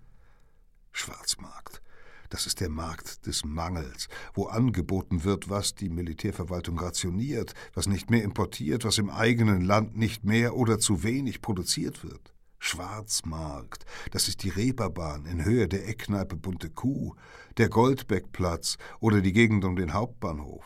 Schwarzmarkt. 0.91 1.81
Das 2.29 2.47
ist 2.47 2.59
der 2.59 2.69
Markt 2.69 3.27
des 3.27 3.45
Mangels, 3.45 4.07
wo 4.33 4.45
angeboten 4.47 5.23
wird, 5.23 5.49
was 5.49 5.75
die 5.75 5.89
Militärverwaltung 5.89 6.79
rationiert, 6.79 7.53
was 7.73 7.87
nicht 7.87 8.09
mehr 8.09 8.23
importiert, 8.23 8.83
was 8.83 8.97
im 8.97 9.09
eigenen 9.09 9.61
Land 9.61 9.95
nicht 9.95 10.23
mehr 10.23 10.55
oder 10.55 10.79
zu 10.79 11.03
wenig 11.03 11.41
produziert 11.41 12.03
wird. 12.03 12.33
Schwarzmarkt, 12.57 13.85
das 14.11 14.27
ist 14.27 14.43
die 14.43 14.49
Reeperbahn 14.49 15.27
in 15.27 15.45
Höhe 15.45 15.67
der 15.67 15.87
Eckkneipe 15.87 16.35
Bunte 16.35 16.69
Kuh, 16.71 17.13
der 17.57 17.69
Goldbeckplatz 17.69 18.77
oder 18.99 19.21
die 19.21 19.33
Gegend 19.33 19.63
um 19.65 19.75
den 19.75 19.93
Hauptbahnhof. 19.93 20.65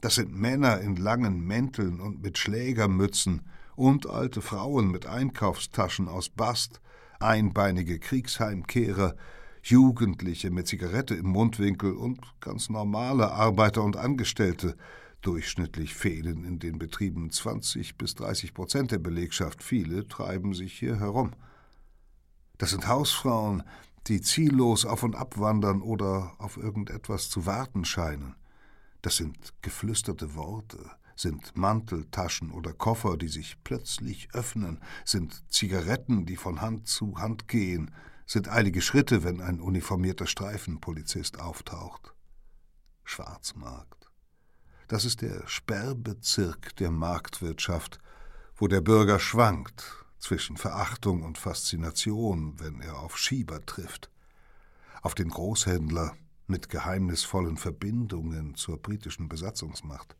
Das 0.00 0.16
sind 0.16 0.34
Männer 0.34 0.80
in 0.80 0.96
langen 0.96 1.40
Mänteln 1.40 2.00
und 2.00 2.22
mit 2.22 2.38
Schlägermützen, 2.38 3.48
und 3.78 4.10
alte 4.10 4.42
Frauen 4.42 4.90
mit 4.90 5.06
Einkaufstaschen 5.06 6.08
aus 6.08 6.30
Bast, 6.30 6.80
einbeinige 7.20 8.00
Kriegsheimkehrer, 8.00 9.14
Jugendliche 9.62 10.50
mit 10.50 10.66
Zigarette 10.66 11.14
im 11.14 11.26
Mundwinkel 11.26 11.92
und 11.92 12.20
ganz 12.40 12.70
normale 12.70 13.30
Arbeiter 13.30 13.84
und 13.84 13.96
Angestellte. 13.96 14.76
Durchschnittlich 15.22 15.94
fehlen 15.94 16.44
in 16.44 16.58
den 16.58 16.78
Betrieben 16.78 17.30
20 17.30 17.96
bis 17.96 18.16
30 18.16 18.52
Prozent 18.52 18.90
der 18.90 18.98
Belegschaft. 18.98 19.62
Viele 19.62 20.08
treiben 20.08 20.54
sich 20.54 20.76
hier 20.76 20.98
herum. 20.98 21.30
Das 22.56 22.70
sind 22.70 22.88
Hausfrauen, 22.88 23.62
die 24.08 24.20
ziellos 24.20 24.86
auf 24.86 25.04
und 25.04 25.14
ab 25.14 25.38
wandern 25.38 25.82
oder 25.82 26.32
auf 26.38 26.56
irgendetwas 26.56 27.30
zu 27.30 27.46
warten 27.46 27.84
scheinen. 27.84 28.34
Das 29.02 29.16
sind 29.16 29.54
geflüsterte 29.62 30.34
Worte, 30.34 30.78
sind 31.18 31.56
Manteltaschen 31.56 32.50
oder 32.52 32.72
Koffer, 32.72 33.16
die 33.16 33.28
sich 33.28 33.56
plötzlich 33.64 34.28
öffnen, 34.34 34.80
sind 35.04 35.42
Zigaretten, 35.52 36.26
die 36.26 36.36
von 36.36 36.60
Hand 36.60 36.86
zu 36.86 37.18
Hand 37.18 37.48
gehen, 37.48 37.90
sind 38.26 38.48
eilige 38.48 38.82
Schritte, 38.82 39.24
wenn 39.24 39.40
ein 39.40 39.60
uniformierter 39.60 40.26
Streifenpolizist 40.26 41.40
auftaucht. 41.40 42.14
Schwarzmarkt. 43.04 44.10
Das 44.86 45.04
ist 45.04 45.22
der 45.22 45.46
Sperrbezirk 45.46 46.76
der 46.76 46.90
Marktwirtschaft, 46.90 47.98
wo 48.54 48.68
der 48.68 48.80
Bürger 48.80 49.18
schwankt 49.18 50.04
zwischen 50.18 50.56
Verachtung 50.56 51.22
und 51.22 51.38
Faszination, 51.38 52.60
wenn 52.60 52.80
er 52.80 53.00
auf 53.00 53.18
Schieber 53.18 53.64
trifft, 53.64 54.10
auf 55.02 55.14
den 55.14 55.30
Großhändler 55.30 56.16
mit 56.46 56.68
geheimnisvollen 56.68 57.56
Verbindungen 57.56 58.54
zur 58.54 58.78
britischen 58.78 59.28
Besatzungsmacht, 59.28 60.17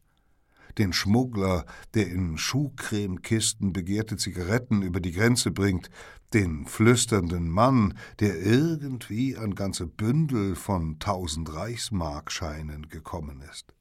den 0.79 0.93
Schmuggler, 0.93 1.65
der 1.95 2.09
in 2.09 2.39
Schuhcremekisten 2.39 3.73
begehrte 3.73 4.17
Zigaretten 4.17 4.83
über 4.83 5.01
die 5.01 5.13
Grenze 5.13 5.51
bringt, 5.51 5.91
den 6.35 6.67
flüsternden 6.67 7.49
Mann, 7.49 7.99
der 8.21 8.41
irgendwie 8.41 9.37
an 9.37 9.55
ganze 9.55 9.87
Bündel 9.87 10.55
von 10.55 10.99
tausend 10.99 11.53
Reichsmarkscheinen 11.53 12.89
gekommen 12.89 13.43
ist. 13.51 13.75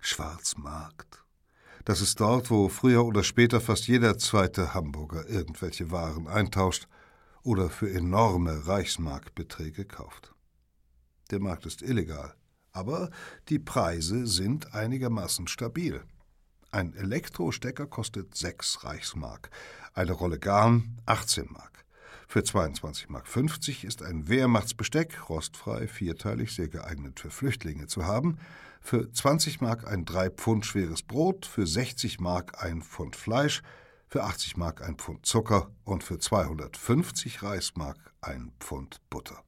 Schwarzmarkt. 0.00 1.24
Das 1.84 2.00
ist 2.00 2.20
dort, 2.20 2.50
wo 2.50 2.68
früher 2.68 3.04
oder 3.04 3.24
später 3.24 3.60
fast 3.60 3.88
jeder 3.88 4.18
zweite 4.18 4.74
Hamburger 4.74 5.28
irgendwelche 5.28 5.90
Waren 5.90 6.28
eintauscht 6.28 6.86
oder 7.42 7.70
für 7.70 7.90
enorme 7.90 8.66
Reichsmarkbeträge 8.66 9.84
kauft. 9.84 10.34
Der 11.30 11.40
Markt 11.40 11.66
ist 11.66 11.82
illegal, 11.82 12.34
aber 12.72 13.10
die 13.48 13.58
Preise 13.58 14.26
sind 14.26 14.74
einigermaßen 14.74 15.48
stabil. 15.48 16.02
Ein 16.70 16.94
Elektrostecker 16.94 17.86
kostet 17.86 18.34
6 18.34 18.84
Reichsmark, 18.84 19.48
eine 19.94 20.12
Rolle 20.12 20.38
Garn 20.38 21.00
18 21.06 21.50
Mark. 21.50 21.86
Für 22.26 22.40
22,50 22.40 23.06
Mark 23.08 23.84
ist 23.84 24.02
ein 24.02 24.28
Wehrmachtsbesteck, 24.28 25.30
rostfrei, 25.30 25.88
vierteilig, 25.88 26.54
sehr 26.54 26.68
geeignet 26.68 27.20
für 27.20 27.30
Flüchtlinge 27.30 27.86
zu 27.86 28.04
haben. 28.04 28.36
Für 28.82 29.10
20 29.10 29.62
Mark 29.62 29.86
ein 29.86 30.04
3 30.04 30.28
Pfund 30.28 30.66
schweres 30.66 31.02
Brot, 31.02 31.46
für 31.46 31.66
60 31.66 32.20
Mark 32.20 32.62
ein 32.62 32.82
Pfund 32.82 33.16
Fleisch, 33.16 33.62
für 34.06 34.24
80 34.24 34.58
Mark 34.58 34.82
ein 34.82 34.96
Pfund 34.96 35.24
Zucker 35.24 35.70
und 35.84 36.04
für 36.04 36.18
250 36.18 37.42
Reichsmark 37.42 37.96
ein 38.20 38.52
Pfund 38.60 39.00
Butter. 39.08 39.42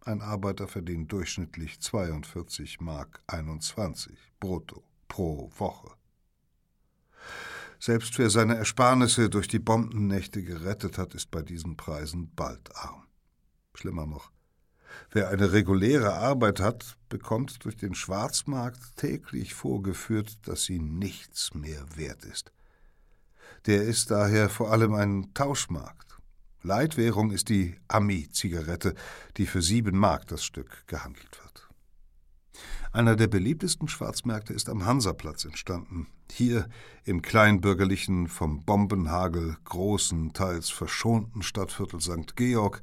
Ein 0.00 0.20
Arbeiter 0.20 0.66
verdient 0.66 1.12
durchschnittlich 1.12 1.80
42 1.80 2.80
Mark 2.80 3.20
21 3.28 4.18
brutto 4.40 4.82
pro 5.06 5.52
Woche. 5.56 5.97
Selbst 7.80 8.18
wer 8.18 8.28
seine 8.28 8.56
Ersparnisse 8.56 9.30
durch 9.30 9.46
die 9.46 9.60
Bombennächte 9.60 10.42
gerettet 10.42 10.98
hat, 10.98 11.14
ist 11.14 11.30
bei 11.30 11.42
diesen 11.42 11.76
Preisen 11.76 12.32
bald 12.34 12.74
arm. 12.76 13.06
Schlimmer 13.74 14.06
noch, 14.06 14.32
wer 15.12 15.28
eine 15.28 15.52
reguläre 15.52 16.14
Arbeit 16.14 16.58
hat, 16.58 16.96
bekommt 17.08 17.64
durch 17.64 17.76
den 17.76 17.94
Schwarzmarkt 17.94 18.96
täglich 18.96 19.54
vorgeführt, 19.54 20.38
dass 20.48 20.64
sie 20.64 20.80
nichts 20.80 21.54
mehr 21.54 21.84
wert 21.94 22.24
ist. 22.24 22.52
Der 23.66 23.84
ist 23.84 24.10
daher 24.10 24.48
vor 24.48 24.72
allem 24.72 24.94
ein 24.94 25.32
Tauschmarkt. 25.34 26.18
Leitwährung 26.62 27.30
ist 27.30 27.48
die 27.48 27.76
Ami-Zigarette, 27.86 28.94
die 29.36 29.46
für 29.46 29.62
sieben 29.62 29.96
Mark 29.96 30.26
das 30.26 30.44
Stück 30.44 30.86
gehandelt 30.88 31.38
wird. 31.42 31.67
Einer 32.92 33.16
der 33.16 33.26
beliebtesten 33.26 33.88
Schwarzmärkte 33.88 34.54
ist 34.54 34.68
am 34.68 34.86
Hansaplatz 34.86 35.44
entstanden. 35.44 36.06
Hier 36.32 36.68
im 37.04 37.22
kleinbürgerlichen, 37.22 38.28
vom 38.28 38.64
Bombenhagel 38.64 39.56
großenteils 39.64 40.70
verschonten 40.70 41.42
Stadtviertel 41.42 42.00
St. 42.00 42.34
Georg 42.36 42.82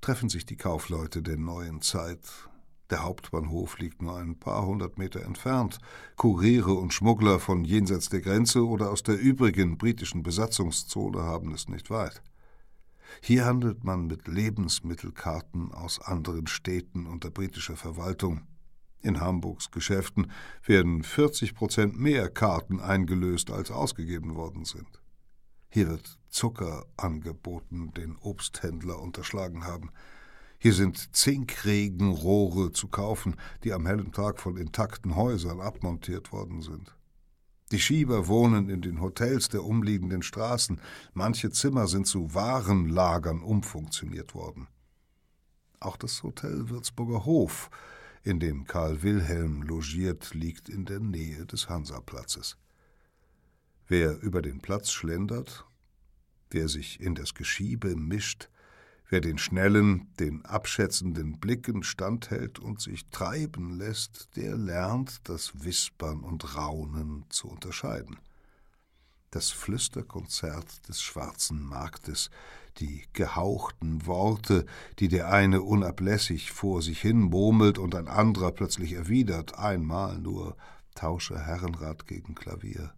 treffen 0.00 0.28
sich 0.28 0.46
die 0.46 0.56
Kaufleute 0.56 1.22
der 1.22 1.36
neuen 1.36 1.82
Zeit. 1.82 2.20
Der 2.90 3.04
Hauptbahnhof 3.04 3.78
liegt 3.78 4.02
nur 4.02 4.16
ein 4.16 4.38
paar 4.38 4.66
hundert 4.66 4.98
Meter 4.98 5.22
entfernt. 5.22 5.78
Kuriere 6.16 6.74
und 6.74 6.92
Schmuggler 6.92 7.38
von 7.38 7.64
jenseits 7.64 8.08
der 8.08 8.20
Grenze 8.20 8.66
oder 8.66 8.90
aus 8.90 9.02
der 9.02 9.18
übrigen 9.18 9.78
britischen 9.78 10.22
Besatzungszone 10.22 11.22
haben 11.22 11.54
es 11.54 11.68
nicht 11.68 11.88
weit. 11.90 12.22
Hier 13.22 13.44
handelt 13.44 13.84
man 13.84 14.06
mit 14.06 14.28
Lebensmittelkarten 14.28 15.72
aus 15.72 16.00
anderen 16.00 16.46
Städten 16.46 17.06
unter 17.06 17.30
britischer 17.30 17.76
Verwaltung. 17.76 18.42
In 19.02 19.20
Hamburgs 19.20 19.70
Geschäften 19.72 20.30
werden 20.64 21.02
40 21.02 21.54
Prozent 21.54 21.98
mehr 21.98 22.28
Karten 22.30 22.80
eingelöst, 22.80 23.50
als 23.50 23.72
ausgegeben 23.72 24.36
worden 24.36 24.64
sind. 24.64 25.02
Hier 25.68 25.88
wird 25.88 26.18
Zucker 26.28 26.86
angeboten, 26.96 27.92
den 27.96 28.16
Obsthändler 28.16 29.00
unterschlagen 29.00 29.64
haben. 29.64 29.90
Hier 30.58 30.72
sind 30.72 31.16
Zinkregenrohre 31.16 32.70
zu 32.70 32.86
kaufen, 32.86 33.36
die 33.64 33.72
am 33.72 33.86
hellen 33.86 34.12
Tag 34.12 34.38
von 34.38 34.56
intakten 34.56 35.16
Häusern 35.16 35.60
abmontiert 35.60 36.30
worden 36.30 36.62
sind. 36.62 36.94
Die 37.72 37.80
Schieber 37.80 38.28
wohnen 38.28 38.68
in 38.68 38.82
den 38.82 39.00
Hotels 39.00 39.48
der 39.48 39.64
umliegenden 39.64 40.22
Straßen. 40.22 40.78
Manche 41.14 41.50
Zimmer 41.50 41.88
sind 41.88 42.06
zu 42.06 42.34
Warenlagern 42.34 43.42
umfunktioniert 43.42 44.34
worden. 44.34 44.68
Auch 45.80 45.96
das 45.96 46.22
Hotel 46.22 46.68
Würzburger 46.68 47.24
Hof 47.24 47.70
in 48.22 48.38
dem 48.38 48.64
Karl 48.64 49.02
Wilhelm 49.02 49.62
logiert, 49.62 50.34
liegt 50.34 50.68
in 50.68 50.84
der 50.84 51.00
Nähe 51.00 51.44
des 51.46 51.68
Hansaplatzes. 51.68 52.56
Wer 53.88 54.20
über 54.22 54.42
den 54.42 54.60
Platz 54.60 54.92
schlendert, 54.92 55.66
wer 56.50 56.68
sich 56.68 57.00
in 57.00 57.14
das 57.14 57.34
Geschiebe 57.34 57.96
mischt, 57.96 58.48
wer 59.08 59.20
den 59.20 59.38
schnellen, 59.38 60.08
den 60.18 60.44
abschätzenden 60.44 61.38
Blicken 61.38 61.82
standhält 61.82 62.58
und 62.58 62.80
sich 62.80 63.08
treiben 63.10 63.76
lässt, 63.76 64.36
der 64.36 64.56
lernt 64.56 65.28
das 65.28 65.64
Wispern 65.64 66.20
und 66.20 66.56
Raunen 66.56 67.24
zu 67.28 67.48
unterscheiden. 67.48 68.18
Das 69.32 69.50
Flüsterkonzert 69.50 70.88
des 70.88 71.02
schwarzen 71.02 71.62
Marktes, 71.62 72.30
die 72.78 73.04
gehauchten 73.12 74.06
Worte, 74.06 74.66
die 74.98 75.08
der 75.08 75.32
eine 75.32 75.62
unablässig 75.62 76.52
vor 76.52 76.82
sich 76.82 77.00
hin 77.00 77.20
murmelt 77.20 77.78
und 77.78 77.94
ein 77.94 78.08
anderer 78.08 78.52
plötzlich 78.52 78.92
erwidert, 78.92 79.58
einmal 79.58 80.18
nur 80.18 80.56
tausche 80.94 81.38
Herrenrad 81.38 82.06
gegen 82.06 82.34
Klavier, 82.34 82.94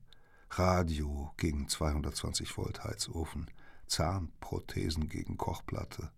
Radio 0.51 1.33
gegen 1.37 1.69
220 1.69 2.57
Volt 2.57 2.85
Heizofen, 2.85 3.47
Zahnprothesen 3.87 5.09
gegen 5.09 5.37
Kochplatte, 5.37 6.11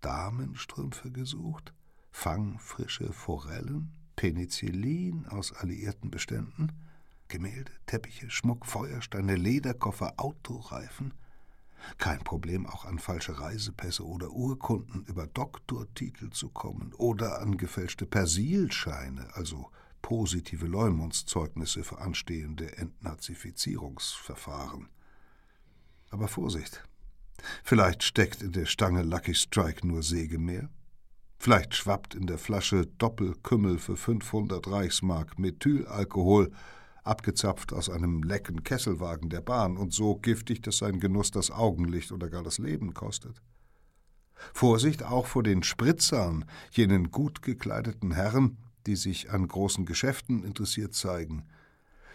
Damenstrümpfe 0.00 1.10
gesucht, 1.10 1.72
fangfrische 2.10 3.12
Forellen, 3.12 3.92
Penicillin 4.16 5.26
aus 5.26 5.52
alliierten 5.52 6.10
Beständen, 6.10 6.72
Gemälde, 7.28 7.72
Teppiche, 7.86 8.30
Schmuck, 8.30 8.66
Feuersteine, 8.66 9.36
Lederkoffer, 9.36 10.14
Autoreifen. 10.16 11.14
Kein 11.98 12.20
Problem, 12.20 12.66
auch 12.66 12.84
an 12.84 12.98
falsche 12.98 13.38
Reisepässe 13.38 14.06
oder 14.06 14.30
Urkunden 14.30 15.04
über 15.06 15.26
Doktortitel 15.26 16.30
zu 16.30 16.48
kommen 16.48 16.92
oder 16.94 17.40
an 17.40 17.56
gefälschte 17.56 18.06
Persilscheine, 18.06 19.28
also 19.34 19.70
positive 20.00 20.66
Leumundszeugnisse 20.66 21.84
für 21.84 21.98
anstehende 21.98 22.76
Entnazifizierungsverfahren. 22.76 24.88
Aber 26.10 26.28
Vorsicht! 26.28 26.84
Vielleicht 27.62 28.02
steckt 28.02 28.42
in 28.42 28.52
der 28.52 28.66
Stange 28.66 29.02
Lucky 29.02 29.34
Strike 29.34 29.86
nur 29.86 30.02
Sägemeer. 30.02 30.68
Vielleicht 31.38 31.74
schwappt 31.74 32.14
in 32.14 32.26
der 32.26 32.38
Flasche 32.38 32.86
Doppelkümmel 32.86 33.78
für 33.78 33.96
500 33.96 34.66
Reichsmark 34.66 35.38
Methylalkohol 35.38 36.50
abgezapft 37.04 37.72
aus 37.72 37.88
einem 37.88 38.22
lecken 38.22 38.64
Kesselwagen 38.64 39.28
der 39.28 39.40
Bahn 39.40 39.76
und 39.76 39.92
so 39.92 40.16
giftig, 40.16 40.62
dass 40.62 40.78
sein 40.78 41.00
Genuss 41.00 41.30
das 41.30 41.50
Augenlicht 41.50 42.12
oder 42.12 42.28
gar 42.28 42.42
das 42.42 42.58
Leben 42.58 42.94
kostet. 42.94 43.42
Vorsicht 44.52 45.04
auch 45.04 45.26
vor 45.26 45.42
den 45.42 45.62
Spritzern, 45.62 46.44
jenen 46.70 47.10
gut 47.10 47.42
gekleideten 47.42 48.12
Herren, 48.12 48.58
die 48.86 48.96
sich 48.96 49.30
an 49.30 49.46
großen 49.46 49.86
Geschäften 49.86 50.44
interessiert 50.44 50.94
zeigen. 50.94 51.44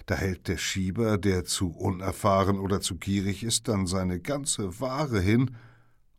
Da 0.05 0.15
hält 0.15 0.47
der 0.47 0.57
Schieber, 0.57 1.17
der 1.17 1.45
zu 1.45 1.69
unerfahren 1.69 2.59
oder 2.59 2.81
zu 2.81 2.97
gierig 2.97 3.43
ist, 3.43 3.67
dann 3.67 3.85
seine 3.85 4.19
ganze 4.19 4.79
Ware 4.79 5.19
hin 5.21 5.55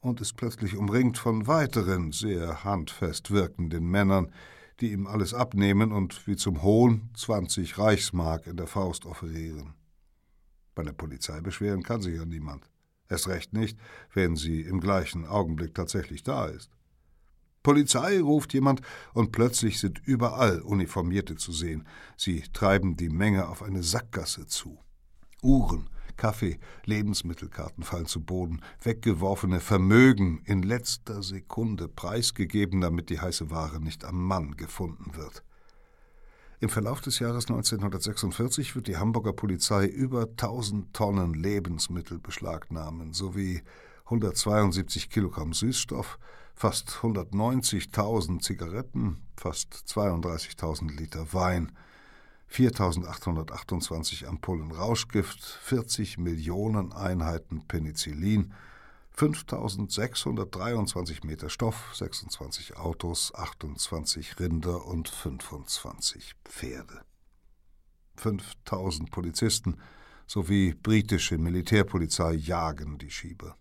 und 0.00 0.20
ist 0.20 0.36
plötzlich 0.36 0.76
umringt 0.76 1.18
von 1.18 1.46
weiteren, 1.46 2.12
sehr 2.12 2.64
handfest 2.64 3.30
wirkenden 3.30 3.88
Männern, 3.90 4.32
die 4.80 4.92
ihm 4.92 5.06
alles 5.06 5.34
abnehmen 5.34 5.92
und 5.92 6.26
wie 6.26 6.36
zum 6.36 6.62
Hohn 6.62 7.10
20 7.14 7.78
Reichsmark 7.78 8.46
in 8.46 8.56
der 8.56 8.66
Faust 8.66 9.06
offerieren. 9.06 9.74
Bei 10.74 10.82
der 10.82 10.92
Polizei 10.92 11.40
beschweren 11.40 11.82
kann 11.82 12.00
sich 12.00 12.16
ja 12.16 12.24
niemand. 12.24 12.70
Erst 13.08 13.28
recht 13.28 13.52
nicht, 13.52 13.78
wenn 14.14 14.36
sie 14.36 14.62
im 14.62 14.80
gleichen 14.80 15.26
Augenblick 15.26 15.74
tatsächlich 15.74 16.22
da 16.22 16.46
ist. 16.46 16.70
Polizei 17.62 18.20
ruft 18.20 18.54
jemand, 18.54 18.80
und 19.12 19.32
plötzlich 19.32 19.80
sind 19.80 20.00
überall 20.06 20.60
Uniformierte 20.62 21.36
zu 21.36 21.52
sehen. 21.52 21.86
Sie 22.16 22.42
treiben 22.52 22.96
die 22.96 23.10
Menge 23.10 23.48
auf 23.48 23.62
eine 23.62 23.82
Sackgasse 23.82 24.46
zu. 24.46 24.78
Uhren, 25.42 25.90
Kaffee, 26.20 26.58
Lebensmittelkarten 26.84 27.82
fallen 27.82 28.04
zu 28.04 28.20
Boden, 28.20 28.60
weggeworfene 28.82 29.58
Vermögen 29.58 30.42
in 30.44 30.62
letzter 30.62 31.22
Sekunde 31.22 31.88
preisgegeben, 31.88 32.82
damit 32.82 33.08
die 33.08 33.18
heiße 33.18 33.50
Ware 33.50 33.80
nicht 33.80 34.04
am 34.04 34.26
Mann 34.26 34.54
gefunden 34.54 35.16
wird. 35.16 35.42
Im 36.60 36.68
Verlauf 36.68 37.00
des 37.00 37.20
Jahres 37.20 37.46
1946 37.46 38.76
wird 38.76 38.86
die 38.86 38.98
Hamburger 38.98 39.32
Polizei 39.32 39.86
über 39.86 40.24
1000 40.24 40.92
Tonnen 40.92 41.32
Lebensmittel 41.32 42.18
beschlagnahmen 42.18 43.14
sowie 43.14 43.62
172 44.04 45.08
Kilogramm 45.08 45.54
Süßstoff, 45.54 46.18
fast 46.54 46.90
190.000 47.00 48.40
Zigaretten, 48.40 49.22
fast 49.38 49.72
32.000 49.88 50.94
Liter 50.98 51.32
Wein, 51.32 51.72
4.828 52.52 54.26
Ampullen 54.26 54.72
Rauschgift, 54.72 55.44
40 55.62 56.18
Millionen 56.18 56.92
Einheiten 56.92 57.62
Penicillin, 57.68 58.52
5.623 59.16 61.24
Meter 61.26 61.48
Stoff, 61.48 61.94
26 61.94 62.76
Autos, 62.76 63.32
28 63.34 64.40
Rinder 64.40 64.84
und 64.86 65.08
25 65.08 66.34
Pferde. 66.44 67.02
5.000 68.18 69.10
Polizisten 69.10 69.78
sowie 70.26 70.74
britische 70.74 71.38
Militärpolizei 71.38 72.34
jagen 72.34 72.98
die 72.98 73.10
Schieber. 73.10 73.56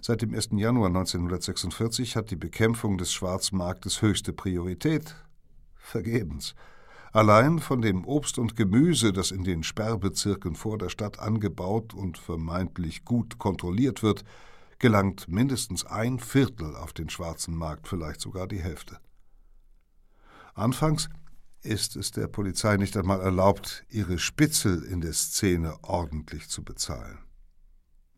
Seit 0.00 0.22
dem 0.22 0.34
1. 0.34 0.48
Januar 0.52 0.88
1946 0.88 2.16
hat 2.16 2.30
die 2.30 2.36
Bekämpfung 2.36 2.96
des 2.98 3.12
Schwarzmarktes 3.12 4.02
höchste 4.02 4.32
Priorität. 4.32 5.14
Vergebens. 5.76 6.54
Allein 7.16 7.60
von 7.60 7.80
dem 7.80 8.04
Obst 8.04 8.38
und 8.38 8.56
Gemüse, 8.56 9.10
das 9.10 9.30
in 9.30 9.42
den 9.42 9.62
Sperrbezirken 9.62 10.54
vor 10.54 10.76
der 10.76 10.90
Stadt 10.90 11.18
angebaut 11.18 11.94
und 11.94 12.18
vermeintlich 12.18 13.06
gut 13.06 13.38
kontrolliert 13.38 14.02
wird, 14.02 14.22
gelangt 14.80 15.26
mindestens 15.26 15.86
ein 15.86 16.18
Viertel 16.18 16.76
auf 16.76 16.92
den 16.92 17.08
schwarzen 17.08 17.56
Markt, 17.56 17.88
vielleicht 17.88 18.20
sogar 18.20 18.46
die 18.46 18.60
Hälfte. 18.60 18.98
Anfangs 20.52 21.08
ist 21.62 21.96
es 21.96 22.10
der 22.10 22.28
Polizei 22.28 22.76
nicht 22.76 22.94
einmal 22.98 23.22
erlaubt, 23.22 23.86
ihre 23.88 24.18
Spitzel 24.18 24.82
in 24.82 25.00
der 25.00 25.14
Szene 25.14 25.74
ordentlich 25.84 26.50
zu 26.50 26.62
bezahlen. 26.64 27.20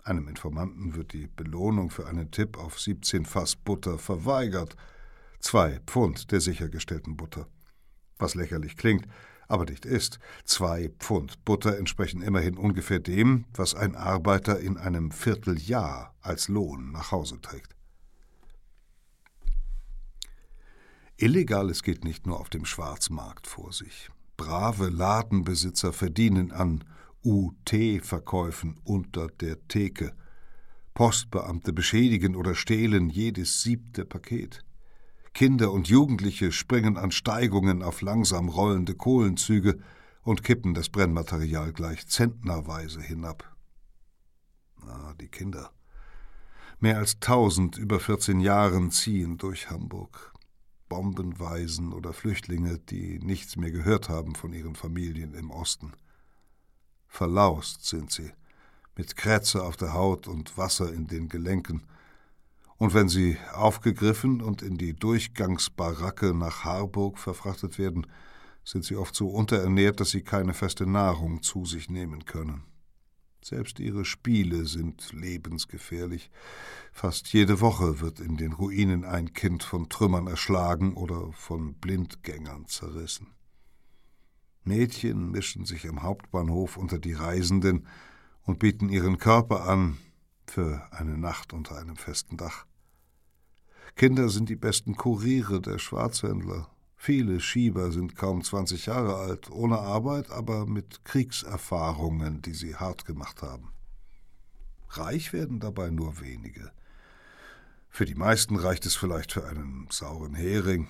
Einem 0.03 0.26
Informanten 0.26 0.96
wird 0.96 1.12
die 1.12 1.28
Belohnung 1.28 1.90
für 1.90 2.09
einen 2.09 2.32
Tipp 2.32 2.59
auf 2.59 2.80
17 2.80 3.26
Fass 3.26 3.55
Butter 3.55 3.96
verweigert, 3.96 4.74
zwei 5.38 5.78
Pfund 5.86 6.32
der 6.32 6.40
sichergestellten 6.40 7.16
Butter 7.16 7.46
was 8.18 8.34
lächerlich 8.34 8.76
klingt, 8.76 9.06
aber 9.48 9.64
nicht 9.64 9.86
ist. 9.86 10.18
Zwei 10.44 10.90
Pfund 10.98 11.44
Butter 11.44 11.78
entsprechen 11.78 12.22
immerhin 12.22 12.56
ungefähr 12.56 13.00
dem, 13.00 13.46
was 13.54 13.74
ein 13.74 13.96
Arbeiter 13.96 14.60
in 14.60 14.76
einem 14.76 15.10
Vierteljahr 15.10 16.14
als 16.20 16.48
Lohn 16.48 16.92
nach 16.92 17.10
Hause 17.10 17.40
trägt. 17.40 17.74
Illegales 21.16 21.82
geht 21.82 22.04
nicht 22.04 22.26
nur 22.26 22.38
auf 22.38 22.48
dem 22.48 22.64
Schwarzmarkt 22.64 23.48
vor 23.48 23.72
sich. 23.72 24.08
Brave 24.36 24.88
Ladenbesitzer 24.88 25.92
verdienen 25.92 26.52
an 26.52 26.84
UT-Verkäufen 27.24 28.78
unter 28.84 29.26
der 29.26 29.66
Theke. 29.66 30.14
Postbeamte 30.94 31.72
beschädigen 31.72 32.36
oder 32.36 32.54
stehlen 32.54 33.10
jedes 33.10 33.62
siebte 33.62 34.04
Paket. 34.04 34.64
Kinder 35.39 35.70
und 35.70 35.86
Jugendliche 35.86 36.51
springen 36.51 36.97
an 36.97 37.12
Steigungen 37.12 37.84
auf 37.84 38.01
langsam 38.01 38.49
rollende 38.49 38.97
Kohlenzüge 38.97 39.78
und 40.24 40.43
kippen 40.43 40.74
das 40.74 40.89
Brennmaterial 40.89 41.72
gleich 41.72 42.09
zentnerweise 42.09 43.01
hinab. 43.01 43.57
Ah, 44.84 45.14
die 45.20 45.28
Kinder. 45.28 45.70
Mehr 46.80 46.99
als 46.99 47.20
tausend 47.20 47.78
über 47.78 48.01
14 48.01 48.41
Jahren 48.41 48.91
ziehen 48.91 49.39
durch 49.39 49.70
Hamburg. 49.70 50.34
Bombenwaisen 50.89 51.93
oder 51.93 52.12
Flüchtlinge, 52.12 52.80
die 52.80 53.20
nichts 53.20 53.55
mehr 53.55 53.70
gehört 53.70 54.09
haben 54.09 54.34
von 54.34 54.53
ihren 54.53 54.74
Familien 54.74 55.34
im 55.34 55.53
Osten. 55.53 55.93
Verlaust 57.07 57.84
sind 57.84 58.11
sie, 58.11 58.32
mit 58.97 59.14
Krätze 59.14 59.62
auf 59.62 59.76
der 59.76 59.93
Haut 59.93 60.26
und 60.26 60.59
Wasser 60.59 60.93
in 60.93 61.07
den 61.07 61.28
Gelenken, 61.28 61.84
und 62.78 62.94
wenn 62.94 63.08
sie 63.08 63.36
aufgegriffen 63.52 64.40
und 64.40 64.62
in 64.62 64.78
die 64.78 64.94
Durchgangsbaracke 64.94 66.32
nach 66.32 66.64
Harburg 66.64 67.18
verfrachtet 67.18 67.78
werden, 67.78 68.06
sind 68.64 68.84
sie 68.84 68.96
oft 68.96 69.14
so 69.14 69.28
unterernährt, 69.28 70.00
dass 70.00 70.10
sie 70.10 70.22
keine 70.22 70.54
feste 70.54 70.86
Nahrung 70.86 71.42
zu 71.42 71.64
sich 71.64 71.90
nehmen 71.90 72.24
können. 72.24 72.62
Selbst 73.42 73.80
ihre 73.80 74.04
Spiele 74.04 74.66
sind 74.66 75.12
lebensgefährlich. 75.12 76.30
Fast 76.92 77.32
jede 77.32 77.60
Woche 77.60 78.00
wird 78.00 78.20
in 78.20 78.36
den 78.36 78.52
Ruinen 78.52 79.04
ein 79.04 79.32
Kind 79.32 79.62
von 79.62 79.88
Trümmern 79.88 80.26
erschlagen 80.26 80.94
oder 80.94 81.32
von 81.32 81.74
Blindgängern 81.74 82.66
zerrissen. 82.66 83.28
Mädchen 84.64 85.30
mischen 85.30 85.64
sich 85.64 85.88
am 85.88 86.02
Hauptbahnhof 86.02 86.76
unter 86.76 86.98
die 86.98 87.14
Reisenden 87.14 87.86
und 88.42 88.58
bieten 88.58 88.88
ihren 88.88 89.18
Körper 89.18 89.66
an 89.66 89.98
für 90.46 90.86
eine 90.92 91.16
Nacht 91.16 91.52
unter 91.52 91.76
einem 91.78 91.96
festen 91.96 92.36
Dach. 92.36 92.67
Kinder 93.97 94.28
sind 94.28 94.49
die 94.49 94.57
besten 94.57 94.97
Kuriere 94.97 95.61
der 95.61 95.78
Schwarzhändler. 95.78 96.68
Viele 96.97 97.41
Schieber 97.41 97.93
sind 97.93 98.16
kaum 98.16 98.43
20 98.43 98.86
Jahre 98.86 99.16
alt, 99.16 99.51
ohne 99.51 99.78
Arbeit, 99.78 100.30
aber 100.30 100.66
mit 100.66 101.05
Kriegserfahrungen, 101.05 102.43
die 102.43 102.55
sie 102.55 102.74
hart 102.74 103.05
gemacht 103.05 103.43
haben. 103.43 103.70
Reich 104.91 105.32
werden 105.32 105.61
dabei 105.61 105.91
nur 105.91 106.20
wenige. 106.20 106.72
Für 107.89 108.05
die 108.05 108.14
meisten 108.14 108.57
reicht 108.57 108.84
es 108.86 108.97
vielleicht 108.97 109.32
für 109.32 109.47
einen 109.47 109.86
sauren 109.91 110.34
Hering, 110.34 110.89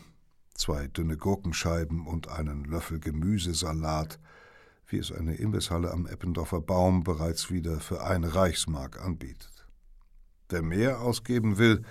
zwei 0.55 0.89
dünne 0.89 1.17
Gurkenscheiben 1.17 2.07
und 2.07 2.29
einen 2.29 2.65
Löffel 2.65 3.01
Gemüsesalat, 3.01 4.19
wie 4.87 4.99
es 4.99 5.13
eine 5.13 5.35
Imbisshalle 5.35 5.91
am 5.91 6.07
Eppendorfer 6.07 6.61
Baum 6.61 7.05
bereits 7.05 7.51
wieder 7.51 7.81
für 7.81 8.03
eine 8.03 8.35
Reichsmark 8.35 9.01
anbietet. 9.05 9.67
Wer 10.49 10.63
mehr 10.63 11.01
ausgeben 11.01 11.59
will, 11.59 11.85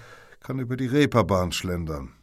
kann 0.47 0.59
über 0.59 0.77
die 0.77 0.85
Reeperbahn 0.85 1.51
schlendern. 1.51 2.13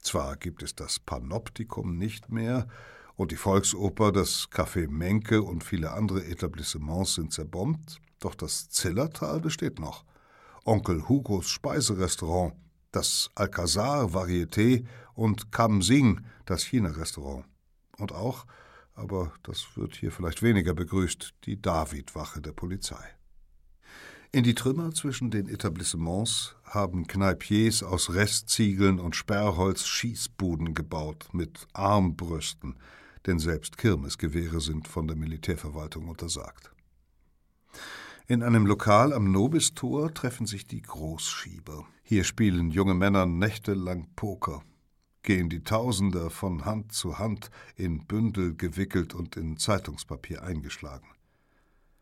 Zwar 0.00 0.36
gibt 0.36 0.64
es 0.64 0.74
das 0.74 0.98
Panoptikum 0.98 1.96
nicht 1.96 2.28
mehr, 2.28 2.66
und 3.14 3.30
die 3.30 3.36
Volksoper, 3.36 4.10
das 4.10 4.48
Café 4.50 4.88
Menke 4.88 5.44
und 5.44 5.62
viele 5.62 5.92
andere 5.92 6.24
Etablissements 6.24 7.14
sind 7.14 7.32
zerbombt, 7.32 8.00
doch 8.18 8.34
das 8.34 8.68
Zillertal 8.68 9.38
besteht 9.38 9.78
noch. 9.78 10.04
Onkel 10.64 11.08
Hugos 11.08 11.50
Speiserestaurant, 11.50 12.54
das 12.90 13.30
Alcazar 13.36 14.06
Varieté 14.06 14.84
und 15.14 15.52
Kam 15.52 15.80
Sing, 15.80 16.24
das 16.46 16.64
China-Restaurant. 16.64 17.44
Und 17.96 18.10
auch, 18.10 18.44
aber 18.94 19.32
das 19.44 19.64
wird 19.76 19.94
hier 19.94 20.10
vielleicht 20.10 20.42
weniger 20.42 20.74
begrüßt, 20.74 21.32
die 21.44 21.62
Davidwache 21.62 22.40
der 22.40 22.52
Polizei. 22.52 23.17
In 24.30 24.44
die 24.44 24.54
Trümmer 24.54 24.92
zwischen 24.92 25.30
den 25.30 25.48
Etablissements 25.48 26.54
haben 26.64 27.06
Kneipiers 27.06 27.82
aus 27.82 28.12
Restziegeln 28.12 29.00
und 29.00 29.16
Sperrholz 29.16 29.86
Schießbuden 29.86 30.74
gebaut 30.74 31.28
mit 31.32 31.66
Armbrüsten, 31.72 32.76
denn 33.24 33.38
selbst 33.38 33.78
Kirmesgewehre 33.78 34.60
sind 34.60 34.86
von 34.86 35.08
der 35.08 35.16
Militärverwaltung 35.16 36.08
untersagt. 36.08 36.70
In 38.26 38.42
einem 38.42 38.66
Lokal 38.66 39.14
am 39.14 39.32
Nobistor 39.32 40.12
treffen 40.12 40.44
sich 40.44 40.66
die 40.66 40.82
Großschieber. 40.82 41.86
Hier 42.02 42.24
spielen 42.24 42.70
junge 42.70 42.92
Männer 42.92 43.24
nächtelang 43.24 44.08
Poker, 44.14 44.62
gehen 45.22 45.48
die 45.48 45.64
Tausender 45.64 46.28
von 46.28 46.66
Hand 46.66 46.92
zu 46.92 47.18
Hand 47.18 47.50
in 47.76 48.06
Bündel 48.06 48.54
gewickelt 48.54 49.14
und 49.14 49.36
in 49.36 49.56
Zeitungspapier 49.56 50.42
eingeschlagen. 50.42 51.08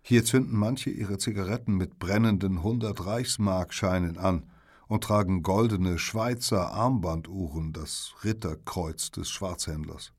Hier 0.09 0.25
zünden 0.25 0.57
manche 0.57 0.89
ihre 0.89 1.19
Zigaretten 1.19 1.75
mit 1.75 1.99
brennenden 1.99 2.59
100 2.59 3.07
Reichsmarkscheinen 3.07 4.19
an 4.19 4.49
und 4.87 5.03
tragen 5.03 5.43
goldene 5.43 5.99
Schweizer 5.99 6.71
Armbanduhren, 6.71 7.73
das 7.73 8.15
Ritterkreuz 8.23 9.11
des 9.11 9.29
Schwarzhändlers. 9.29 10.13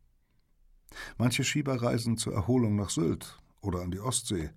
Manche 1.17 1.45
Schieber 1.45 1.81
reisen 1.81 2.17
zur 2.17 2.33
Erholung 2.33 2.75
nach 2.75 2.89
Sylt 2.89 3.38
oder 3.61 3.79
an 3.79 3.91
die 3.91 4.01
Ostsee. 4.01 4.49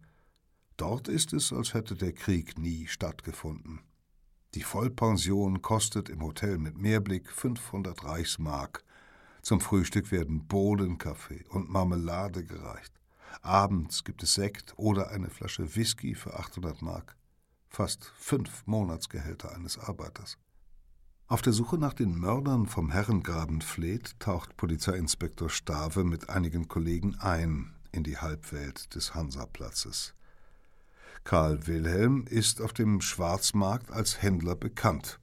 Dort 0.77 1.07
ist 1.07 1.33
es, 1.33 1.53
als 1.53 1.75
hätte 1.75 1.95
der 1.95 2.13
Krieg 2.13 2.59
nie 2.59 2.89
stattgefunden. 2.89 3.83
Die 4.57 4.65
Vollpension 4.65 5.63
kostet 5.63 6.09
im 6.09 6.25
Hotel 6.25 6.59
mit 6.59 6.77
Meerblick 6.77 7.31
500 7.31 8.03
Reichsmark. 8.03 8.83
Zum 9.43 9.61
Frühstück 9.61 10.11
werden 10.11 10.49
Bohnenkaffee 10.49 11.45
und 11.51 11.71
Marmelade 11.71 12.45
gereicht. 12.45 13.00
Abends 13.43 14.05
gibt 14.05 14.23
es 14.23 14.35
Sekt 14.35 14.75
oder 14.77 15.11
eine 15.11 15.31
Flasche 15.31 15.77
Whisky 15.77 16.15
für 16.15 16.39
800 16.39 16.83
Mark. 16.83 17.17
Fast 17.69 18.13
fünf 18.17 18.67
Monatsgehälter 18.67 19.55
eines 19.55 19.79
Arbeiters. 19.79 20.39
Auf 21.27 21.43
der 21.43 21.53
Suche 21.53 21.79
nach 21.79 21.95
den 21.95 22.19
Mördern 22.19 22.67
vom 22.67 22.91
Herrengraben 22.91 23.61
Fleet 23.61 24.19
taucht 24.19 24.57
Polizeiinspektor 24.57 25.49
Stave 25.49 26.03
mit 26.03 26.29
einigen 26.29 26.67
Kollegen 26.67 27.17
ein 27.21 27.73
in 27.93 28.03
die 28.03 28.19
Halbwelt 28.19 28.95
des 28.97 29.15
Hansaplatzes. 29.15 30.15
Karl 31.23 31.67
Wilhelm 31.67 32.27
ist 32.27 32.61
auf 32.61 32.73
dem 32.73 33.01
Schwarzmarkt 33.01 33.93
als 33.93 34.23
Händler 34.23 34.57
bekannt. 34.57 35.21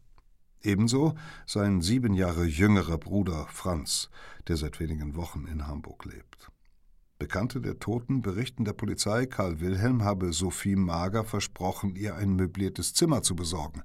Ebenso 0.61 1.15
sein 1.45 1.81
sieben 1.81 2.13
Jahre 2.13 2.45
jüngerer 2.45 2.97
Bruder 2.97 3.47
Franz, 3.49 4.09
der 4.47 4.57
seit 4.57 4.79
wenigen 4.79 5.15
Wochen 5.15 5.45
in 5.45 5.67
Hamburg 5.67 6.05
lebt. 6.05 6.51
Bekannte 7.19 7.61
der 7.61 7.79
Toten 7.79 8.21
berichten 8.21 8.63
der 8.63 8.73
Polizei, 8.73 9.25
Karl 9.25 9.59
Wilhelm 9.59 10.03
habe 10.03 10.33
Sophie 10.33 10.75
Mager 10.75 11.23
versprochen, 11.23 11.95
ihr 11.95 12.15
ein 12.15 12.35
möbliertes 12.35 12.93
Zimmer 12.93 13.23
zu 13.23 13.35
besorgen. 13.35 13.81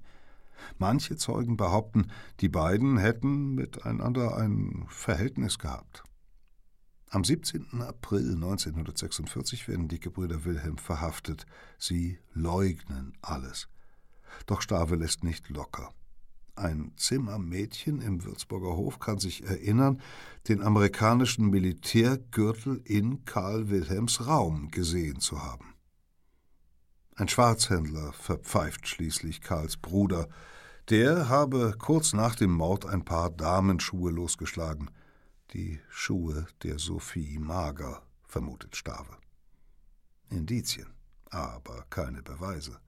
Manche 0.79 1.17
Zeugen 1.17 1.57
behaupten, 1.57 2.09
die 2.41 2.51
beiden 2.51 2.99
hätten 2.99 3.55
miteinander 3.55 4.37
ein 4.37 4.85
Verhältnis 4.89 5.59
gehabt. 5.59 6.05
Am 7.09 7.25
17. 7.25 7.83
April 7.83 8.35
1946 8.35 9.69
werden 9.69 9.89
die 9.89 10.01
Gebrüder 10.01 10.45
Wilhelm 10.45 10.79
verhaftet. 10.79 11.47
Sie 11.79 12.19
leugnen 12.33 13.13
alles. 13.21 13.69
Doch 14.47 14.63
Stave 14.63 14.97
lässt 14.97 15.25
nicht 15.25 15.49
locker. 15.49 15.91
Ein 16.55 16.93
Zimmermädchen 16.97 18.03
im 18.03 18.25
Würzburger 18.25 18.77
Hof 18.77 18.99
kann 18.99 19.19
sich 19.19 19.43
erinnern, 19.45 20.03
den 20.49 20.63
amerikanischen 20.63 21.49
Militärgürtel 21.49 22.83
in 22.85 23.25
Karl 23.25 23.71
Wilhelms 23.71 24.27
Raum 24.27 24.71
gesehen 24.71 25.19
zu 25.19 25.43
haben. 25.43 25.75
Ein 27.15 27.29
Schwarzhändler 27.29 28.13
verpfeift 28.13 28.87
schließlich 28.87 29.41
Karls 29.41 29.77
Bruder. 29.77 30.29
Der 30.91 31.29
habe 31.29 31.75
kurz 31.79 32.13
nach 32.13 32.35
dem 32.35 32.53
Mord 32.53 32.85
ein 32.85 33.05
paar 33.05 33.31
Damenschuhe 33.31 34.11
losgeschlagen. 34.11 34.91
Die 35.53 35.81
Schuhe 35.89 36.47
der 36.63 36.79
Sophie 36.79 37.39
Mager, 37.39 38.03
vermutet 38.27 38.77
Stave. 38.77 39.17
Indizien, 40.29 40.89
aber 41.31 41.87
keine 41.91 42.23
Beweise. 42.23 42.81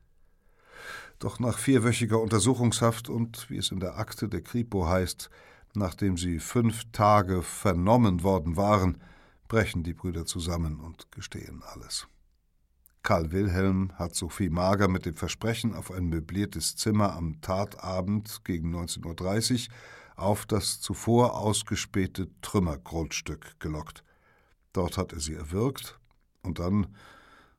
Doch 1.18 1.38
nach 1.38 1.58
vierwöchiger 1.58 2.20
Untersuchungshaft 2.20 3.08
und, 3.08 3.48
wie 3.50 3.56
es 3.56 3.70
in 3.70 3.80
der 3.80 3.98
Akte 3.98 4.28
der 4.28 4.42
Kripo 4.42 4.86
heißt, 4.86 5.30
nachdem 5.74 6.16
sie 6.16 6.38
fünf 6.38 6.84
Tage 6.92 7.42
vernommen 7.42 8.22
worden 8.22 8.56
waren, 8.56 8.98
brechen 9.48 9.82
die 9.82 9.94
Brüder 9.94 10.26
zusammen 10.26 10.80
und 10.80 11.10
gestehen 11.12 11.62
alles. 11.62 12.08
Karl 13.02 13.32
Wilhelm 13.32 13.92
hat 13.96 14.14
Sophie 14.14 14.48
Mager 14.48 14.88
mit 14.88 15.04
dem 15.04 15.14
Versprechen 15.14 15.74
auf 15.74 15.90
ein 15.90 16.06
möbliertes 16.06 16.74
Zimmer 16.74 17.14
am 17.14 17.40
Tatabend 17.42 18.44
gegen 18.44 18.74
19.30 18.74 19.68
Uhr 19.68 19.74
auf 20.16 20.46
das 20.46 20.80
zuvor 20.80 21.38
ausgespähte 21.38 22.28
Trümmergrundstück 22.40 23.60
gelockt. 23.60 24.04
Dort 24.72 24.96
hat 24.96 25.12
er 25.12 25.20
sie 25.20 25.34
erwürgt 25.34 25.98
und 26.42 26.58
dann 26.58 26.96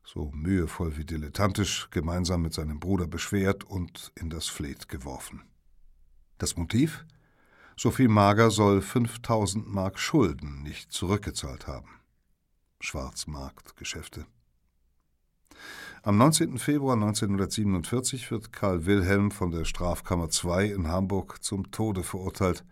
so 0.06 0.32
mühevoll 0.34 0.97
wie 0.97 1.06
dilettantisch, 1.06 1.89
gemeinsam 1.91 2.43
mit 2.43 2.53
seinem 2.53 2.80
Bruder 2.80 3.08
beschwert 3.08 3.64
und 3.64 4.12
in 4.16 4.30
das 4.30 4.47
Fleet 4.47 4.88
geworfen. 4.88 5.43
Das 6.38 6.56
Motiv? 6.56 7.06
Sophie 7.78 8.08
Mager 8.08 8.51
soll 8.51 8.82
5000 8.82 9.68
Mark 9.68 9.99
Schulden 9.99 10.64
nicht 10.64 10.93
zurückgezahlt 10.93 11.68
haben. 11.68 11.89
Schwarzmarktgeschäfte. 12.80 14.26
Am 16.03 16.18
19. 16.18 16.60
Februar 16.60 16.93
1947 16.93 18.30
wird 18.30 18.53
Karl 18.53 18.86
Wilhelm 18.86 19.32
von 19.32 19.49
der 19.49 19.66
Strafkammer 19.66 20.30
II 20.32 20.72
in 20.72 20.88
Hamburg 20.88 21.43
zum 21.43 21.72
Tode 21.72 22.03
verurteilt, 22.03 22.64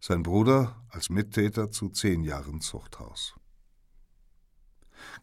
sein 0.00 0.22
Bruder 0.22 0.80
als 0.90 1.10
Mittäter 1.10 1.72
zu 1.72 1.88
zehn 1.88 2.22
Jahren 2.22 2.60
Zuchthaus. 2.60 3.34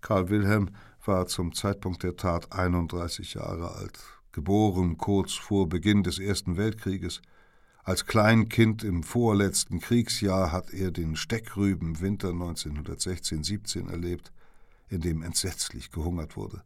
Karl 0.02 0.30
Wilhelm 0.30 0.70
war 1.08 1.28
zum 1.28 1.54
Zeitpunkt 1.54 2.04
der 2.04 2.16
Tat 2.16 2.52
31 2.52 3.36
Jahre 3.36 3.76
alt, 3.76 4.00
geboren 4.32 4.98
kurz 4.98 5.34
vor 5.34 5.70
Beginn 5.70 6.04
des 6.04 6.20
Ersten 6.20 6.58
Weltkrieges. 6.58 7.22
Als 7.84 8.06
Kleinkind 8.06 8.84
im 8.84 9.04
vorletzten 9.04 9.80
Kriegsjahr 9.80 10.52
hat 10.52 10.72
er 10.72 10.92
den 10.92 11.16
Steckrübenwinter 11.16 12.30
1916-17 12.30 13.90
erlebt, 13.90 14.32
in 14.90 15.02
dem 15.02 15.22
entsetzlich 15.22 15.92
gehungert 15.92 16.36
wurde. 16.36 16.64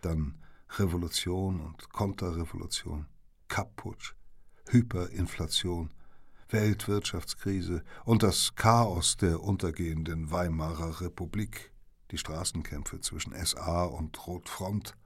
Dann 0.00 0.38
Revolution 0.78 1.60
und 1.60 1.90
Konterrevolution, 1.90 3.06
Kapputsch, 3.48 4.14
Hyperinflation, 4.68 5.90
Weltwirtschaftskrise. 6.48 7.82
Und 8.04 8.22
das 8.22 8.54
Chaos 8.54 9.16
der 9.16 9.42
untergehenden 9.42 10.30
Weimarer 10.30 11.00
Republik 11.00 11.72
die 12.10 12.18
Straßenkämpfe 12.18 13.00
zwischen 13.00 13.32
SA 13.44 13.84
und 13.84 14.26
Rotfront, 14.26 14.96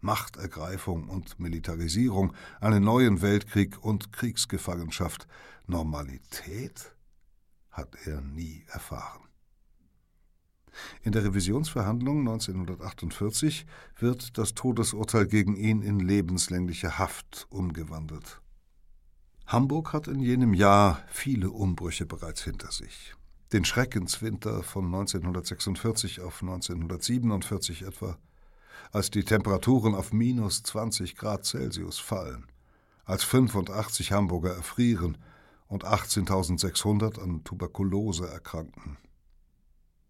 Machtergreifung 0.00 1.08
und 1.08 1.40
Militarisierung, 1.40 2.34
einen 2.60 2.84
neuen 2.84 3.22
Weltkrieg 3.22 3.82
und 3.82 4.12
Kriegsgefangenschaft. 4.12 5.26
Normalität 5.66 6.94
hat 7.70 7.96
er 8.04 8.20
nie 8.20 8.64
erfahren. 8.68 9.22
In 11.02 11.12
der 11.12 11.24
Revisionsverhandlung 11.24 12.20
1948 12.20 13.64
wird 13.98 14.36
das 14.36 14.54
Todesurteil 14.54 15.26
gegen 15.26 15.56
ihn 15.56 15.82
in 15.82 16.00
lebenslängliche 16.00 16.98
Haft 16.98 17.46
umgewandelt. 17.48 18.40
Hamburg 19.46 19.92
hat 19.92 20.08
in 20.08 20.20
jenem 20.20 20.52
Jahr 20.52 21.02
viele 21.08 21.50
Umbrüche 21.50 22.06
bereits 22.06 22.42
hinter 22.42 22.72
sich 22.72 23.14
den 23.54 23.64
Schreckenswinter 23.64 24.64
von 24.64 24.86
1946 24.86 26.20
auf 26.20 26.42
1947 26.42 27.82
etwa, 27.82 28.18
als 28.90 29.12
die 29.12 29.22
Temperaturen 29.22 29.94
auf 29.94 30.12
minus 30.12 30.64
20 30.64 31.14
Grad 31.14 31.44
Celsius 31.44 32.00
fallen, 32.00 32.46
als 33.04 33.22
85 33.22 34.10
Hamburger 34.10 34.56
erfrieren 34.56 35.18
und 35.68 35.84
18.600 35.84 37.22
an 37.22 37.44
Tuberkulose 37.44 38.26
erkranken. 38.26 38.96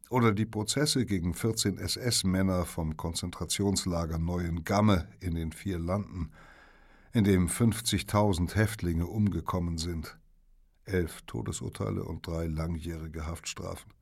Oder 0.09 0.33
die 0.33 0.47
Prozesse 0.47 1.05
gegen 1.05 1.35
14 1.35 1.77
SS-Männer 1.77 2.65
vom 2.65 2.97
Konzentrationslager 2.97 4.17
Neuengamme 4.17 5.07
in 5.21 5.35
den 5.35 5.53
vier 5.53 5.79
Landen, 5.79 6.31
in 7.13 7.25
dem 7.25 7.49
50.000 7.49 8.55
Häftlinge 8.55 9.07
umgekommen 9.07 9.77
sind. 9.77 10.17
Elf 10.85 11.23
Todesurteile 11.23 12.05
und 12.05 12.27
drei 12.27 12.47
langjährige 12.47 13.27
Haftstrafen. 13.27 13.93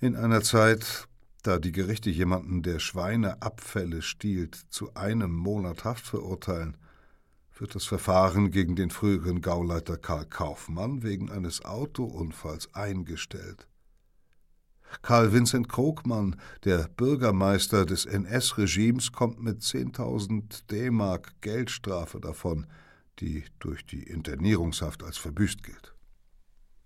In 0.00 0.16
einer 0.16 0.42
Zeit, 0.42 1.08
da 1.42 1.58
die 1.58 1.72
Gerichte 1.72 2.08
jemanden, 2.08 2.62
der 2.62 2.78
Schweineabfälle 2.78 4.00
stiehlt, 4.00 4.54
zu 4.54 4.94
einem 4.94 5.34
Monat 5.34 5.84
Haft 5.84 6.06
verurteilen, 6.06 6.78
wird 7.56 7.74
das 7.74 7.84
Verfahren 7.84 8.50
gegen 8.50 8.76
den 8.76 8.90
früheren 8.90 9.40
Gauleiter 9.40 9.96
Karl 9.96 10.26
Kaufmann 10.26 11.02
wegen 11.02 11.30
eines 11.30 11.64
Autounfalls 11.64 12.74
eingestellt. 12.74 13.68
Karl 15.02 15.32
Vincent 15.32 15.68
Krogmann, 15.68 16.36
der 16.64 16.88
Bürgermeister 16.88 17.84
des 17.84 18.06
NS-Regimes, 18.06 19.12
kommt 19.12 19.42
mit 19.42 19.60
10.000 19.60 20.66
D-Mark 20.70 21.40
Geldstrafe 21.40 22.20
davon, 22.20 22.66
die 23.20 23.44
durch 23.58 23.84
die 23.86 24.02
Internierungshaft 24.02 25.02
als 25.02 25.16
verbüßt 25.18 25.62
gilt. 25.62 25.94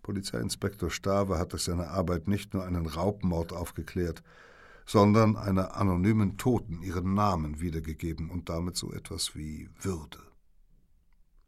Polizeiinspektor 0.03 0.91
Stave 0.91 1.39
hat 1.39 1.53
durch 1.53 1.65
seine 1.65 1.89
Arbeit 1.89 2.29
nicht 2.29 2.55
nur 2.55 2.65
einen 2.65 2.87
Raubmord 2.87 3.53
aufgeklärt, 3.53 4.23
sondern 4.87 5.37
einer 5.37 5.77
anonymen 5.77 6.39
Toten 6.39 6.83
ihren 6.83 7.13
Namen 7.13 7.61
wiedergegeben 7.61 8.31
und 8.31 8.49
damit 8.49 8.77
so 8.77 8.91
etwas 8.93 9.35
wie 9.35 9.69
Würde. 9.81 10.28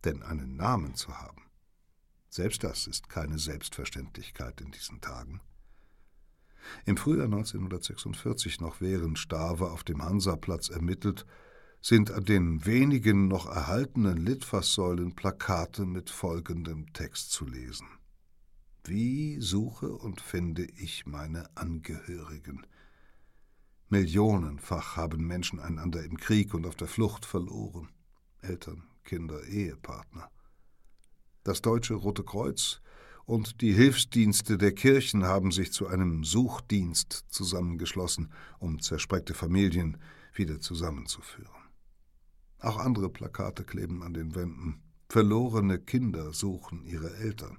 Denn 0.04 0.22
einen 0.22 0.56
Namen 0.56 0.94
zu 0.94 1.18
haben, 1.18 1.42
selbst 2.28 2.64
das 2.64 2.86
ist 2.86 3.08
keine 3.08 3.38
Selbstverständlichkeit 3.38 4.60
in 4.60 4.70
diesen 4.70 5.00
Tagen. 5.00 5.40
Im 6.84 6.96
Frühjahr 6.96 7.26
1946, 7.26 8.60
noch 8.60 8.80
während 8.80 9.18
Stave 9.18 9.70
auf 9.70 9.82
dem 9.84 10.02
Hansaplatz 10.02 10.68
ermittelt, 10.68 11.26
sind 11.82 12.10
an 12.10 12.24
den 12.24 12.66
wenigen 12.66 13.28
noch 13.28 13.46
erhaltenen 13.46 14.18
Litfaßsäulen 14.18 15.14
Plakate 15.14 15.86
mit 15.86 16.10
folgendem 16.10 16.92
Text 16.92 17.32
zu 17.32 17.46
lesen. 17.46 17.86
Wie 18.84 19.40
suche 19.40 19.90
und 19.90 20.20
finde 20.20 20.64
ich 20.64 21.06
meine 21.06 21.48
Angehörigen? 21.56 22.66
Millionenfach 23.88 24.96
haben 24.96 25.26
Menschen 25.26 25.58
einander 25.58 26.04
im 26.04 26.16
Krieg 26.16 26.54
und 26.54 26.66
auf 26.66 26.76
der 26.76 26.86
Flucht 26.86 27.24
verloren. 27.24 27.88
Eltern, 28.40 28.84
Kinder, 29.04 29.42
Ehepartner. 29.44 30.30
Das 31.42 31.62
Deutsche 31.62 31.94
Rote 31.94 32.24
Kreuz 32.24 32.80
und 33.24 33.60
die 33.60 33.72
Hilfsdienste 33.72 34.58
der 34.58 34.72
Kirchen 34.72 35.24
haben 35.24 35.52
sich 35.52 35.72
zu 35.72 35.86
einem 35.86 36.24
Suchdienst 36.24 37.26
zusammengeschlossen, 37.28 38.32
um 38.58 38.80
zerspreckte 38.80 39.34
Familien 39.34 39.96
wieder 40.34 40.60
zusammenzuführen. 40.60 41.50
Auch 42.58 42.78
andere 42.78 43.08
Plakate 43.08 43.64
kleben 43.64 44.02
an 44.02 44.14
den 44.14 44.34
Wänden. 44.34 44.82
Verlorene 45.08 45.78
Kinder 45.78 46.32
suchen 46.32 46.84
ihre 46.84 47.14
Eltern. 47.16 47.58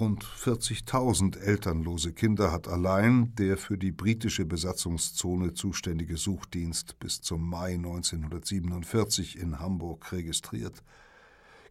Rund 0.00 0.24
40.000 0.24 1.38
elternlose 1.38 2.14
Kinder 2.14 2.50
hat 2.50 2.66
allein 2.66 3.34
der 3.34 3.58
für 3.58 3.76
die 3.76 3.92
britische 3.92 4.46
Besatzungszone 4.46 5.52
zuständige 5.52 6.16
Suchdienst 6.16 6.98
bis 6.98 7.20
zum 7.20 7.46
Mai 7.46 7.74
1947 7.74 9.38
in 9.38 9.58
Hamburg 9.58 10.10
registriert. 10.10 10.82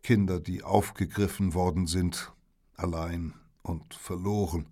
Kinder, 0.03 0.39
die 0.39 0.61
aufgegriffen 0.61 1.55
worden 1.55 1.87
sind, 1.87 2.31
allein 2.75 3.33
und 3.63 3.95
verloren. 3.95 4.67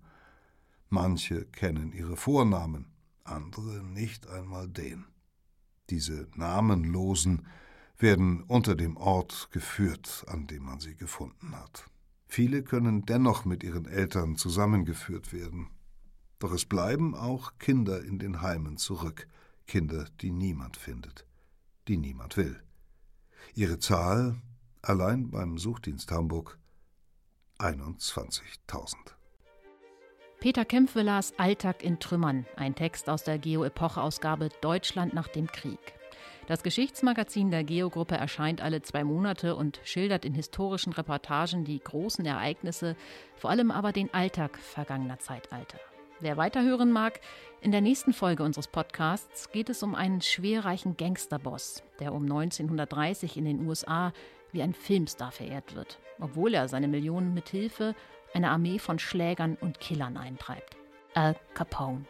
Manche 0.88 1.44
kennen 1.46 1.92
ihre 1.92 2.16
Vornamen, 2.16 2.86
andere 3.24 3.82
nicht 3.84 4.28
einmal 4.28 4.68
den. 4.68 5.06
Diese 5.90 6.28
Namenlosen 6.36 7.46
werden 7.98 8.44
unter 8.44 8.76
dem 8.76 8.96
Ort 8.96 9.48
geführt, 9.50 10.24
an 10.28 10.46
dem 10.46 10.64
man 10.64 10.78
sie 10.78 10.94
gefunden 10.94 11.56
hat. 11.56 11.90
Viele 12.32 12.62
können 12.62 13.04
dennoch 13.06 13.44
mit 13.44 13.64
ihren 13.64 13.86
Eltern 13.86 14.36
zusammengeführt 14.36 15.32
werden. 15.32 15.68
Doch 16.38 16.52
es 16.52 16.64
bleiben 16.64 17.16
auch 17.16 17.58
Kinder 17.58 18.04
in 18.04 18.20
den 18.20 18.40
Heimen 18.40 18.76
zurück, 18.76 19.26
Kinder, 19.66 20.06
die 20.20 20.30
niemand 20.30 20.76
findet, 20.76 21.26
die 21.88 21.96
niemand 21.96 22.36
will. 22.36 22.62
Ihre 23.56 23.80
Zahl 23.80 24.36
allein 24.80 25.32
beim 25.32 25.58
Suchdienst 25.58 26.12
Hamburg 26.12 26.56
21.000. 27.58 28.94
Peter 30.38 30.64
Kempfwillers 30.64 31.36
Alltag 31.36 31.82
in 31.82 31.98
Trümmern, 31.98 32.46
ein 32.54 32.76
Text 32.76 33.08
aus 33.10 33.24
der 33.24 33.38
Geo-Epoche-Ausgabe 33.38 34.50
Deutschland 34.60 35.14
nach 35.14 35.26
dem 35.26 35.48
Krieg. 35.48 35.99
Das 36.50 36.64
Geschichtsmagazin 36.64 37.52
der 37.52 37.62
Geo-Gruppe 37.62 38.16
erscheint 38.16 38.60
alle 38.60 38.82
zwei 38.82 39.04
Monate 39.04 39.54
und 39.54 39.80
schildert 39.84 40.24
in 40.24 40.34
historischen 40.34 40.92
Reportagen 40.92 41.62
die 41.62 41.78
großen 41.78 42.26
Ereignisse, 42.26 42.96
vor 43.36 43.50
allem 43.50 43.70
aber 43.70 43.92
den 43.92 44.12
Alltag 44.12 44.58
vergangener 44.58 45.20
Zeitalter. 45.20 45.78
Wer 46.18 46.36
weiterhören 46.36 46.90
mag, 46.90 47.20
in 47.60 47.70
der 47.70 47.80
nächsten 47.80 48.12
Folge 48.12 48.42
unseres 48.42 48.66
Podcasts 48.66 49.52
geht 49.52 49.70
es 49.70 49.84
um 49.84 49.94
einen 49.94 50.22
schwerreichen 50.22 50.96
Gangsterboss, 50.96 51.84
der 52.00 52.12
um 52.12 52.24
1930 52.24 53.36
in 53.36 53.44
den 53.44 53.64
USA 53.68 54.12
wie 54.50 54.62
ein 54.62 54.74
Filmstar 54.74 55.30
verehrt 55.30 55.76
wird, 55.76 56.00
obwohl 56.18 56.52
er 56.54 56.66
seine 56.66 56.88
Millionen 56.88 57.32
mit 57.32 57.48
Hilfe 57.48 57.94
einer 58.34 58.50
Armee 58.50 58.80
von 58.80 58.98
Schlägern 58.98 59.56
und 59.60 59.78
Killern 59.78 60.16
eintreibt. 60.16 60.76
Al 61.14 61.36
Capone. 61.54 62.06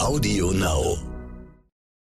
Audio 0.00 0.52
Now. 0.52 1.17